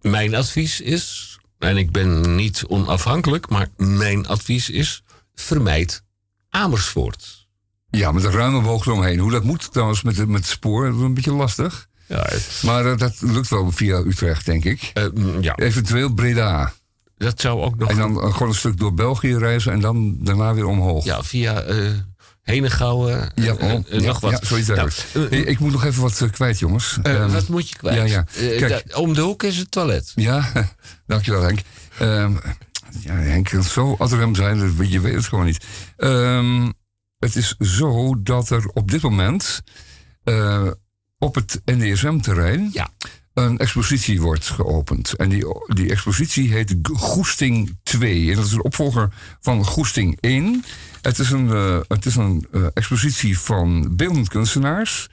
[0.00, 5.02] mijn advies is, en ik ben niet onafhankelijk, maar mijn advies is:
[5.34, 6.02] vermijd
[6.50, 7.46] Amersfoort.
[7.90, 9.18] Ja, met een ruime boog eromheen.
[9.18, 11.86] Hoe dat moet trouwens met, het- met het spoor, dat is een beetje lastig.
[12.06, 12.30] Ja,
[12.62, 14.92] Maar eh, dat lukt wel via Utrecht, denk ik.
[15.40, 15.56] ja.
[15.56, 16.72] Eventueel Breda.
[17.16, 17.90] Dat zou ook nog.
[17.90, 21.04] En dan eh, gewoon een stuk door België reizen en dan daarna weer omhoog.
[21.04, 21.90] Ja, via eh
[22.52, 23.30] Henegouwen.
[23.34, 24.30] Ja, eh, oh, eh, ja, nog wat.
[24.30, 26.98] ja, zoiets Nou, eh, Hey, ik moet nog even wat eh, kwijt, jongens.
[27.02, 27.96] eh, Ehm, wat moet je kwijt?
[27.96, 28.24] Ja, ja.
[28.50, 30.12] Eh, Kijk, om de hoek is het toilet.
[30.14, 30.52] Ja,
[31.06, 31.58] dankjewel Henk.
[31.98, 32.32] Ehm,
[33.00, 35.64] ja, Henk kan zo adrem zijn, je weet het gewoon niet.
[35.96, 36.70] Ehm,
[37.18, 39.60] het is zo dat er op dit moment
[40.24, 40.66] eh,
[41.18, 42.70] op het NDSM-terrein
[43.34, 45.12] een expositie wordt geopend.
[45.16, 48.30] En die, die expositie heet Goesting 2.
[48.30, 49.08] En dat is een opvolger
[49.40, 50.64] van Goesting 1.
[51.02, 55.08] Het is een, eh, is een eh, expositie van beeldend kunstenaars.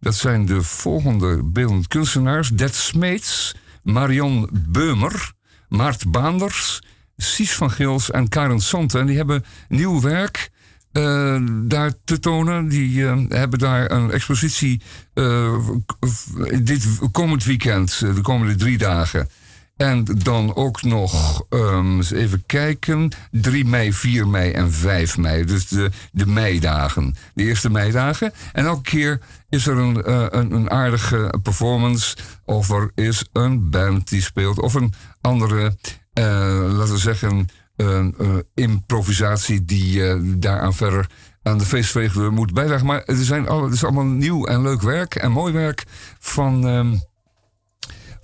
[0.00, 2.48] Dat zijn de volgende beeldend kunstenaars.
[2.48, 5.32] Det Smeets, Marion Beumer,
[5.68, 6.82] Maart Baanders,
[7.16, 8.98] Sies van Gils en Karen Sante.
[8.98, 10.50] En die hebben nieuw werk
[10.92, 12.68] eh, daar te tonen.
[12.68, 14.82] Die hebben daar een expositie
[16.62, 19.28] dit komend weekend, de komende drie dagen.
[19.76, 25.44] En dan ook nog, ehm, even kijken, 3 mei, 4 mei en 5 mei.
[25.44, 28.32] Dus de, de meidagen, de eerste meidagen.
[28.52, 32.16] En elke keer is er een, eh, een, een aardige performance.
[32.44, 34.60] Of er is een band die speelt.
[34.60, 35.76] Of een andere,
[36.12, 36.24] eh,
[36.76, 38.06] laten we zeggen, eh,
[38.54, 41.06] improvisatie die daaraan verder
[41.42, 42.86] aan de feestvreugde moet bijdragen.
[42.86, 45.84] Maar er, zijn alle, het is allemaal nieuw en leuk werk en mooi werk
[46.18, 46.94] van, ehm,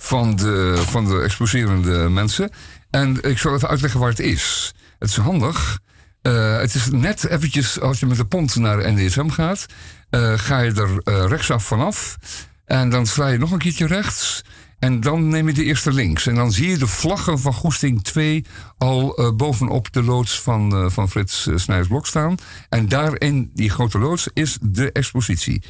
[0.03, 2.51] van, de, van de mensen.
[2.91, 4.75] En ik zal even uitleggen waar het is.
[4.99, 5.79] Het is handig.
[6.23, 9.67] Eh, het is net eventjes, als je met de pont naar NDSM gaat,
[10.11, 12.17] eh, ga je er eh, rechtsaf vanaf.
[12.65, 14.45] En dan sla je nog een keertje rechts.
[14.79, 16.27] En dan neem je de eerste links.
[16.27, 18.45] En dan zie je de vlaggen van Goesting 2
[18.79, 22.35] al bovenop de loods van, van Frits uh, Snijdersblok staan.
[22.69, 25.63] En daarin, die grote loods, is de expositie.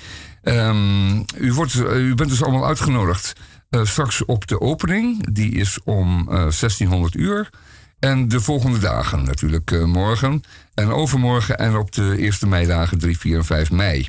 [0.42, 3.32] Ehm, u, wordt, u bent dus allemaal uitgenodigd
[3.72, 5.32] eh, straks op de opening.
[5.34, 7.50] Die is om eh, 1600 uur.
[7.98, 10.42] En de volgende dagen natuurlijk eh, morgen
[10.74, 14.06] en overmorgen en op de eerste meidagen 3, 4 en 5 mei.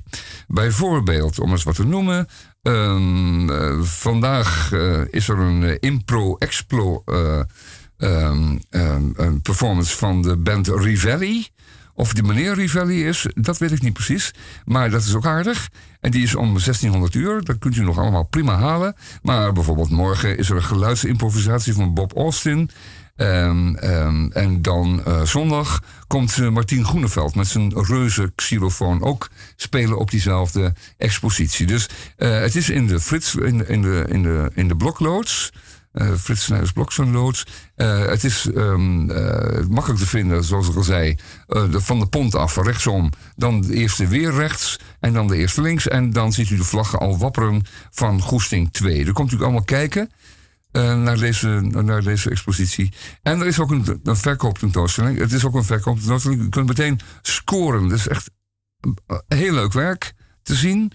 [0.47, 2.27] Bijvoorbeeld, om eens wat te noemen,
[2.61, 7.39] ehm, eh, vandaag eh, is er een eh, impro-explo eh,
[7.97, 11.47] ehm, ehm, een performance van de band Rivelli.
[11.95, 14.33] Of die meneer Rivelli is, dat weet ik niet precies.
[14.65, 15.69] Maar dat is ook aardig.
[15.99, 17.43] En die is om 1600 uur.
[17.43, 18.95] Dat kunt u nog allemaal prima halen.
[19.21, 22.69] Maar bijvoorbeeld morgen is er een geluidsimprovisatie van Bob Austin.
[23.15, 29.29] Ehm, ehm, en dan eh, zondag komt eh, Martien Groeneveld met zijn reuze xylofoon ook
[29.55, 31.65] spelen op diezelfde expositie.
[31.65, 35.51] Dus eh, het is in de Frits, in de, in de, in de blokloods.
[35.93, 37.45] Eh Frits Snijders Blokzoonloods.
[37.75, 41.17] Eh het is ehm, eh, makkelijk te vinden, zoals ik al zei,
[41.69, 43.09] van de pont af, rechtsom.
[43.35, 45.87] Dan de eerste weer rechts en dan de eerste links.
[45.87, 47.61] En dan ziet u de vlaggen al wapperen
[47.91, 49.03] van Goesting 2.
[49.03, 50.11] Daar komt u allemaal kijken.
[50.71, 52.93] naar, deze, naar deze expositie.
[53.21, 55.17] En er is ook een, een verkooptentoonstelling.
[55.17, 56.41] Het is ook een verkooptentoonstelling.
[56.41, 57.83] U kunt meteen scoren.
[57.83, 58.29] Het is echt
[59.27, 60.13] heel leuk werk
[60.43, 60.91] te zien.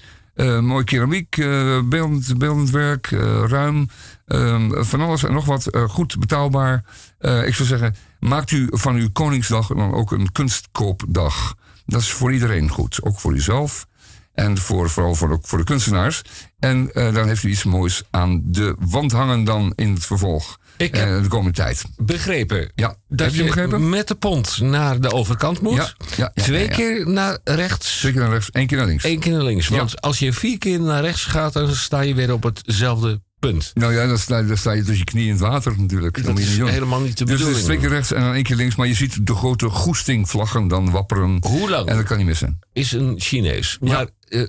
[0.60, 3.06] Mooi keramiek, eh, beeldend, werk,
[3.46, 3.88] ruim.
[4.28, 5.66] Ehm, van alles en nog wat.
[5.66, 6.84] eh, goed betaalbaar.
[7.18, 11.55] Eh, ik zou zeggen, maakt u van uw Koningsdag dan ook een kunstkoopdag.
[11.86, 13.02] Dat is voor iedereen goed.
[13.02, 13.86] Ook voor uzelf.
[14.34, 16.22] En voor, vooral voor de, voor de kunstenaars.
[16.59, 20.59] En eh, dan heeft u iets moois aan de wand hangen dan in het vervolg.
[20.76, 21.84] Ik heb de komende tijd.
[21.96, 22.72] Begrepen.
[22.74, 23.88] Ja, Dat heb je begrepen?
[23.88, 25.74] met de pont naar de overkant moet.
[25.74, 27.98] Ja, ja, ja, twee keer naar rechts.
[27.98, 29.05] Twee keer naar rechts, één keer naar links.
[29.05, 29.68] Eén keer naar links.
[29.68, 33.70] Want als je vier keer naar rechts gaat, dan sta je weer op hetzelfde punt.
[33.74, 36.24] Nou ja, dan sta, dan sta je tussen je knieën in het water natuurlijk.
[36.24, 37.65] Dat is niet helemaal niet de Dus het is bedoeling.
[37.65, 38.77] twee keer rechts en dan één keer links.
[38.77, 41.36] Maar je ziet de grote goestingvlaggen dan wapperen.
[41.40, 42.59] Hoe lang En dat kan niet missen.
[42.73, 43.78] is een Chinees?
[43.81, 44.47] Maar eh,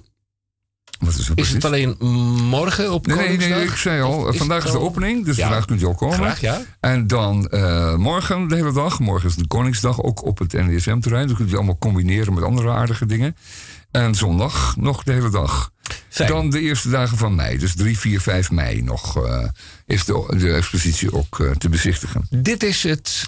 [0.99, 1.95] Wat is, het is het alleen
[2.49, 3.57] morgen op Nee, nee, Koningsdag?
[3.57, 5.43] nee, ik zei al, Of vandaag is de opening, dus Ja.
[5.47, 6.15] vandaag kunt u al komen.
[6.15, 6.61] Graag, ja.
[6.79, 8.99] En dan eh, morgen de hele dag.
[8.99, 11.27] Morgen is de Koningsdag, ook op het NDSM-terrein.
[11.27, 13.35] Dat kunt u allemaal combineren met andere aardige dingen.
[13.91, 15.71] En zondag nog de hele dag.
[16.09, 16.29] Fijn.
[16.29, 19.43] Dan de eerste dagen van mei, dus 3, 4, 5 mei nog, eh,
[19.85, 22.27] is de, de expositie ook eh, te bezichtigen.
[22.29, 23.25] Dit is het.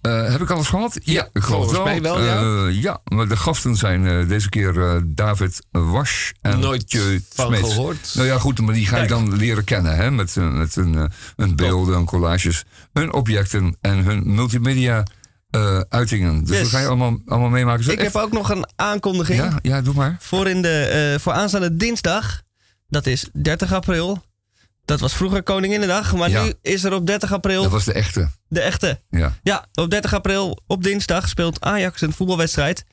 [0.00, 0.98] Eh, heb ik alles gehad?
[1.02, 2.68] Ja, ik geloof volgens mij wel, ja.
[2.68, 8.12] Ja, maar de gasten zijn deze keer David Wasch en Nooit Tjeu van gehoord.
[8.14, 9.96] Nou ja, goed, maar die ga je dan leren kennen.
[9.96, 11.04] Hè, met met hun, eh,
[11.36, 15.04] hun beelden, collages, hun objecten en hun multimedia
[15.54, 16.40] eh, uitingen.
[16.44, 16.60] Dus Yes.
[16.60, 17.84] dat ga je allemaal, allemaal meemaken.
[17.84, 19.38] Zo Ik heb ook nog een aankondiging.
[19.38, 20.16] ja, ja, doe maar.
[20.20, 20.78] Voor, in de,
[21.14, 22.42] eh, voor aanstaande dinsdag.
[22.88, 24.22] Dat is 30 april.
[24.84, 26.14] Dat was vroeger Koninginnedag.
[26.14, 26.42] Maar Ja.
[26.42, 28.30] nu is er op 30 april Dat was de echte.
[28.48, 29.00] de echte.
[29.10, 29.32] Ja.
[29.42, 32.84] Ja, op 30 april op dinsdag speelt Ajax een voetbalwedstrijd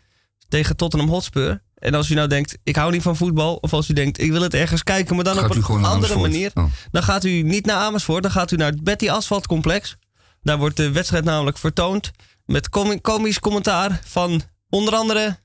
[0.50, 1.62] tegen Tottenham Hotspur.
[1.76, 3.56] En als u nou denkt, ik hou niet van voetbal.
[3.56, 6.20] Of als u denkt, ik wil het ergens kijken, maar dan Gaat op een andere
[6.20, 6.52] manier.
[6.54, 6.64] Oh.
[6.92, 9.96] Dan gaat u niet naar Amersfoort, dan gaat u naar het Betty Asphalt Complex.
[10.44, 12.12] Daar wordt de wedstrijd namelijk vertoond.
[12.52, 12.70] Met
[13.02, 15.40] komisch commentaar van onder andere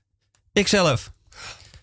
[0.52, 1.12] ikzelf.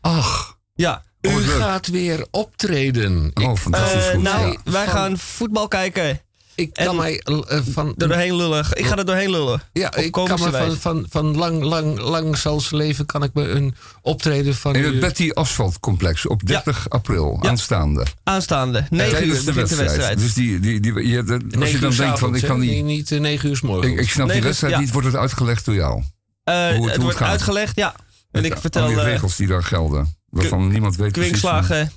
[0.02, 1.04] Ach, Ja.
[1.22, 3.32] U Oh, gaat weer optreden.
[3.34, 4.22] Ik, oh, fantastisch goed.
[4.22, 4.58] nou, Ja.
[4.72, 6.22] wij van- gaan voetbal kijken.
[6.56, 7.88] Ik kan en- mij eh, van.
[7.98, 8.66] Er doorheen lullen.
[8.74, 9.62] Ik ga er doorheen lullen.
[9.74, 13.24] Ja, Op ik kan me van, van, van lang, lang, lang zal ze leven, kan
[13.24, 14.76] ik me een optreden van.
[14.76, 17.50] In het Betty Asphalt Complex op 30 april, Ja.
[17.50, 18.06] aanstaande.
[18.24, 18.86] Aanstaande.
[18.90, 20.20] 9 Tijdens uur de wedstrijd.
[20.20, 21.18] Dus die, die, die, je,
[21.60, 22.66] als je dan denkt van, ik kan hè?
[22.66, 22.84] niet...
[22.84, 23.94] Niet eh, negen uur s morgens.
[23.94, 24.80] Ik, ik snap die wedstrijd ja.
[24.80, 26.04] niet, wordt het uitgelegd door jou?
[26.44, 27.30] Eh, hoe het het wordt gaat.
[27.30, 27.96] uitgelegd, ja.
[28.32, 30.16] En ik vertel al die eh, regels die daar gelden.
[30.30, 31.30] Waarvan niemand weet precies.
[31.30, 31.92] kwinkslagen.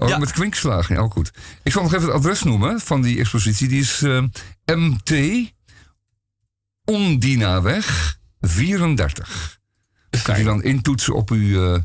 [0.00, 0.18] Oh, Ja.
[0.18, 1.30] met kwinkslagen, ja, ook goed.
[1.62, 3.68] Ik zal nog even het adres noemen van die expositie.
[3.68, 4.22] Die is eh,
[4.76, 5.12] MT
[6.84, 9.58] Ondinaweg 34.
[10.10, 11.80] Dat kan je dan intoetsen op uw, eh,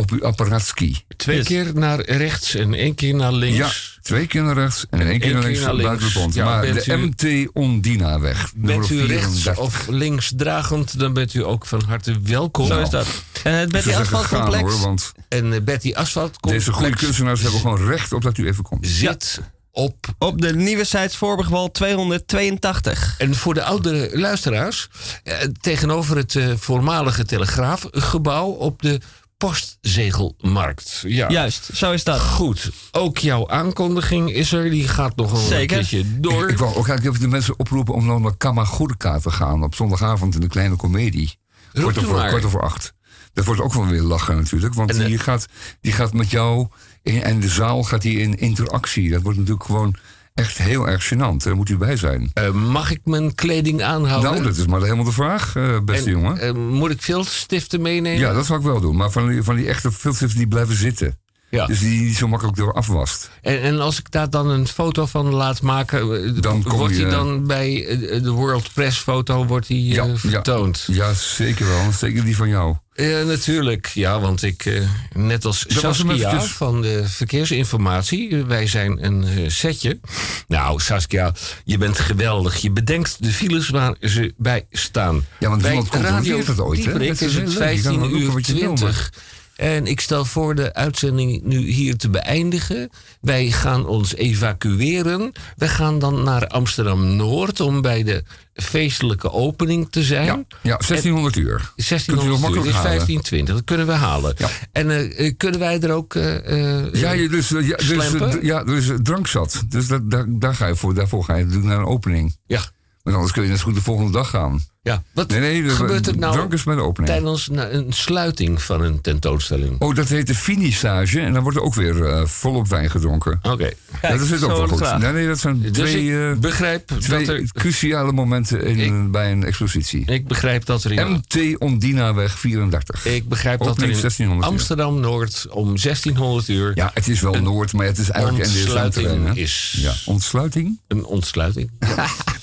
[0.00, 1.04] op uw apparaatski.
[1.16, 1.46] Twee Yes.
[1.46, 3.56] keer naar rechts en één keer naar links.
[3.56, 3.70] Ja,
[4.02, 6.34] twee keer naar rechts en één keer naar links, naar links.
[6.34, 9.58] Ja, maar de u- MT Ondinaweg, Bent u rechts 34.
[9.58, 12.66] of links dragend, dan bent u ook van harte welkom.
[12.66, 13.06] Zo is dat.
[13.42, 14.72] En het Betty Asphalt gaan, Complex.
[14.72, 18.46] hoor, want En eh, Betty Asphalt deze goede kunstenaars hebben gewoon recht op dat u
[18.46, 18.86] even komt.
[18.86, 19.40] zit
[19.72, 20.06] op...
[20.18, 23.14] Op de nieuwe site Voorburgwal 282.
[23.18, 24.88] En voor de oudere luisteraars,
[25.24, 29.00] eh, tegenover het eh, voormalige telegraafgebouw op de
[29.40, 31.02] postzegelmarkt.
[31.06, 31.28] Ja.
[31.28, 32.20] Juist, zo is dat.
[32.20, 34.70] Goed, ook jouw aankondiging is er.
[34.70, 35.76] Die gaat nog een Zeker.
[35.76, 36.42] keertje door.
[36.42, 39.62] Ik, ik wou ook eigenlijk even de mensen oproepen om dan naar Kamagurka te gaan
[39.62, 41.38] op zondagavond in de kleine komedie.
[41.72, 42.92] U over, acht.
[43.32, 44.74] Dat wordt ook wel weer lachen natuurlijk.
[44.74, 45.46] Want En, eh, die, gaat,
[45.80, 46.68] die gaat met jou
[47.02, 49.10] in, en de zaal gaat die in interactie.
[49.10, 49.94] Dat wordt natuurlijk gewoon
[50.34, 51.36] echt heel erg gênant.
[51.44, 52.30] Daar moet u bij zijn.
[52.34, 54.30] Eh, mag ik mijn kleding aanhouden?
[54.32, 56.40] Nou, dat is maar helemaal de vraag, eh, beste En, jongen.
[56.40, 58.18] eh, moet ik viltstiften meenemen?
[58.20, 58.96] Ja, dat zou ik wel doen.
[58.96, 61.18] Maar van die, van die echte filters die blijven zitten.
[61.50, 61.66] Ja.
[61.66, 63.30] Dus die niet zo makkelijk door afwast.
[63.42, 67.46] En, en als ik daar dan een foto van laat maken, Dan wordt die dan
[67.46, 67.84] bij
[68.22, 70.84] de World Press foto wordt die, vertoond?
[70.86, 71.92] Ja, zeker wel.
[71.92, 72.76] Zeker die van jou.
[73.00, 73.86] Ja, natuurlijk.
[73.86, 74.82] Ja, want ik, eh,
[75.12, 76.52] net als Dat Saskia eventjes.
[76.52, 80.00] van de verkeersinformatie, eh, wij zijn een eh, setje.
[80.48, 81.32] Nou, Saskia,
[81.64, 82.56] je bent geweldig.
[82.56, 85.26] Je bedenkt de files waar ze bij staan.
[85.38, 86.92] Ja, want bij iemand controleert het ooit, hè?
[86.92, 87.46] Dat is het leuk.
[87.46, 89.12] Je kan 15 wel roepen uur wat je wil, 20.
[89.60, 92.90] En ik stel voor de uitzending nu hier te beëindigen.
[93.20, 95.32] Wij gaan ons evacueren.
[95.56, 98.24] We gaan dan naar Amsterdam-Noord om bij de
[98.54, 100.24] feestelijke opening te zijn.
[100.24, 101.72] Ja, ja 1600 uur.
[101.76, 102.82] Kunt u nog 1600 uur, halen.
[102.82, 103.54] 1520.
[103.54, 104.36] Dat kunnen we halen.
[104.72, 109.62] En eh, eh, kunnen wij er ook eh, Ja, dus, ja, dus, ja, dus drankzat.
[109.68, 112.36] Dus dat, daar, daar ga je voor, daarvoor ga je naar een opening.
[112.46, 112.60] Ja.
[113.02, 114.64] Want anders kun je net zo goed de volgende dag gaan.
[114.82, 117.12] Ja, wat nee, nee, de- gebeurt er nou Drank is bij de opening.
[117.12, 119.80] tijdens een sluiting van een tentoonstelling?
[119.80, 121.20] Oh, dat heet de finissage.
[121.20, 123.38] En dan wordt er ook weer eh, volop wijn gedronken.
[123.42, 123.70] Oké.
[124.02, 124.98] Ja, dat is ook wel goed.
[124.98, 127.44] Nee, nee, dat zijn Dus twee, ik eh, begrijp twee dat er...
[127.52, 130.04] cruciale momenten in, bij een expositie.
[130.06, 133.06] Ik begrijp dat er in MT Ondinaweg 34.
[133.06, 134.52] Ik begrijp dat er in 1600 uur.
[134.52, 136.72] Amsterdam-Noord om 1600 uur...
[136.74, 139.78] Ja, het is wel Noord, maar het is eigenlijk ontsluiting is.
[139.80, 140.80] Ja, ontsluiting?
[140.88, 141.70] Een ontsluiting.
[141.80, 142.38] ontsluiting.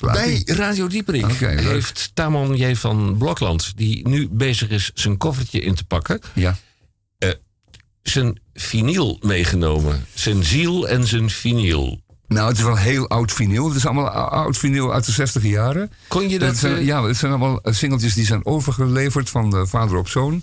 [0.00, 2.74] Bij Radio Dieperik heeft Tamon J.
[2.74, 3.72] van Blokland...
[3.76, 6.20] die nu bezig is zijn koffertje in te pakken...
[6.34, 6.56] Ja.
[7.18, 7.30] eh,
[8.02, 10.04] zijn vinyl meegenomen.
[10.14, 12.00] Zijn ziel en zijn vinyl.
[12.28, 13.66] Nou, het is wel heel oud vinyl.
[13.68, 15.92] Het is allemaal ou- oud vinyl uit de 60 jaren.
[16.08, 19.30] Kon je dat, Het zijn, eh, ja, het zijn allemaal eh, singeltjes die zijn overgeleverd
[19.30, 20.42] van de vader op zoon.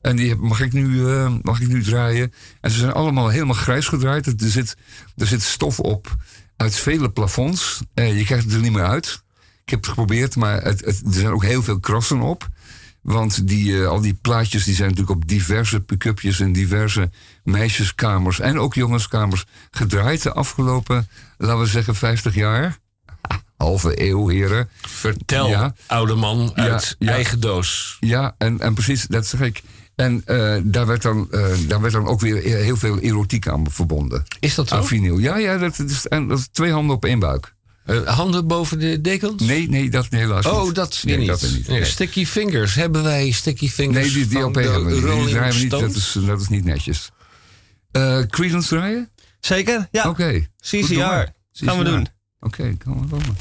[0.00, 1.02] En die mag ik, nu,
[1.42, 2.32] mag ik nu draaien.
[2.60, 4.26] En ze zijn allemaal helemaal grijs gedraaid.
[4.26, 4.76] Er zit,
[5.16, 6.16] er zit stof op
[6.56, 7.80] uit vele plafonds.
[7.94, 9.22] Eh, je krijgt het er niet meer uit.
[9.64, 12.48] Ik heb het geprobeerd, maar het, het- er zijn ook heel veel krassen op.
[13.02, 17.10] Want die, eh, al die plaatjes die zijn natuurlijk op diverse pick-upjes en diverse
[17.42, 21.08] meisjeskamers en ook jongenskamers gedraaid de afgelopen,
[21.38, 22.78] laten we zeggen, 50 jaar.
[23.56, 24.68] Halve eeuw, heren.
[24.80, 25.48] Vertel,
[25.86, 27.96] oude man, uit eigen doos.
[28.00, 29.62] Ja, en, en precies, dat zeg ik.
[29.96, 33.70] En eh, daar, werd dan, eh, daar werd dan ook weer heel veel erotiek aan
[33.70, 34.24] verbonden.
[34.40, 34.74] Is dat zo?
[34.74, 35.18] Aan vinyl.
[35.18, 37.54] Ja, ja dat, is, en dat is twee handen op één buik.
[37.84, 39.42] Eh, handen boven de dekens?
[39.42, 40.54] Nee, nee, dat helaas niet.
[40.54, 41.26] Oh, dat nee, niet.
[41.26, 41.68] Dat niet.
[41.68, 41.84] Nee.
[41.84, 42.74] Sticky Fingers.
[42.74, 45.02] Hebben wij Sticky Fingers Nee, die, die LP hebben we niet.
[45.02, 45.70] Die Rolling draaien we niet.
[45.70, 47.10] Dat is, dat is niet netjes.
[47.90, 49.10] Eh Creedence draaien?
[49.40, 50.08] Zeker, ja.
[50.08, 50.46] Oké.
[50.60, 51.26] CCR.
[51.52, 52.08] Gaan we doen.
[52.40, 53.36] Oké, kan we komen.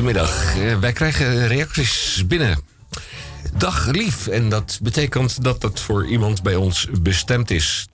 [0.00, 0.56] Goedemiddag.
[0.56, 2.58] Eh, wij krijgen reacties binnen.
[3.56, 7.86] Dag lief, en dat betekent dat het voor iemand bij ons bestemd is.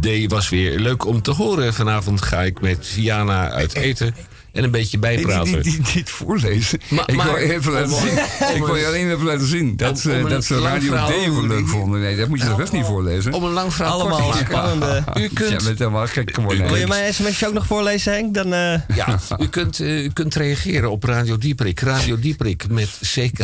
[0.00, 1.74] D was weer leuk om te horen.
[1.74, 4.14] Vanavond ga ik met Jana uit eten
[4.52, 5.52] en een beetje bijpraten.
[5.52, 6.80] Niet, niet, niet voorlezen.
[6.88, 8.18] Maar- ik wil even laten zien.
[8.56, 9.76] ik wil je een- alleen even laten zien.
[9.76, 12.00] Dat, om ze- een dat ze Radio D leuk vonden.
[12.00, 13.32] Nee, dat moet je de rest niet voorlezen.
[13.32, 14.56] Om een lang verhaal Allemaal kort te maken.
[14.58, 15.04] spannende.
[15.20, 16.66] U kunt, Je bent helemaal gek geworden.
[16.66, 18.34] Wil je mijn sms'je ook nog voorlezen, Henk?
[18.34, 21.80] Dan, eh, ja, u kunt, eh, u kunt reageren op Radio Dieprik.
[21.80, 23.38] Radio Dieprik met CK.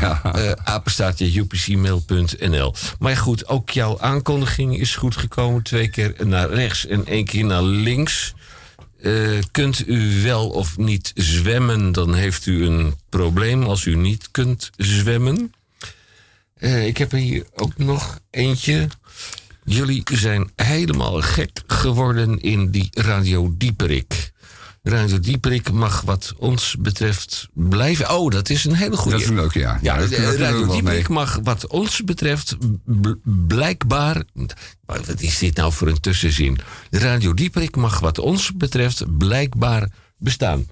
[0.00, 0.20] Ja.
[0.34, 2.74] Eh apenstaatje upcmail.nl.
[2.98, 5.62] Maar goed, ook jouw aankondiging is goed gekomen.
[5.62, 8.34] Twee keer naar rechts en één keer naar links.
[9.06, 14.30] Eh, kunt u wel of niet zwemmen, dan heeft u een probleem als u niet
[14.30, 15.52] kunt zwemmen.
[16.54, 18.88] Eh, ik heb er hier ook nog eentje.
[19.64, 24.32] Jullie zijn helemaal gek geworden in die Radio Dieperik.
[24.88, 28.10] Radio Dieperik mag wat ons betreft blijven.
[28.10, 29.10] Oh, dat is een hele goede.
[29.10, 29.78] Dat is een leuke, ja.
[29.80, 30.66] Eh, Radio wel mee.
[30.66, 34.22] Dieperik mag wat ons betreft bl- blijkbaar...
[34.84, 36.58] Wat is dit nou voor een tussenzin?
[36.90, 40.66] Radio Dieperik mag wat ons betreft blijkbaar bestaan.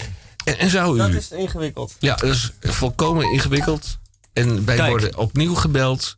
[0.44, 0.98] En, en zou u...
[0.98, 1.96] dat is ingewikkeld.
[1.98, 3.98] Ja, dat is volkomen ingewikkeld.
[4.32, 4.88] En wij Kijk.
[4.88, 6.16] worden opnieuw gebeld.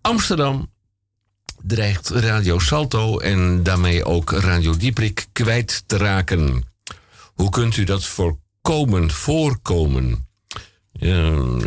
[0.00, 0.70] Amsterdam
[1.62, 6.68] dreigt Radio Salto en daarmee ook Radio Dieprik kwijt te raken.
[7.40, 10.28] Hoe kunt u dat voorkomen, voorkomen?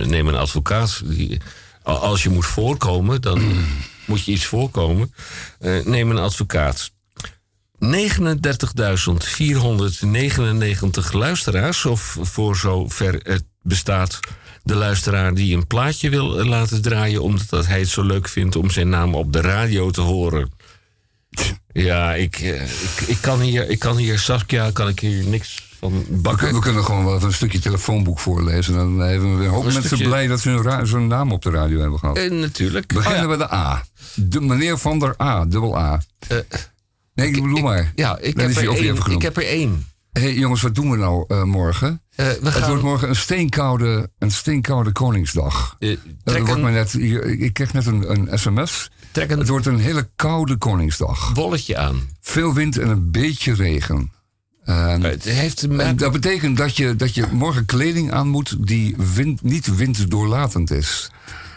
[0.06, 1.02] Neem een advocaat.
[1.06, 1.41] Die,
[1.84, 3.41] als je moet voorkomen, dan
[4.08, 5.14] moet je iets voorkomen.
[5.60, 6.91] Eh, neem een advocaat.
[7.80, 7.88] 39.499
[11.12, 14.20] luisteraars, of voor zover het bestaat,
[14.64, 18.56] de luisteraar die een plaatje wil eh, laten draaien, omdat hij het zo leuk vindt
[18.56, 20.52] om zijn naam op de radio te horen.
[21.72, 25.72] Ja, ik, eh, ik, ik, kan, hier, ik kan hier, Saskia, kan ik hier niks
[25.80, 26.54] van We, bakken.
[26.54, 28.74] we kunnen gewoon wel even een stukje telefoonboek voorlezen.
[28.74, 30.50] Dan hebben we weer een hoop Een mensen stukje- blij dat ze
[30.92, 32.18] hun naam op de radio hebben gehad.
[32.18, 32.88] Eh, natuurlijk.
[32.94, 33.38] Beginnen Oh, ja.
[33.38, 33.84] bij de A.
[34.16, 36.02] De meneer van der A, dubbel A.
[36.28, 36.38] Eh,
[37.14, 37.92] nee, ik bedoel maar.
[37.96, 39.86] Ja, ik heb, er één, ik heb er één.
[40.12, 42.02] Hé hey, jongens, wat doen we nou morgen?
[42.16, 45.76] We Het gaan- wordt morgen een steenkoude, een steenkoude Koningsdag.
[46.24, 48.92] Wordt een- maar net, hier, ik kreeg net een, een sms.
[49.14, 51.34] Trek een Het wordt een hele koude Koningsdag.
[51.34, 52.10] bolletje aan.
[52.22, 54.11] Veel wind en een beetje regen.
[54.64, 58.95] En, Het heeft en dat betekent dat je, dat je morgen kleding aan moet die
[59.14, 61.11] wind, niet winddoorlatend is.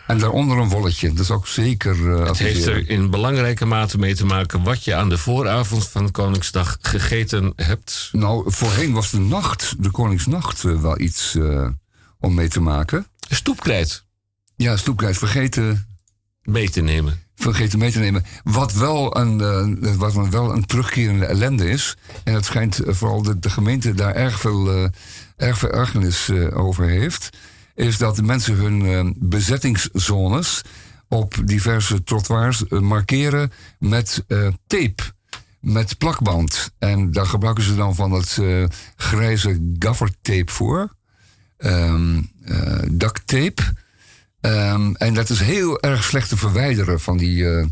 [0.07, 1.09] En daaronder een wolletje.
[1.09, 4.85] Dat is ook zeker eh Het heeft er in belangrijke mate mee te maken wat
[4.85, 8.09] je aan de vooravond van Koningsdag gegeten hebt.
[8.13, 11.69] Nou, voorheen was de nacht, de Koningsnacht, eh, wel iets eh,
[12.21, 13.07] om mee te maken.
[13.29, 14.05] Stoepkrijt
[14.57, 15.99] Ja, stoepkrijt vergeten,
[16.43, 17.25] mee te nemen.
[17.37, 18.25] Vergeten mee te nemen.
[18.45, 21.97] Wat wel een, eh, wat wel een terugkerende ellende is.
[22.25, 24.89] En het schijnt eh, vooral de, de gemeente daar erg veel, eh,
[25.37, 27.37] erg veel ergernis over heeft.
[27.75, 30.63] Is dat de mensen hun bezettingszones
[31.09, 34.25] op diverse trottoirs markeren met
[34.67, 35.15] tape.
[35.67, 36.73] Met plakband.
[36.79, 38.65] En daar gebruiken ze dan van eh,
[38.97, 40.95] grijze gaffertape voor.
[41.57, 41.95] Eh,
[42.91, 43.63] duct tape.
[44.41, 47.67] Ehm, en dat is heel erg slecht te verwijderen van die, eh,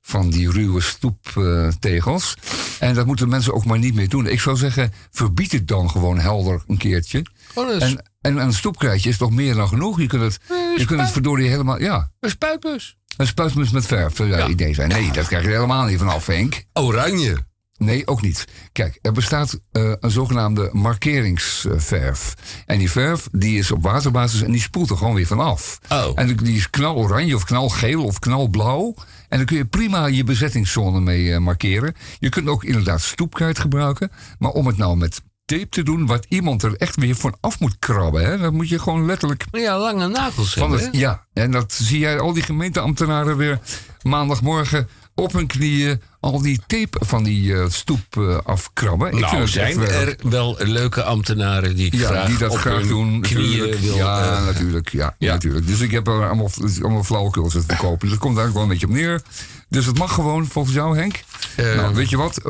[0.00, 2.34] van die ruwe stoeptegels.
[2.78, 4.26] en dat moeten mensen ook maar niet meer doen.
[4.26, 7.24] Ik zou zeggen, verbied het dan gewoon helder een keertje.
[7.54, 10.00] Oh, is En, en een stoepkrijtje is toch meer dan genoeg?
[10.00, 10.38] Je kunt het,
[10.76, 11.80] je kunt het verdorie helemaal...
[11.80, 12.96] Ja, een spuitbus.
[13.16, 14.48] een spuitmus met verf, zou ja.
[14.48, 14.88] idee zijn.
[14.88, 16.64] Nee, dat krijg je er helemaal niet vanaf, Henk.
[16.72, 17.48] Oranje.
[17.84, 18.44] Nee, ook niet.
[18.72, 22.34] Kijk, er bestaat eh, een zogenaamde markeringsverf.
[22.66, 25.78] En die verf die is op waterbasis en die spoelt er gewoon weer vanaf.
[25.88, 26.12] Oh.
[26.14, 28.94] En die is knaloranje of knalgeel of knalblauw.
[29.28, 31.94] En dan kun je prima je bezettingszone mee eh, markeren.
[32.18, 34.10] Je kunt ook inderdaad stoepkruid gebruiken.
[34.38, 37.60] Maar om het nou met tape te doen, wat iemand er echt weer van af
[37.60, 40.86] moet krabben, hè, dan moet je gewoon letterlijk Ja, lange nagels van hebben.
[40.86, 43.58] het, ja, en dat zie jij al die gemeenteambtenaren weer
[44.02, 49.06] maandagmorgen op hun knieën al die tape van die eh, stoep eh, afkrabben.
[49.06, 49.90] Ik vind Nou, het zijn echt
[50.22, 53.20] er wel leuke ambtenaren die, ja, graag die dat op graag doen.
[53.20, 53.78] knieën natuurlijk.
[53.80, 54.88] wil, ja, eh, natuurlijk.
[54.88, 55.32] Ja, ja.
[55.32, 55.66] natuurlijk.
[55.66, 56.50] Dus ik heb er allemaal,
[56.80, 58.08] allemaal flauwekul te verkopen.
[58.08, 59.22] Dat komt eigenlijk wel een beetje op neer.
[59.68, 61.22] Dus het mag gewoon, volgens jou, Henk.
[61.56, 62.40] Nou, weet je wat?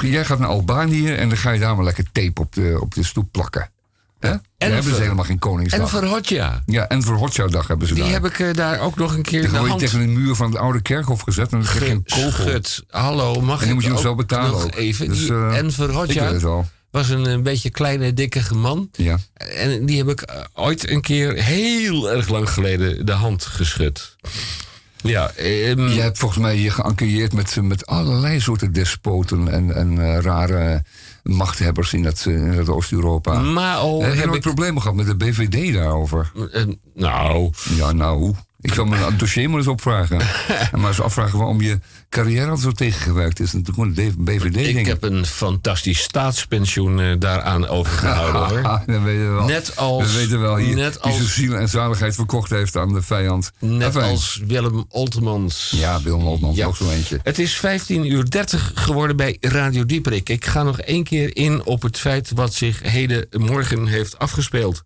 [0.00, 2.94] Jij gaat naar Albanië en dan ga je daar maar lekker tape op de, op
[2.94, 3.70] de stoep plakken.
[4.28, 5.80] Daar hebben ze voor- helemaal geen Koningsdag.
[5.80, 6.62] En voor Hotja.
[6.66, 8.12] Ja, en voor Hotjoudag hebben ze Die daar.
[8.12, 10.50] heb ik eh, daar ook nog een keer gooi je hand tegen de muur van
[10.50, 12.60] het oude kerkhof gezet en dan krijg je een kogel.
[12.90, 14.74] Hallo, mag En ik moet je zo betalen nog ook.
[14.74, 15.08] Even.
[15.08, 18.88] Dus, eh, ik weet Hotja was een, een beetje kleine, dikke man.
[18.92, 19.18] Ja.
[19.34, 24.16] En die heb ik eh, ooit een keer heel erg lang geleden de hand geschud.
[25.02, 30.20] Ja, ehm, Je hebt volgens mij je geënquilleerd met, met allerlei soorten despoten en, en
[30.22, 30.82] rare
[31.26, 33.40] machthebbers in dat, eh, dat Oost-Europa.
[33.40, 36.32] Maar al heb heb ik- problemen gehad met de BVD daarover?
[36.52, 37.50] Eh, nou.
[37.76, 38.34] Ja, nou.
[38.66, 40.20] Ik zal mijn dossier maar eens opvragen.
[40.72, 41.78] en maar eens afvragen waarom je
[42.08, 43.54] carrière al zo tegengewerkt is.
[43.54, 48.62] En toen gewoon de BVD Ik heb een fantastisch staatspensioen eh, daaraan overgehouden hoor.
[48.62, 49.46] dat weten we wel.
[49.46, 52.76] Net als- We weten wel hier, net die als- zijn ziel en zaligheid verkocht heeft
[52.76, 53.50] aan de vijand.
[53.58, 54.10] Net Afijn.
[54.10, 55.72] als Willem Oltemans.
[55.76, 57.20] Ja, Willem Oltmans, ook zo eentje.
[57.22, 60.28] Het is 15 uur 30 geworden bij Radio Dieperik.
[60.28, 64.82] Ik ga nog één keer in op het feit wat zich heden morgen heeft afgespeeld.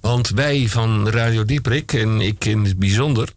[0.00, 3.28] Want wij van Radio Dieperik, en ik in het bijzonder,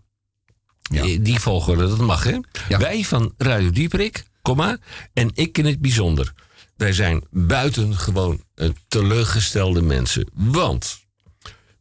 [0.82, 2.38] eh, die volgorde, dat mag hè.
[2.78, 4.78] Wij van Radio Dieperik, komma,
[5.14, 6.34] en ik in het bijzonder.
[6.78, 10.28] Wij zijn buitengewoon eh, teleurgestelde mensen.
[10.34, 11.00] Want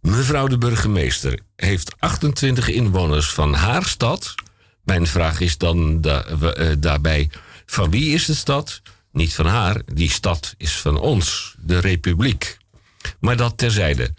[0.01, 4.35] mevrouw de burgemeester heeft 28 inwoners van haar stad.
[4.85, 7.31] Mijn vraag is dan da- eh, daarbij:
[7.67, 8.83] van wie is de stad?
[9.13, 12.57] Niet van haar, die stad is van ons, de Republiek.
[13.21, 14.15] Maar dat terzijde.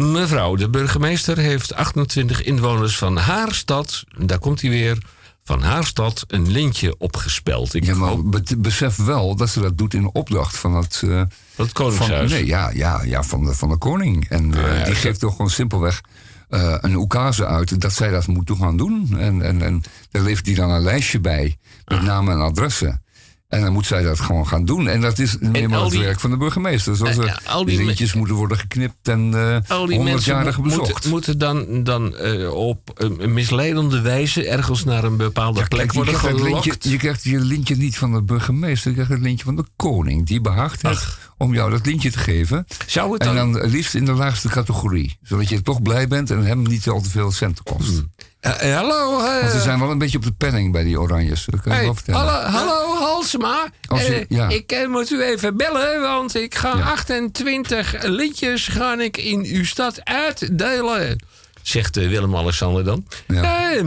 [0.00, 4.98] Mevrouw de burgemeester heeft 28 inwoners van haar stad, daar komt hij weer,
[5.44, 7.74] van haar stad een lintje opgespeld.
[7.74, 8.16] Ik Ja, maar
[8.58, 11.02] besef wel dat ze dat doet in opdracht van het...
[11.04, 11.22] eh,
[11.54, 12.30] Van het Koningshuis.
[12.30, 14.28] Van, nee, ja, ja, ja van, de, van de koning.
[14.28, 16.00] En eh, ja, die geeft toch gewoon simpelweg
[16.48, 19.16] eh, een oekase uit dat zij dat moet gaan doen.
[19.18, 23.02] En, en, en daar levert hij dan een lijstje bij met namen en adressen.
[23.50, 24.88] En dan moet zij dat gewoon gaan doen.
[24.88, 26.96] En dat is eenmaal al het die- werk van de burgemeester.
[26.96, 29.40] Zoals En, er al die lintjes moeten worden geknipt en eh
[29.70, 30.88] Al die mensen honderdjarige mo- bezocht.
[30.90, 36.14] moeten, moeten dan, dan eh, op een misleidende wijze ergens naar een bepaalde plek worden
[36.14, 36.42] gelokt.
[36.64, 39.64] lintje, je krijgt je lintje niet van de burgemeester, je krijgt het lintje van de
[39.76, 40.26] koning.
[40.26, 41.06] Die behaagt het
[41.36, 42.66] om jou dat lintje te geven.
[42.86, 45.18] Zou het en dan- dan liefst in de laagste categorie.
[45.22, 47.88] Zodat je toch blij bent en hem niet al te veel centen kost.
[47.90, 51.44] Eh, eh, hallo, Want ze zijn wel een beetje op de penning bij die oranjes.
[51.44, 52.20] Dat kan ik hey, wel vertellen.
[52.20, 53.66] hallo, hallo Halsema.
[53.88, 54.48] Als je- Eh, ja.
[54.48, 59.64] Ik eh, moet u even bellen, want ik ga 28 liedjes ga ik in uw
[59.64, 61.24] stad uitdelen.
[61.62, 63.06] Zegt Willem-Alexander dan.
[63.26, 63.82] Eh,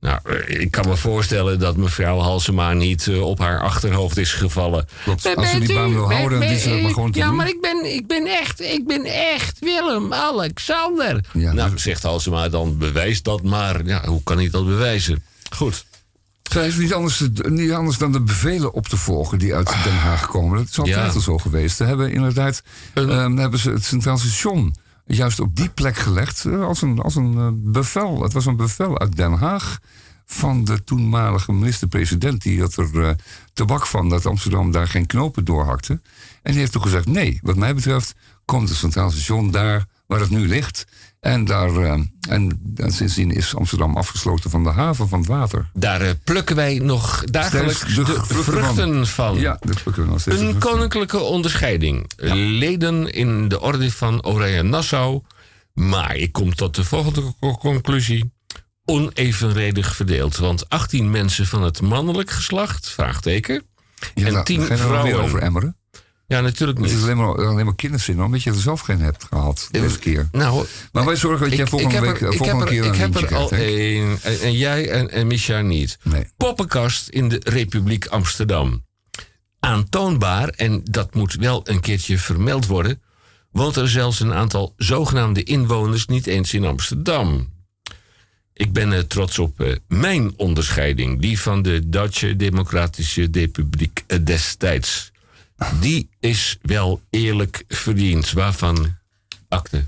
[0.00, 4.32] nou, eh, ik kan me voorstellen dat mevrouw Halsema niet eh, op haar achterhoofd is
[4.32, 4.86] gevallen.
[5.04, 5.36] Klopt.
[5.36, 7.36] Als ze die baan wil houden, dan is ze dat maar gewoon te Ja, doen.
[7.36, 11.24] maar ik ben, ik ben echt, ik ben echt Willem-Alexander.
[11.32, 13.84] nou, zegt Halsema dan, bewijs dat maar.
[13.84, 15.22] Ja, hoe kan ik dat bewijzen?
[15.56, 15.84] Goed.
[16.42, 19.96] Zij heeft niet anders, niet anders dan de bevelen op te volgen die uit Den
[19.96, 20.58] Haag komen.
[20.58, 21.08] Dat is altijd Ja.
[21.08, 21.76] al zo geweest.
[21.76, 22.62] Ze hebben inderdaad
[22.94, 24.74] ehm, hebben ze het Centraal Station
[25.06, 28.22] juist op die plek gelegd eh, als een, als een eh, bevel.
[28.22, 29.78] Het was een bevel uit Den Haag
[30.26, 32.42] van de toenmalige minister-president.
[32.42, 33.14] Die had er eh,
[33.52, 35.92] tabak van dat Amsterdam daar geen knopen doorhakte.
[36.42, 38.14] En die heeft toen gezegd, nee, wat mij betreft
[38.44, 40.86] komt het Centraal Station daar waar het nu ligt.
[41.26, 45.70] En, daar, eh, en, en sindsdien is Amsterdam afgesloten van de haven van het water.
[45.74, 49.38] Daar eh, plukken wij nog dagelijks de, de vruchten van.
[49.38, 50.40] Ja, dat plukken we nog steeds.
[50.40, 52.10] Een koninklijke onderscheiding.
[52.16, 55.22] Leden in de orde van Oranje Nassau.
[55.72, 58.32] Maar ik kom tot de volgende co- conclusie.
[58.84, 60.36] Onevenredig verdeeld.
[60.36, 63.62] Want 18 mensen van het mannelijk geslacht, vraagteken.
[64.14, 65.22] Ja, en nou, 10 ga je nou vrouwen.
[65.22, 65.76] over emmeren?
[66.28, 66.96] Ja, natuurlijk Het niet.
[66.96, 70.28] is alleen maar, alleen maar kinderzin, omdat je er zelf geen hebt gehad deze keer.
[70.32, 72.92] Nou, maar wij zorgen dat jij volgende week er- eh, ik volgende heb er, keer
[72.92, 74.18] ik heb er al één.
[74.22, 75.98] En, en jij en, en Micha niet.
[76.36, 78.84] Poppenkast in de Republiek Amsterdam.
[79.60, 83.02] Aantoonbaar, en dat moet wel een keertje vermeld worden...
[83.50, 87.54] woont er zelfs een aantal zogenaamde inwoners niet eens in Amsterdam.
[88.52, 95.12] Ik ben trots op eh, mijn onderscheiding, die van de Duitse Democratische Republiek eh, destijds.
[95.80, 98.32] Die is wel eerlijk verdiend.
[98.32, 98.96] Waarvan
[99.48, 99.84] akte.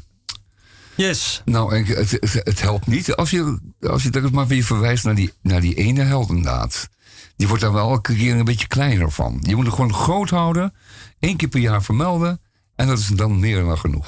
[0.95, 1.43] Yes.
[1.45, 5.05] Nou, en het, het, het helpt niet als je, als je er maar weer verwijst
[5.05, 6.89] naar die, naar die ene heldendaad.
[7.36, 9.39] Die wordt daar wel elke keer een beetje kleiner van.
[9.47, 10.74] Je moet het gewoon groot houden,
[11.19, 12.40] één keer per jaar vermelden...
[12.77, 14.07] en dat is dan meer dan genoeg.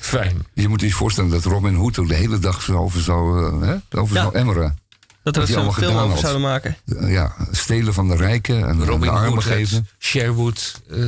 [0.00, 0.46] Fijn.
[0.54, 3.68] Je moet je voorstellen dat Robin Hood er de hele dag zo over zou, eh,
[3.68, 4.22] hè, over Ja.
[4.22, 4.78] zou emmeren.
[5.22, 6.20] Dat we er zo'n allemaal film gedaan over had.
[6.20, 6.76] zouden maken.
[7.10, 9.88] Ja, stelen van de rijken en Robin de armen geven.
[9.98, 10.98] Sherwood eh,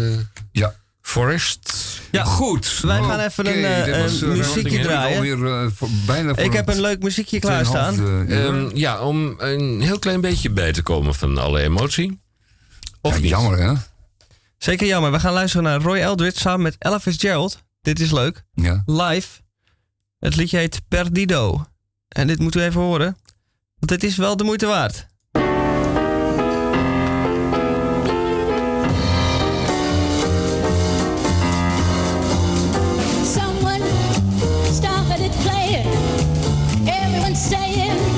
[0.53, 0.75] Ja.
[1.01, 1.73] Forest.
[2.11, 2.81] Ja, goed.
[2.83, 5.17] Wij gaan even een, eh, een eh, muziekje draaien.
[5.17, 7.95] Alweer, voor- bijna voor Ik heb een leuk muziekje klaarstaan.
[7.95, 8.45] 2,5 uur.
[8.47, 12.21] Ehm, ja, om een heel klein beetje bij te komen van alle emotie.
[13.01, 13.29] Of niet?
[13.31, 13.73] Jammer, hè?
[14.59, 15.13] Zeker jammer.
[15.13, 17.59] We gaan luisteren naar Roy Eldridge samen met Ella Fitzgerald.
[17.83, 18.45] Dit is leuk.
[18.53, 18.83] Ja.
[18.87, 19.29] Live.
[20.19, 21.67] Het liedje heet Perdido.
[22.09, 23.17] En dit moeten we even horen.
[23.85, 25.07] Want het is wel de moeite waard.
[33.25, 33.85] Someone
[34.73, 35.87] started playing.
[36.85, 38.14] Everyone's saying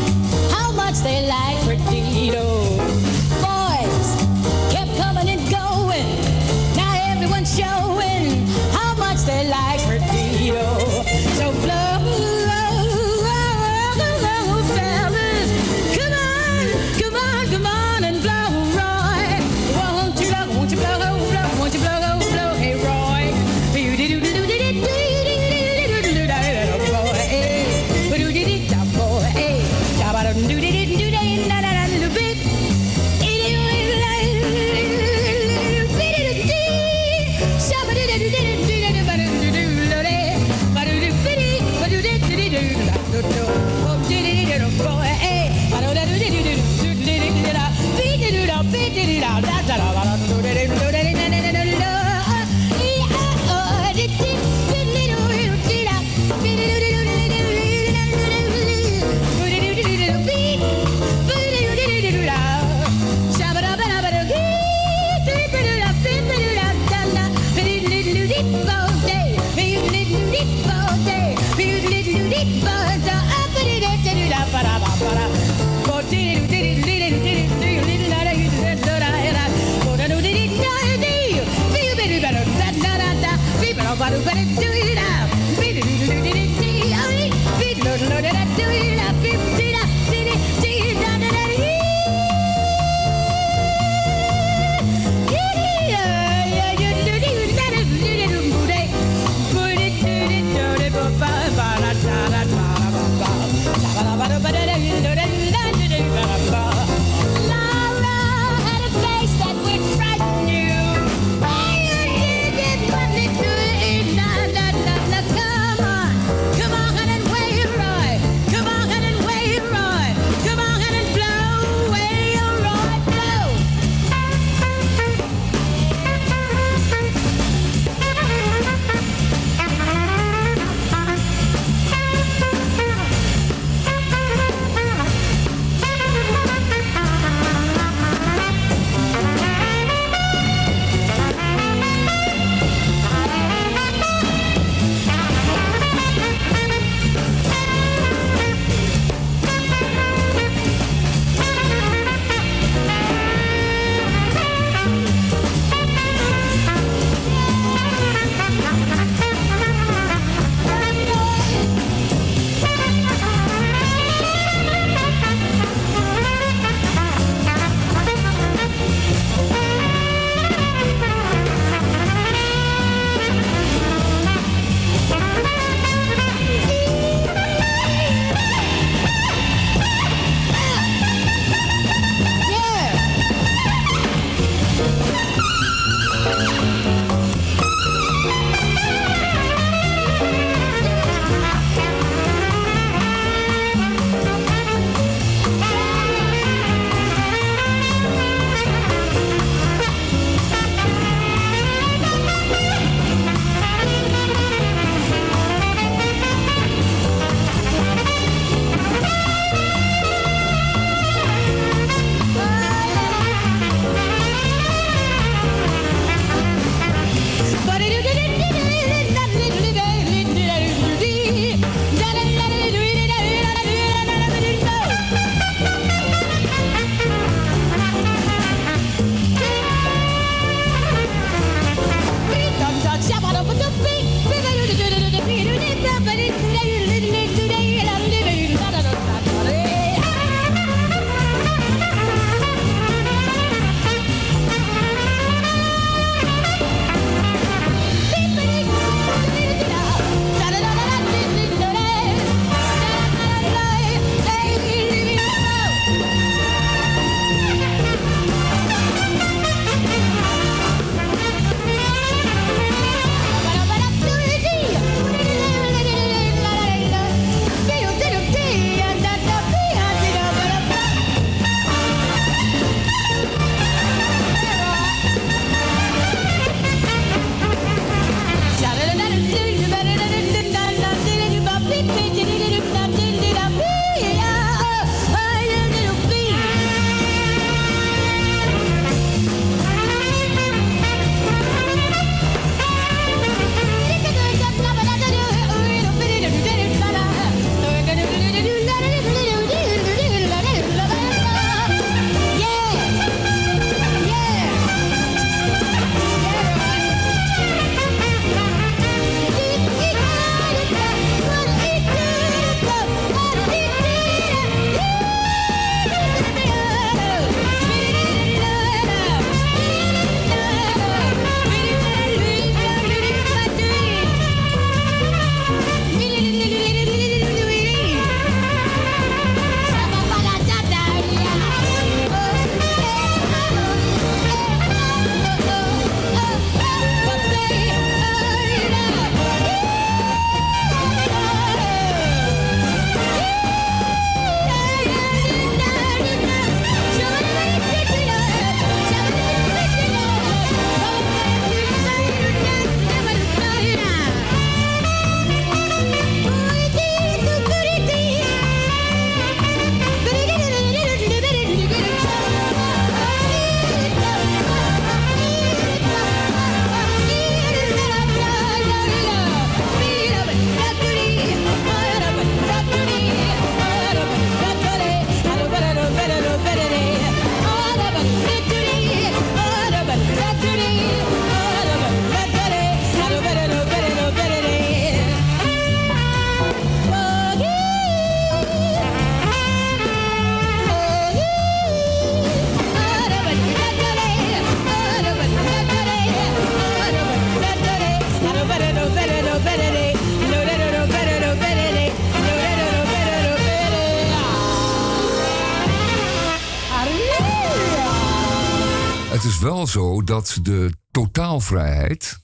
[410.07, 412.19] dat de totaalvrijheid.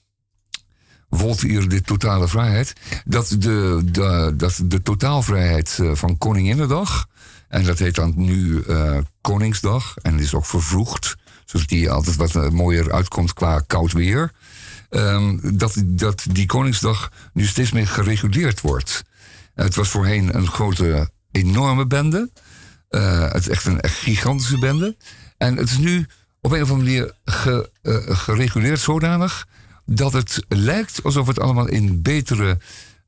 [1.09, 2.73] Voltaire de totale vrijheid.
[3.05, 7.07] Dat de, dat de totaalvrijheid eh, van Koninginnedag.
[7.47, 9.95] En dat heet dan nu eh, Koningsdag.
[9.97, 11.15] En is ook vervroegd.
[11.45, 14.31] Zodat die altijd wat eh, mooier uitkomt qua koud weer.
[14.89, 19.03] Ehm, dat, dat die Koningsdag nu steeds meer gereguleerd wordt.
[19.53, 22.29] Het was voorheen een grote, enorme bende.
[22.89, 24.97] Het is echt een echt gigantische bende.
[25.37, 26.07] En het is nu
[26.43, 27.13] op een of andere manier
[27.81, 29.47] eh, gereguleerd zodanig
[29.85, 32.57] dat het lijkt alsof het allemaal in betere,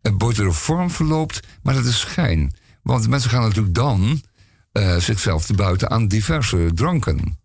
[0.01, 2.55] eh, betere vorm verloopt, maar dat is schijn.
[2.81, 4.21] Want mensen gaan natuurlijk dan
[4.71, 7.39] eh, zichzelf te buiten aan diverse dranken.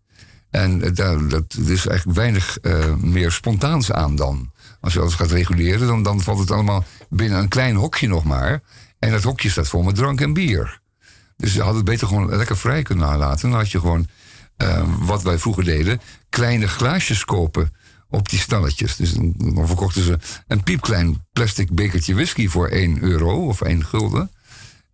[0.49, 2.57] En daar, dat is eigenlijk weinig
[2.97, 4.51] meer spontaans aan dan.
[4.81, 8.23] Als je alles gaat reguleren, dan, dan valt het allemaal binnen een klein hokje nog
[8.23, 8.61] maar.
[8.99, 10.81] En dat hokje staat vol met drank en bier.
[11.37, 13.49] Dus je had het beter gewoon lekker vrij kunnen nalaten.
[13.49, 14.07] Dan had je gewoon,
[14.61, 17.73] eh, wat wij vroeger deden, kleine glaasjes kopen
[18.09, 18.95] op die stalletjes.
[18.95, 24.31] Dus dan, verkochten ze een piepklein plastic bekertje whisky voor 1 euro of 1 gulden.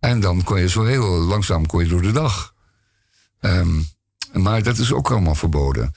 [0.00, 2.54] En dan kon je zo heel langzaam kon je door de dag.
[3.40, 3.80] Ehm,
[4.32, 5.94] maar dat is ook allemaal verboden.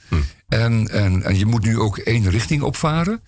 [0.48, 3.20] En, en, en je moet nu ook één richting opvaren.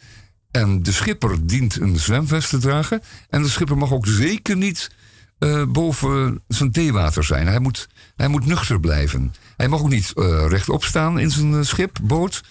[0.50, 3.02] En de schipper dient een zwemvest te dragen.
[3.28, 4.90] En de schipper mag ook zeker niet
[5.38, 7.46] eh, boven zijn theewater zijn.
[7.46, 9.34] Hij moet, hij moet nuchter blijven.
[9.56, 12.42] Hij mag ook niet eh, rechtop staan in zijn eh, schip, boot.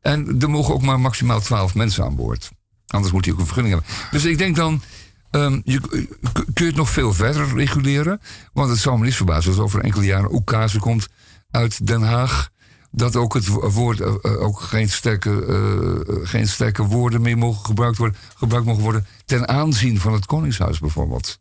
[0.00, 2.50] En er mogen ook maar maximaal twaalf mensen aan boord.
[2.86, 4.10] Anders moet hij ook een vergunning hebben.
[4.10, 4.82] Dus ik denk dan,
[5.30, 5.88] ehm, je, k-
[6.32, 8.20] kun je het nog veel verder reguleren?
[8.52, 11.06] Want het zou me niet verbazen als over enkele jaren ook kazen komt
[11.50, 12.48] uit Den Haag.
[12.90, 17.38] Dat ook het wo- woord, eh, eh, ook geen sterke, eh, geen sterke woorden meer
[17.38, 19.06] mogen gebruikt worden, gebruikt mogen worden.
[19.24, 21.38] Ten aanzien van het Koningshuis bijvoorbeeld.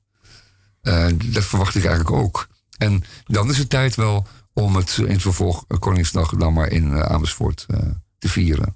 [0.82, 2.48] Eh, dat verwacht ik eigenlijk ook.
[2.78, 6.94] En dan is het tijd wel om het in het vervolg Koningsdag dan maar in
[6.94, 7.80] eh, Amersfoort eh,
[8.18, 8.76] te vieren.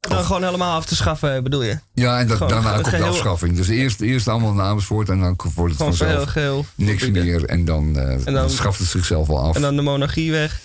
[0.00, 1.78] Dan gewoon helemaal af te schaffen, bedoel je?
[1.94, 3.56] Ja, en dat, Gewoon daarna komt de afschaffing.
[3.56, 6.34] Dus eerst, eerst allemaal naar Amersfoort en dan wordt het vanzelf
[6.74, 7.24] niks verbieden.
[7.30, 7.44] meer.
[7.44, 9.54] En dan, En dan- dan schaft het zichzelf wel af.
[9.56, 10.60] En dan de monarchie weg.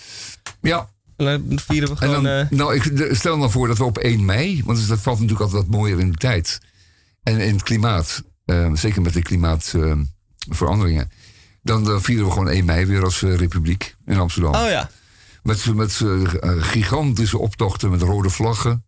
[0.60, 0.88] Ja.
[1.16, 2.22] En dan vieren we gewoon...
[2.22, 5.44] dan, nou, ik stel nou voor dat we op 1 mei, want dat valt natuurlijk
[5.44, 6.58] altijd wat mooier in de tijd.
[7.22, 8.22] En in het klimaat,
[8.72, 11.10] zeker met de klimaatveranderingen.
[11.66, 14.54] Dan, dan vieren we gewoon 1 mei weer als eh, republiek in Amsterdam.
[14.54, 14.90] Oh ja.
[15.42, 18.84] Met, met eh, gigantische optochten met rode vlaggen.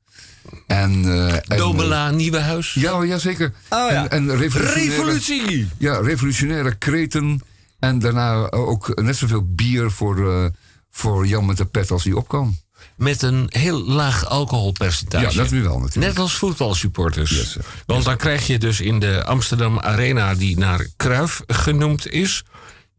[0.66, 1.04] En,
[1.48, 2.74] en, Domela, Nieuwe Huis.
[2.74, 3.52] Ja, ja zeker.
[3.68, 4.08] Oh, ja.
[4.08, 5.68] En, en revolutionaire, Revolutie!
[5.78, 7.42] Ja, revolutionaire kreten.
[7.78, 10.50] En daarna ook net zoveel bier voor,
[10.90, 12.56] voor Jan met de pet als hij op kan.
[12.96, 15.30] Met een heel laag alcoholpercentage.
[15.30, 16.06] Ja, dat weer wel natuurlijk.
[16.06, 17.56] Net als voetbalsupporters.
[17.86, 22.44] Want dan krijg je dus in de Amsterdam Arena, die naar Kruif genoemd is,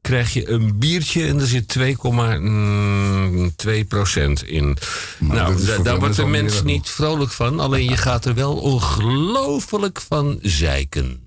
[0.01, 4.77] krijg je een biertje en er zit 2,2 procent in.
[5.19, 7.59] nou, da- daar wordt de mens niet vrolijk van.
[7.59, 11.21] Alleen je gaat er wel ongelooflijk van zeiken.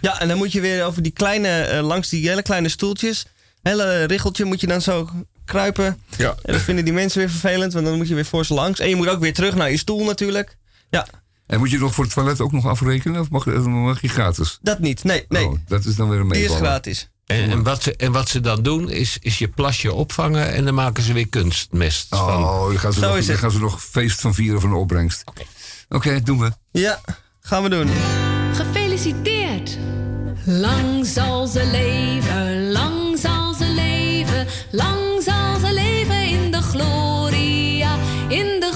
[0.00, 3.26] Ja, en dan moet je weer over die kleine, eh, langs die hele kleine stoeltjes,
[3.62, 5.08] hele richeltje moet je dan zo
[5.44, 5.98] kruipen.
[6.16, 6.34] Ja.
[6.42, 8.80] En dat vinden die mensen weer vervelend, want dan moet je weer voor ze langs.
[8.80, 10.56] En je moet ook weer terug naar je stoel natuurlijk.
[10.90, 11.06] Ja,
[11.46, 13.20] En moet je nog voor het toilet ook nog afrekenen?
[13.20, 14.58] Of mag, mag je gratis?
[14.62, 15.04] dat niet.
[15.04, 15.46] Nee, nee.
[15.46, 16.64] Oh, dat is dan weer een die is meevaller.
[16.70, 17.08] gratis.
[17.26, 20.64] En, en, wat ze, en wat ze dan doen, is, is je plasje opvangen en
[20.64, 22.44] dan maken ze weer kunstmest van.
[22.44, 23.42] Oh, dan gaan ze, Zo nog, is dan het.
[23.44, 25.24] gaan ze nog feest van vieren van de opbrengst.
[25.88, 26.52] Oké, doen we.
[26.70, 27.00] Ja,
[27.40, 27.90] gaan we doen.
[28.54, 29.78] Gefeliciteerd!
[30.46, 37.98] Lang zal ze leven, lang zal ze leven, lang zal ze leven in de gloria,
[38.28, 38.70] in de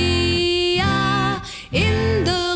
[0.00, 1.40] gloria,
[1.70, 2.54] in de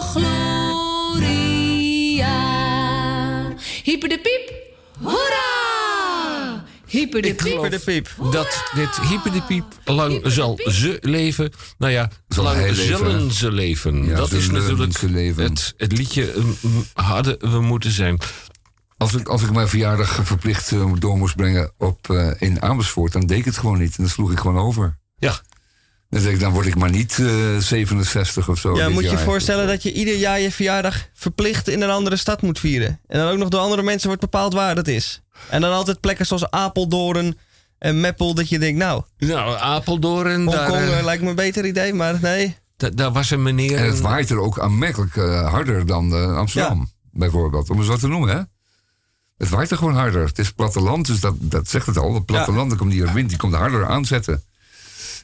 [2.25, 3.55] gloria.
[3.83, 4.54] Hyper de piep,
[5.05, 6.65] hoera!
[6.87, 7.81] Hyper de piep.
[7.85, 8.15] piep.
[8.31, 11.53] dat dit hyperdepiep lang zal ze leven.
[11.79, 14.05] Nou ja, Zal lang hij leven, zullen ze leven.
[14.05, 15.37] Ja, dat is natuurlijk.
[15.37, 16.33] Het, het liedje
[16.93, 18.19] hadden we moeten zijn.
[18.97, 23.13] Als ik, als ik mijn verjaardag verplicht eh, door moest brengen op, eh, in Amersfoort,
[23.13, 23.97] dan deed ik het gewoon niet.
[23.97, 24.99] En dan sloeg ik gewoon over.
[25.19, 25.41] Ja.
[26.11, 28.77] Dan ik, dan word ik maar niet eh, 67 of zo.
[28.77, 32.17] Ja, moet je je voorstellen dat je ieder jaar je verjaardag verplicht in een andere
[32.17, 33.01] stad moet vieren.
[33.07, 35.23] En dan ook nog door andere mensen wordt bepaald waar dat is.
[35.49, 37.39] En dan altijd plekken zoals Apeldoorn
[37.79, 41.35] en Meppel, dat je denkt, nou, Nou, Apeldoorn, daar, Hongkong eh, eh, lijkt me een
[41.35, 42.57] beter idee, maar nee.
[42.77, 43.77] da- daar was een meneer...
[43.77, 47.71] En het waait er ook aanmerkelijk eh, harder dan eh, Amsterdam, bijvoorbeeld.
[47.71, 48.41] Om eens wat te noemen, hè?
[49.37, 50.27] Het waait er gewoon harder.
[50.27, 52.15] Het is platteland, dus dat, dat zegt het al.
[52.15, 54.43] Het platteland, dan komt die wind, die komt harder aanzetten.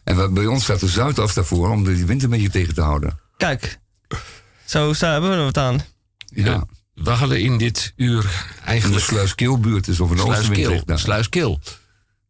[0.04, 2.80] En we- bij ons staat de Zuidas daarvoor om die wind een beetje tegen te
[2.82, 3.18] houden.
[3.36, 3.78] Kijk,
[4.64, 5.80] zo staan, hebben we er wat aan.
[6.26, 6.66] Ja.
[6.94, 9.04] We hadden in dit uur En de eigenlijk...
[9.04, 10.70] Sluiskeelbuurt is of een oostenwind Sluiskeel.
[10.72, 10.98] ligt daar.
[10.98, 11.60] Sluiskeel.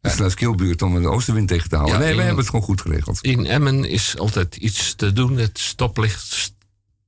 [0.00, 1.94] Het is naar skillbuurt om de oostenwind tegen te houden.
[1.98, 3.18] Ja, nee, we in- hebben het gewoon goed geregeld.
[3.20, 5.36] In Emmen is altijd iets te doen.
[5.38, 6.52] Het stoplicht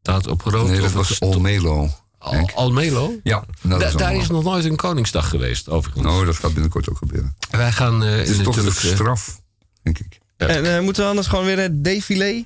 [0.02, 0.68] staat op rood.
[0.68, 1.90] Nee, dat was Almelo.
[2.18, 3.12] Al- Almelo?
[3.22, 6.04] Ja, Da- is daar is nog nooit een Koningsdag geweest, overigens.
[6.06, 7.36] Nou, dat gaat binnenkort ook gebeuren.
[7.50, 8.80] Wij gaan eh, Het is toch natuurlijk...
[8.80, 9.40] de eh, straf,
[9.82, 10.20] denk ik.
[10.48, 12.44] En eh, moeten we anders gewoon weer het défilé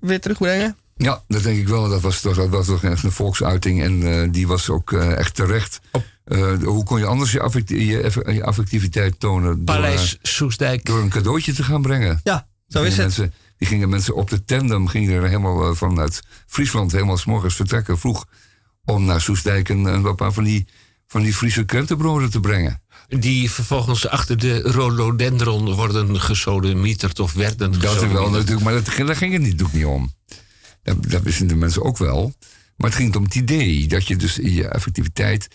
[0.00, 0.76] weer terugbrengen?
[0.96, 1.88] Ja, dat denk ik wel.
[1.88, 3.82] Dat was toch, dat was toch echt een volksuiting.
[3.82, 5.80] En eh, die was ook eh, echt terecht.
[6.24, 9.54] Eh, hoe kon je anders je, affecti- je, eff- je affectiviteit tonen?
[9.64, 10.84] Door, Paleis eh, Soesdijk.
[10.84, 12.20] door een cadeautje te gaan brengen.
[12.24, 12.98] Ja, zo is het.
[13.06, 17.24] Mensen, die gingen mensen op de tandem, gingen er helemaal eh, vanuit Friesland helemaal 's
[17.24, 18.24] morgens vertrekken vroeg.
[18.84, 20.66] Om naar Soestdijk een, een paar van die,
[21.06, 22.82] van die Friese krentenbroden te brengen.
[23.08, 28.84] Die vervolgens achter de rhododendron worden gesodemieterd of werden Dat is wel natuurlijk, maar dat,
[29.06, 30.12] daar ging het niet, natuurlijk niet om.
[30.82, 32.32] Dat, dat wisten de mensen ook wel.
[32.76, 35.48] Maar het ging om het idee dat je dus in je effectiviteit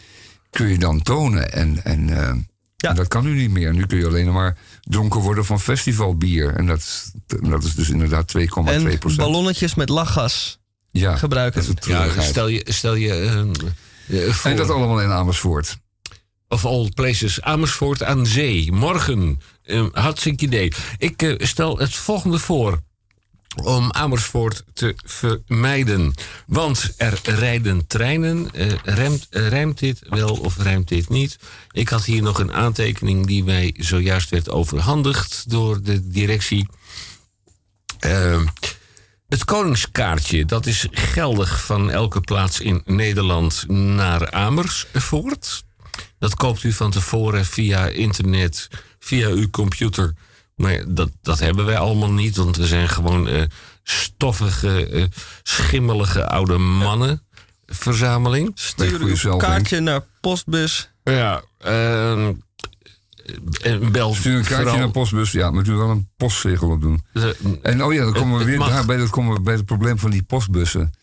[0.50, 1.52] kun je dan tonen.
[1.54, 3.74] En, en eh, dat kan nu niet meer.
[3.74, 6.56] Nu kun je alleen maar dronken worden van festivalbier.
[6.56, 7.12] En dat, is-
[7.42, 9.16] dat is dus inderdaad 2,2 En procent.
[9.18, 10.60] ballonnetjes met lachgas
[10.92, 11.66] Ja, gebruiken.
[11.66, 13.40] dat is Ja, stel je, stel je eh,
[14.28, 14.52] eh, voor.
[14.52, 15.78] En dat allemaal in Amersfoort.
[16.52, 18.72] Of all places, Amersfoort aan zee.
[18.72, 19.42] Morgen.
[19.64, 20.72] Eh, hartstikke idee.
[20.98, 22.82] Ik eh, stel het volgende voor.
[23.64, 26.14] Om Amersfoort te vermijden.
[26.48, 28.52] Want er rijden treinen.
[28.54, 31.40] Eh, remt, rijmt dit wel of rijmt dit niet?
[31.72, 36.68] Ik had hier nog een aantekening die mij zojuist werd overhandigd door de directie.
[39.28, 45.64] Het koningskaartje, dat is geldig van elke plaats in Nederland naar Amersfoort.
[46.22, 48.68] Dat koopt u van tevoren via internet,
[49.00, 50.14] via uw computer.
[50.56, 53.44] Maar dat, dat hebben wij allemaal niet, want we zijn gewoon eh,
[53.84, 55.04] stoffige, eh,
[55.44, 57.24] schimmelige oude mannen
[57.66, 58.52] verzameling.
[58.54, 60.92] Stuur uw kaartje naar postbus.
[61.04, 62.34] Ja, ehm,
[63.62, 65.32] en bel Stuur een kaartje vooral- naar postbus.
[65.32, 67.04] Ja, moet u wel een postzegel op doen.
[67.62, 68.70] En oh ja, dan komen we weer mag.
[68.70, 70.94] daarbij, dat komen we bij het probleem van die postbussen.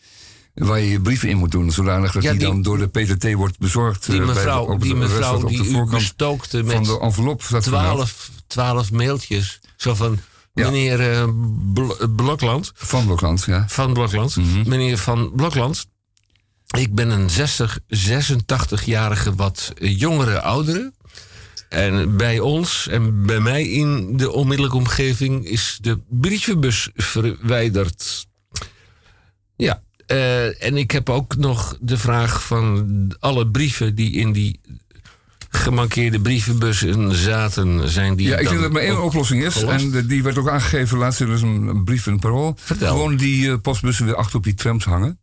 [0.58, 2.86] Waar je je brieven in moet doen, zodanig dat Ja, die, die- dan door de
[2.88, 4.06] PTT wordt bezorgd.
[4.06, 6.74] Die eh, bij mevrouw, de- op die de mevrouw op die de u bestookte met
[6.74, 9.60] van de envelop twaalf, twaalf mailtjes.
[9.76, 10.18] Zo van,
[10.52, 11.24] meneer eh,
[11.72, 12.72] Bl- Blokland.
[12.74, 13.58] Van Blokland, ja.
[13.58, 13.68] Mhm.
[13.68, 14.36] Van Blokland.
[14.66, 15.86] Meneer Van Blokland.
[16.76, 20.92] Ik ben een 60, 86-jarige wat jongere oudere.
[21.68, 28.26] En bij ons en bij mij in de onmiddellijke omgeving is de brievenbus verwijderd.
[29.56, 32.86] Ja, eh, en ik heb ook nog de vraag van
[33.20, 34.60] alle brieven die in die
[35.50, 38.26] gemankeerde brievenbussen zaten, zijn die.
[38.28, 39.54] Ja, ik denk dat er maar één oplossing is.
[39.54, 39.84] gelast?
[39.84, 42.54] En de- die werd ook aangegeven laatst in dus een, een brief in het parool.
[42.56, 42.92] Vertel.
[42.92, 45.20] Gewoon die eh, postbussen weer achter op die trams hangen.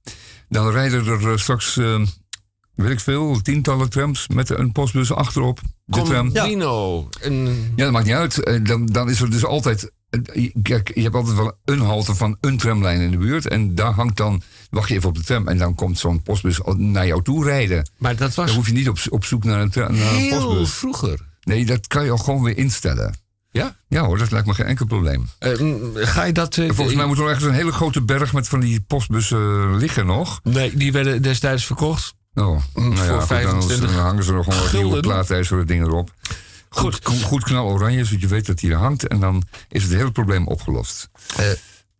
[0.49, 2.01] Dan rijden er eh, straks, eh,
[2.75, 5.59] weet ik veel, tientallen trams met een postbus achterop.
[5.85, 6.33] De tram.
[6.33, 7.09] Combino.
[7.21, 7.45] Een...
[7.75, 8.43] Ja, dat maakt niet uit.
[8.43, 9.91] Eh, Dan, dan is er dus altijd.
[10.23, 13.47] Eh, Kijk, je hebt altijd wel een halte van een tramlijn in de buurt.
[13.47, 14.41] En daar hangt dan.
[14.69, 15.47] Wacht je even op de tram.
[15.47, 17.89] En dan komt zo'n postbus naar jou toe rijden.
[17.97, 20.45] Maar dat was Dan hoef je niet op, op zoek naar een, naar een heel
[20.45, 20.69] postbus.
[20.71, 21.19] vroeger.
[21.41, 23.15] Nee, dat kan je al gewoon weer instellen.
[23.51, 23.75] Ja?
[23.87, 25.27] Ja hoor, dat lijkt me geen enkel probleem.
[25.39, 25.51] Eh,
[25.95, 26.57] ga je dat...
[26.57, 29.77] eh, Volgens mij moet er nog ergens een hele grote berg met van die postbussen
[29.77, 30.39] liggen nog.
[30.43, 32.13] Nee, die werden destijds verkocht.
[32.33, 36.11] Oh, nou ja, voor goed, dan 25 hangen ze er gewoon nieuwe plaatijzeren dingen erop.
[36.75, 39.07] Goed, goed, goed knal oranje, zodat je weet dat die er hangt.
[39.07, 41.09] En dan is het hele probleem opgelost.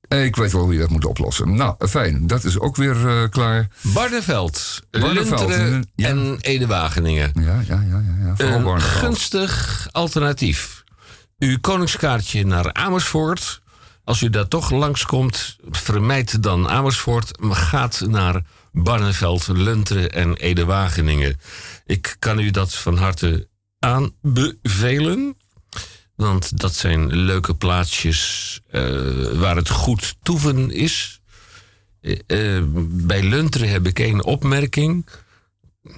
[0.07, 1.55] Eh, ik weet wel hoe je dat moet oplossen.
[1.55, 2.27] Nou, fijn.
[2.27, 3.67] Dat is ook weer eh, klaar.
[3.81, 6.07] Barneveld, Barneveld, Lunteren ja.
[6.07, 7.31] en Ede-Wageningen.
[7.33, 7.81] Ja, ja, ja.
[7.89, 8.33] ja, ja.
[8.37, 8.81] Een Barneveld.
[8.81, 10.83] gunstig alternatief.
[11.37, 13.61] Uw koningskaartje naar Amersfoort.
[14.03, 17.39] Als u daar toch langskomt, vermijd dan Amersfoort.
[17.41, 18.41] Maar gaat naar
[18.71, 21.39] Barneveld, Lunteren en Ede-Wageningen.
[21.85, 23.47] Ik kan u dat van harte
[23.85, 25.37] aanbevelen.
[26.15, 28.81] Want dat zijn leuke plaatsjes eh,
[29.31, 31.21] waar het goed toeven is.
[32.01, 35.07] Eh, eh, bij Lunteren heb ik één opmerking.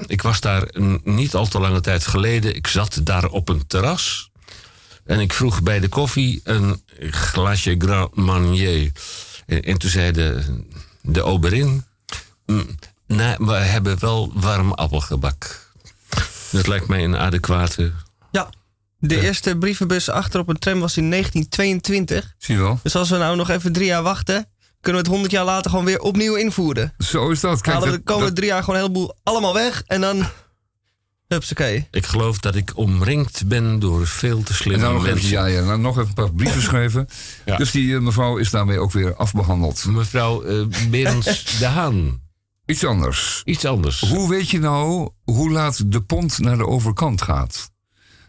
[0.06, 0.68] Ik was daar
[1.04, 2.56] niet al te lange tijd geleden.
[2.56, 4.32] Ik zat daar op een terras.
[5.06, 8.92] En ik vroeg bij de koffie een glaasje Grand Marnier.
[9.46, 10.44] En, en toen zei de,
[11.02, 11.86] de oberin...
[12.46, 12.76] "Mm,
[13.38, 15.67] we hebben wel warm appelgebak.
[16.50, 17.92] Dat lijkt mij een adequate...
[18.32, 18.50] Ja,
[19.00, 22.34] de eerste brievenbus achter op een tram was in 1922.
[22.38, 22.80] Zie je wel.
[22.84, 24.48] Dus als we nou nog even drie jaar wachten,
[24.82, 26.94] kunnen we het 100 jaar later gewoon weer opnieuw invoeren.
[26.98, 27.62] Zo is dat.
[27.62, 30.26] Kijk, Halen we de komende dat- drie jaar gewoon een heleboel allemaal weg en dan.
[31.28, 31.88] Hupsakee.
[31.92, 35.48] Ik geloof dat ik omringd ben door veel te En slimme nog mensen.
[35.48, 37.08] even, ja, nog even een paar brieven schrijven.
[37.46, 37.58] Ja.
[37.58, 39.86] Dus die eh, mevrouw is daarmee ook weer afbehandeld.
[39.86, 42.22] Mevrouw eh Berends de Haan.
[42.68, 43.42] Iets anders.
[43.46, 44.00] Iets anders.
[44.00, 47.72] Hoe weet je nou hoe laat de pont naar de overkant gaat?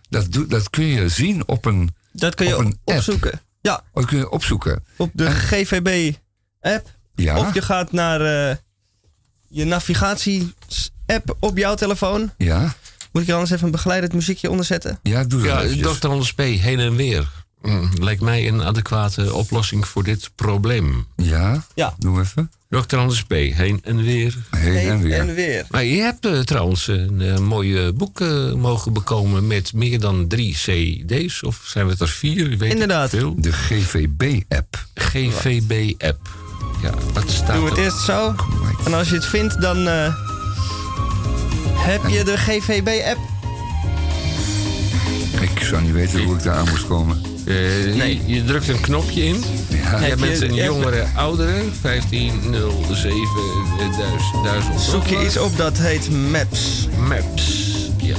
[0.08, 2.96] Dat, dat kun je zien op een Dat kun je op een app.
[2.96, 3.40] opzoeken.
[3.60, 3.82] Ja.
[3.92, 4.84] Dat kun je opzoeken.
[4.96, 6.96] Op de GVB-app.
[7.14, 7.38] Ja.
[7.38, 8.20] Of je gaat naar
[8.50, 8.56] eh,
[9.48, 12.32] je navigatie-app op jouw telefoon.
[12.36, 12.74] Ja.
[13.12, 14.98] Moet ik er anders even een begeleidend muziekje onder zetten?
[15.02, 15.92] Ja, doe dat Ja.
[15.94, 16.08] Dr.
[16.08, 16.38] Anders P.
[16.38, 17.28] heen en weer.
[17.70, 21.06] Mm, lijkt mij een adequate oplossing voor dit probleem.
[21.16, 21.64] Ja?
[21.74, 21.94] Ja.
[21.98, 22.50] Doe even.
[22.70, 22.96] Dr.
[22.96, 23.30] Anders P.
[23.32, 24.36] heen en weer.
[24.50, 25.18] Heen en weer.
[25.18, 25.66] En weer.
[25.70, 30.00] Maar je hebt eh, trouwens een eh, mooi eh, boek eh, mogen bekomen met meer
[30.00, 31.42] dan drie CD's.
[31.42, 32.50] Of zijn het er vier?
[32.52, 33.12] Ik weet Inderdaad.
[33.12, 33.34] Niet veel.
[33.38, 34.84] De GVB-app.
[34.94, 36.28] GVB-app.
[36.82, 37.84] Ja, wat staat Doe het er?
[37.84, 38.34] eerst zo.
[38.84, 40.14] En als je het vindt, dan eh,
[41.76, 43.18] heb je de GVB-app.
[45.40, 47.22] Ik zou niet weten hoe ik daar aan moest komen.
[47.46, 47.54] Eh,
[47.96, 48.20] nee.
[48.26, 49.34] Je drukt een knopje in.
[49.68, 49.76] Ja.
[49.76, 51.72] Je Heb hebt je- mensen, heb- jongere, ouderen.
[51.82, 53.28] 1507
[53.78, 54.44] 1000.
[54.44, 56.88] 1000 Zoek je iets op dat heet Maps.
[57.08, 57.66] Maps.
[57.96, 58.16] Ja.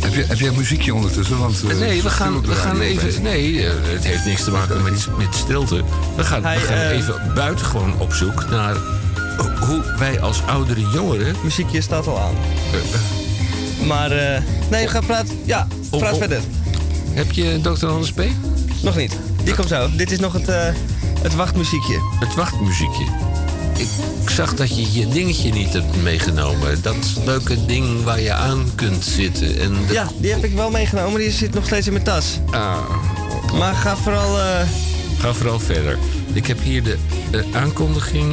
[0.00, 1.38] Heb, je, heb jij muziekje ondertussen?
[1.38, 3.22] Want, eh, Nee, we gaan, we gaan even.
[3.22, 5.82] Nee, eh, het heeft niks te maken met, met stilte.
[6.16, 8.76] We gaan, Hij, we gaan even buitengewoon op zoek naar
[9.36, 11.34] ho- hoe wij als oudere jongeren.
[11.42, 12.34] Muziekje staat al aan.
[13.86, 15.38] Maar, eh, nee, ga praten.
[15.44, 16.18] Ja, praat oh.
[16.18, 16.40] verder.
[17.10, 17.86] Heb je Dr.
[17.86, 18.20] Anders P?
[18.82, 19.16] Nog niet.
[19.44, 19.88] Die komt zo.
[19.96, 20.68] Dit is nog het, eh,
[21.22, 21.98] het wachtmuziekje.
[22.20, 23.04] Het wachtmuziekje.
[24.22, 26.82] Ik zag dat je je dingetje niet hebt meegenomen.
[26.82, 29.60] Dat leuke ding waar je aan kunt zitten.
[29.60, 31.20] En dat- Ja, die heb ik wel meegenomen.
[31.20, 32.38] Die zit nog steeds in mijn tas.
[32.50, 32.76] Ah,
[33.58, 34.38] Maar ga vooral...
[34.38, 34.60] eh,
[35.18, 35.98] ga vooral verder.
[36.32, 36.96] Ik heb hier de
[37.30, 38.32] eh, aankondiging,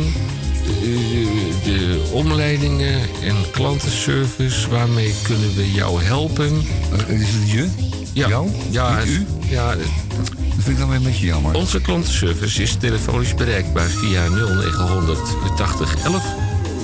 [1.63, 4.69] de, omleidingen en klantenservice.
[4.69, 6.61] Waarmee kunnen we jou helpen?
[7.07, 7.69] Eh, Is het je?
[8.13, 8.27] Ja.
[8.27, 8.49] Jou?
[8.69, 9.25] Ja, Niet u?
[9.49, 11.55] ja, Dat vind ik dan weer een beetje jammer.
[11.55, 15.19] Onze klantenservice is telefonisch bereikbaar via 0900
[15.59, 16.23] 8011.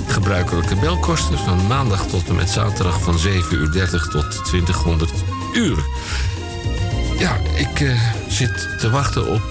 [0.06, 5.10] Gebruikelijke belkosten van maandag tot en met zaterdag van 7.30 uur tot 2000
[5.54, 5.78] uur.
[7.18, 9.42] Ja, ik eh, zit te wachten op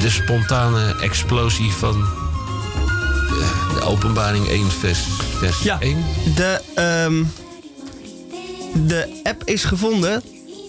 [0.00, 2.04] de spontane explosie van
[3.88, 4.98] openbaring 1 vers,
[5.38, 5.78] vers Ja.
[5.80, 6.04] 1.
[6.34, 7.24] De, ehm,
[8.86, 10.22] de app is gevonden.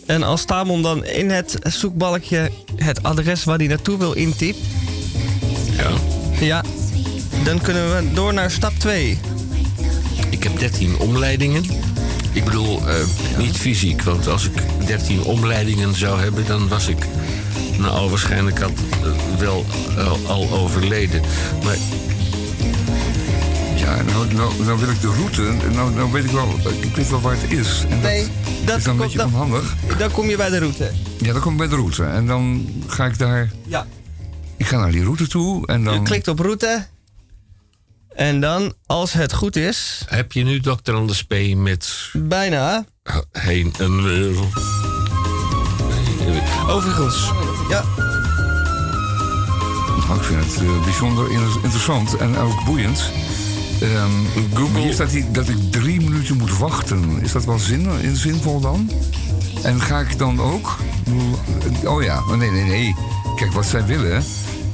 [0.05, 4.57] En als Tamon dan in het zoekbalkje het adres waar hij naartoe wil intypt...
[5.77, 5.91] Ja.
[6.39, 6.63] Ja,
[7.43, 9.19] dan kunnen we door naar stap 2.
[10.29, 11.63] Ik heb 13 omleidingen.
[12.31, 12.95] Ik bedoel, eh,
[13.37, 17.05] niet fysiek, want als ik 13 omleidingen zou hebben, dan was ik
[17.77, 18.71] nou, waarschijnlijk al,
[19.03, 19.65] eh, wel
[19.97, 21.21] eh, al overleden.
[21.63, 21.77] Maar
[23.89, 25.41] Ja, nou, nou, nou wil ik de route.
[25.73, 27.83] Nou, nou weet ik wel, ik weet wel waar het is.
[27.89, 28.27] En Nee,
[28.65, 29.75] dat is dan een komt beetje dan- onhandig.
[29.97, 30.91] Dan kom je bij de route.
[31.17, 32.03] Ja, dan kom ik bij de route.
[32.03, 33.51] En dan ga ik daar...
[33.65, 33.87] Ja.
[34.57, 35.93] Ik ga naar die route toe en dan...
[35.93, 36.85] Je klikt op route.
[38.15, 40.93] En dan, als het goed is, heb je nu Dr.
[40.93, 41.33] Anders P.
[41.55, 42.85] met bijna.
[43.31, 44.35] heen en weer.
[46.67, 47.31] Overigens,
[47.69, 47.83] Ja,
[50.07, 53.11] Nou, ik vind het eh, bijzonder in- interessant en ook boeiend.
[53.81, 54.09] Ehm,
[54.53, 57.19] Google- Hier staat hier dat ik drie minuten moet wachten.
[57.21, 58.89] Is dat wel zin, in, zinvol dan?
[59.63, 60.77] En ga ik dan ook...
[61.85, 62.95] Oh ja, oh, nee, nee, nee.
[63.35, 64.23] Kijk, wat zij willen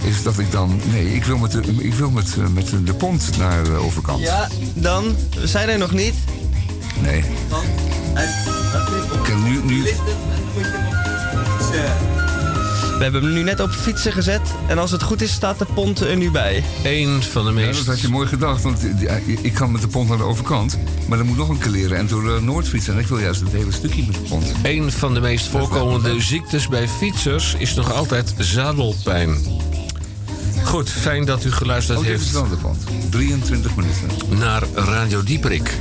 [0.03, 0.80] is dat ik dan...
[0.91, 4.19] Nee, ik wil met de, ik wil met, eh, met de pont naar de overkant.
[4.19, 5.15] ja, dan.
[5.40, 6.14] We zijn er nog niet.
[7.02, 7.23] Nee.
[7.49, 7.65] Want
[9.23, 9.84] Kijk, nu, nu,
[12.97, 14.41] We hebben hem nu net op fietsen gezet.
[14.67, 16.63] En als het goed is, staat de pont er nu bij.
[16.84, 17.77] een van de Ja, meest...
[17.77, 20.77] dat had je mooi gedacht, want ja, ik kan met de pont naar de overkant.
[21.07, 22.88] Maar dan moet nog een keer leren en door de Noordfiets.
[22.88, 24.51] En ik wil juist het hele stukje met de pont.
[24.63, 29.38] Een van de meest voorkomende ziektes bij fietsers is nog altijd zadelpijn.
[30.63, 32.77] Goed, fijn dat u geluisterd Oh, heeft de pont.
[33.09, 34.07] 23 minuten.
[34.39, 35.72] naar Radio Dieperik.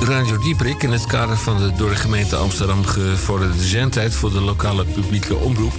[0.00, 4.40] Radio Dieperik, in het kader van de door de gemeente Amsterdam gevorderde zendtijd voor de
[4.40, 5.72] lokale publieke omroep,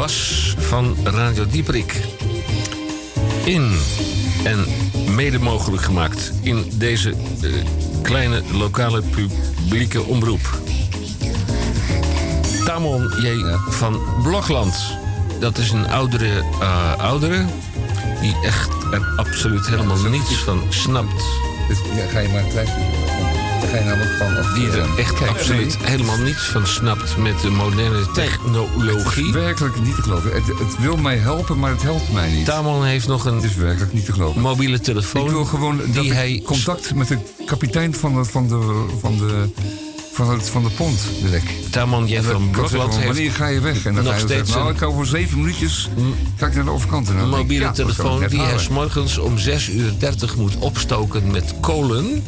[0.00, 2.00] was van Radio Dieperik.
[3.44, 3.78] In
[4.44, 4.66] en
[5.14, 7.52] mede mogelijk gemaakt in deze eh,
[8.02, 10.60] kleine lokale publieke omroep.
[12.64, 13.56] Tamon J.
[13.68, 14.74] van Blokland.
[15.40, 17.44] Dat is een oudere eh, oudere
[18.20, 21.24] die echt er absoluut helemaal niets van snapt.
[21.68, 23.29] Dus ja, ga je maar een
[23.66, 24.38] ga van...
[24.38, 29.32] Of, Die er echt kijk, absoluut nee, helemaal niets van snapt met de moderne technologie.
[29.32, 30.32] werkelijk niet te geloven.
[30.32, 32.44] Het, het wil mij helpen, maar het helpt mij niet.
[32.44, 34.40] Tamon heeft nog een Het is werkelijk niet te geloven.
[34.40, 35.24] mobiele telefoon.
[35.24, 38.86] Ik wil gewoon dat die ik hij contact met de kapitein van de, van de,
[39.00, 39.48] van de,
[40.12, 41.54] van het, van de pont wil ik.
[41.70, 42.14] Tamon J.
[42.14, 43.86] En dan van Blokland heeft wanneer ga je weg?
[43.86, 45.88] En dan nog ga je steeds zeggen, nou, ik hou voor zeven minuutjes
[46.36, 47.08] ga ik naar de overkant.
[47.08, 50.56] En een ik, mobiele ja, dat telefoon die hij morgens om 6 uur 30 moet
[50.58, 52.22] opstoken met kolen.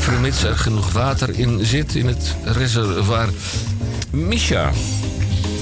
[0.00, 3.28] Vermits er genoeg water in zit in het reservoir.
[4.10, 4.70] Misha.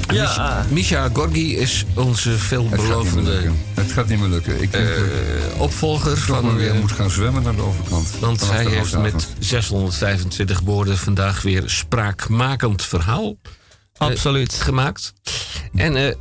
[0.09, 0.23] Ja.
[0.27, 4.63] Misha, Misha Gorgi is onze veelbelovende Het gaat niet meer lukken.
[4.63, 6.57] Ik denk dat eh, opvolger ik van...
[6.57, 8.11] weer eh, moet gaan zwemmen naar de overkant.
[8.21, 13.37] Want hij heeft met 625 woorden vandaag weer spraakmakend verhaal
[13.99, 14.53] eh, Absoluut.
[14.53, 15.13] gemaakt.
[15.75, 16.15] En eh,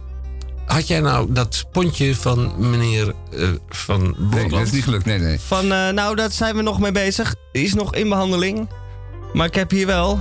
[0.68, 4.52] had jij nou dat pontje van meneer eh, Van Nee, Blokland?
[4.52, 5.06] dat is niet gelukt.
[5.06, 5.40] Nee, nee.
[5.40, 7.36] Van, eh, nou, daar zijn we nog mee bezig.
[7.52, 8.70] Die is nog in behandeling.
[9.34, 10.20] Maar ik heb hier wel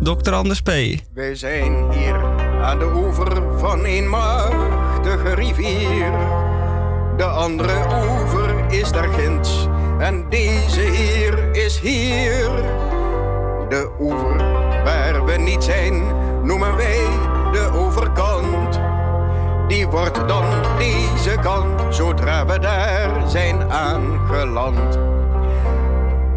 [0.00, 0.32] Dr.
[0.32, 0.70] Anders P.
[1.14, 2.24] Wij zijn hier
[2.62, 6.10] aan de oever van een machtige rivier.
[7.16, 9.66] De andere oever is daar ginds
[9.98, 12.50] en deze hier is hier.
[13.68, 14.36] De oever
[14.84, 16.02] waar we niet zijn
[16.44, 17.06] noemen wij
[17.52, 18.80] de overkant.
[19.68, 20.44] Die wordt dan
[20.78, 24.98] deze kant zodra we daar zijn aangeland.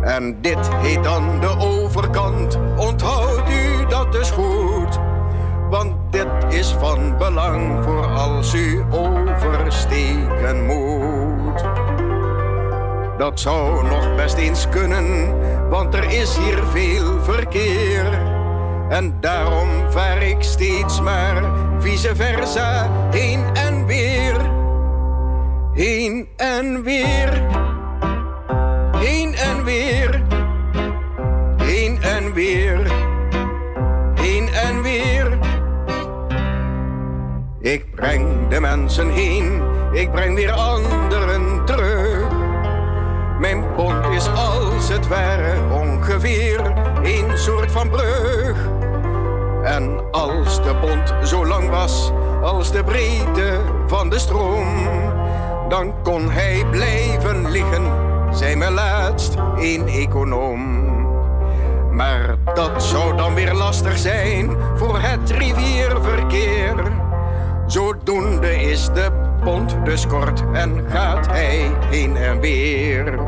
[0.02, 2.60] En dit heet dan de overkant.
[2.78, 5.00] Onthoud u dat dus goed.
[5.70, 11.64] Want dit is van belang voor als u oversteken moet.
[13.18, 15.34] Dat zou nog best eens kunnen,
[15.70, 18.38] want er is hier veel verkeer.
[18.90, 21.44] En daarom vaar ik steeds maar
[21.80, 24.36] vice versa heen en weer.
[25.74, 27.42] Heen en weer.
[28.98, 30.24] Heen en weer.
[31.58, 32.92] Heen en weer.
[34.16, 35.38] Heen en weer.
[37.60, 39.62] Ik breng de mensen heen,
[39.92, 42.28] ik breng weer anderen terug.
[43.40, 46.60] Mijn pont is als het ware ongeveer
[47.04, 48.79] een soort van brug.
[49.64, 52.12] En als de pont zo lang was
[52.42, 54.68] als de breedte van de stroom,
[55.70, 57.84] dan kon hij blijven liggen,
[58.32, 60.88] zei me laatst een econoom.
[61.92, 66.76] Maar dat zou dan weer lastig zijn voor het rivierverkeer.
[67.68, 69.12] Zodoende is de
[69.44, 73.20] pont dus kort en gaat hij heen en weer.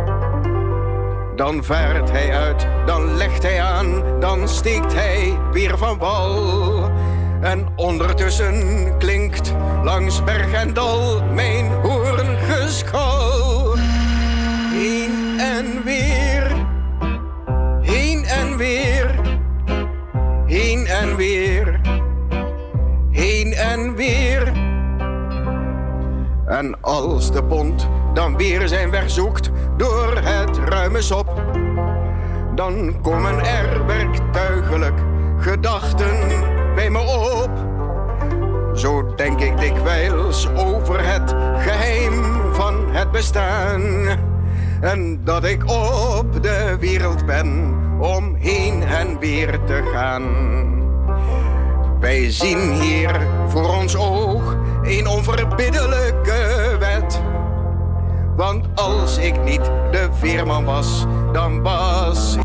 [1.35, 6.89] Dan vaart hij uit, dan legt hij aan, dan steekt hij weer van wal.
[7.41, 9.53] En ondertussen klinkt
[9.83, 13.75] langs berg en dal mijn hoorngeschal.
[14.73, 16.51] Heen en weer,
[17.81, 19.15] heen en weer,
[20.45, 21.81] heen en weer,
[23.11, 24.60] heen en weer.
[26.51, 31.41] En als de pont dan weer zijn weg zoekt door het ruime sop,
[32.55, 34.99] dan komen er werktuigelijk
[35.39, 36.17] gedachten
[36.75, 36.99] bij me
[37.43, 37.49] op.
[38.77, 42.23] Zo denk ik dikwijls over het geheim
[42.53, 43.81] van het bestaan.
[44.81, 50.23] En dat ik op de wereld ben om heen en weer te gaan.
[51.99, 57.21] Wij zien hier voor ons oog een onverbiddelijke wet.
[58.35, 62.37] Want als ik niet de veerman was, dan was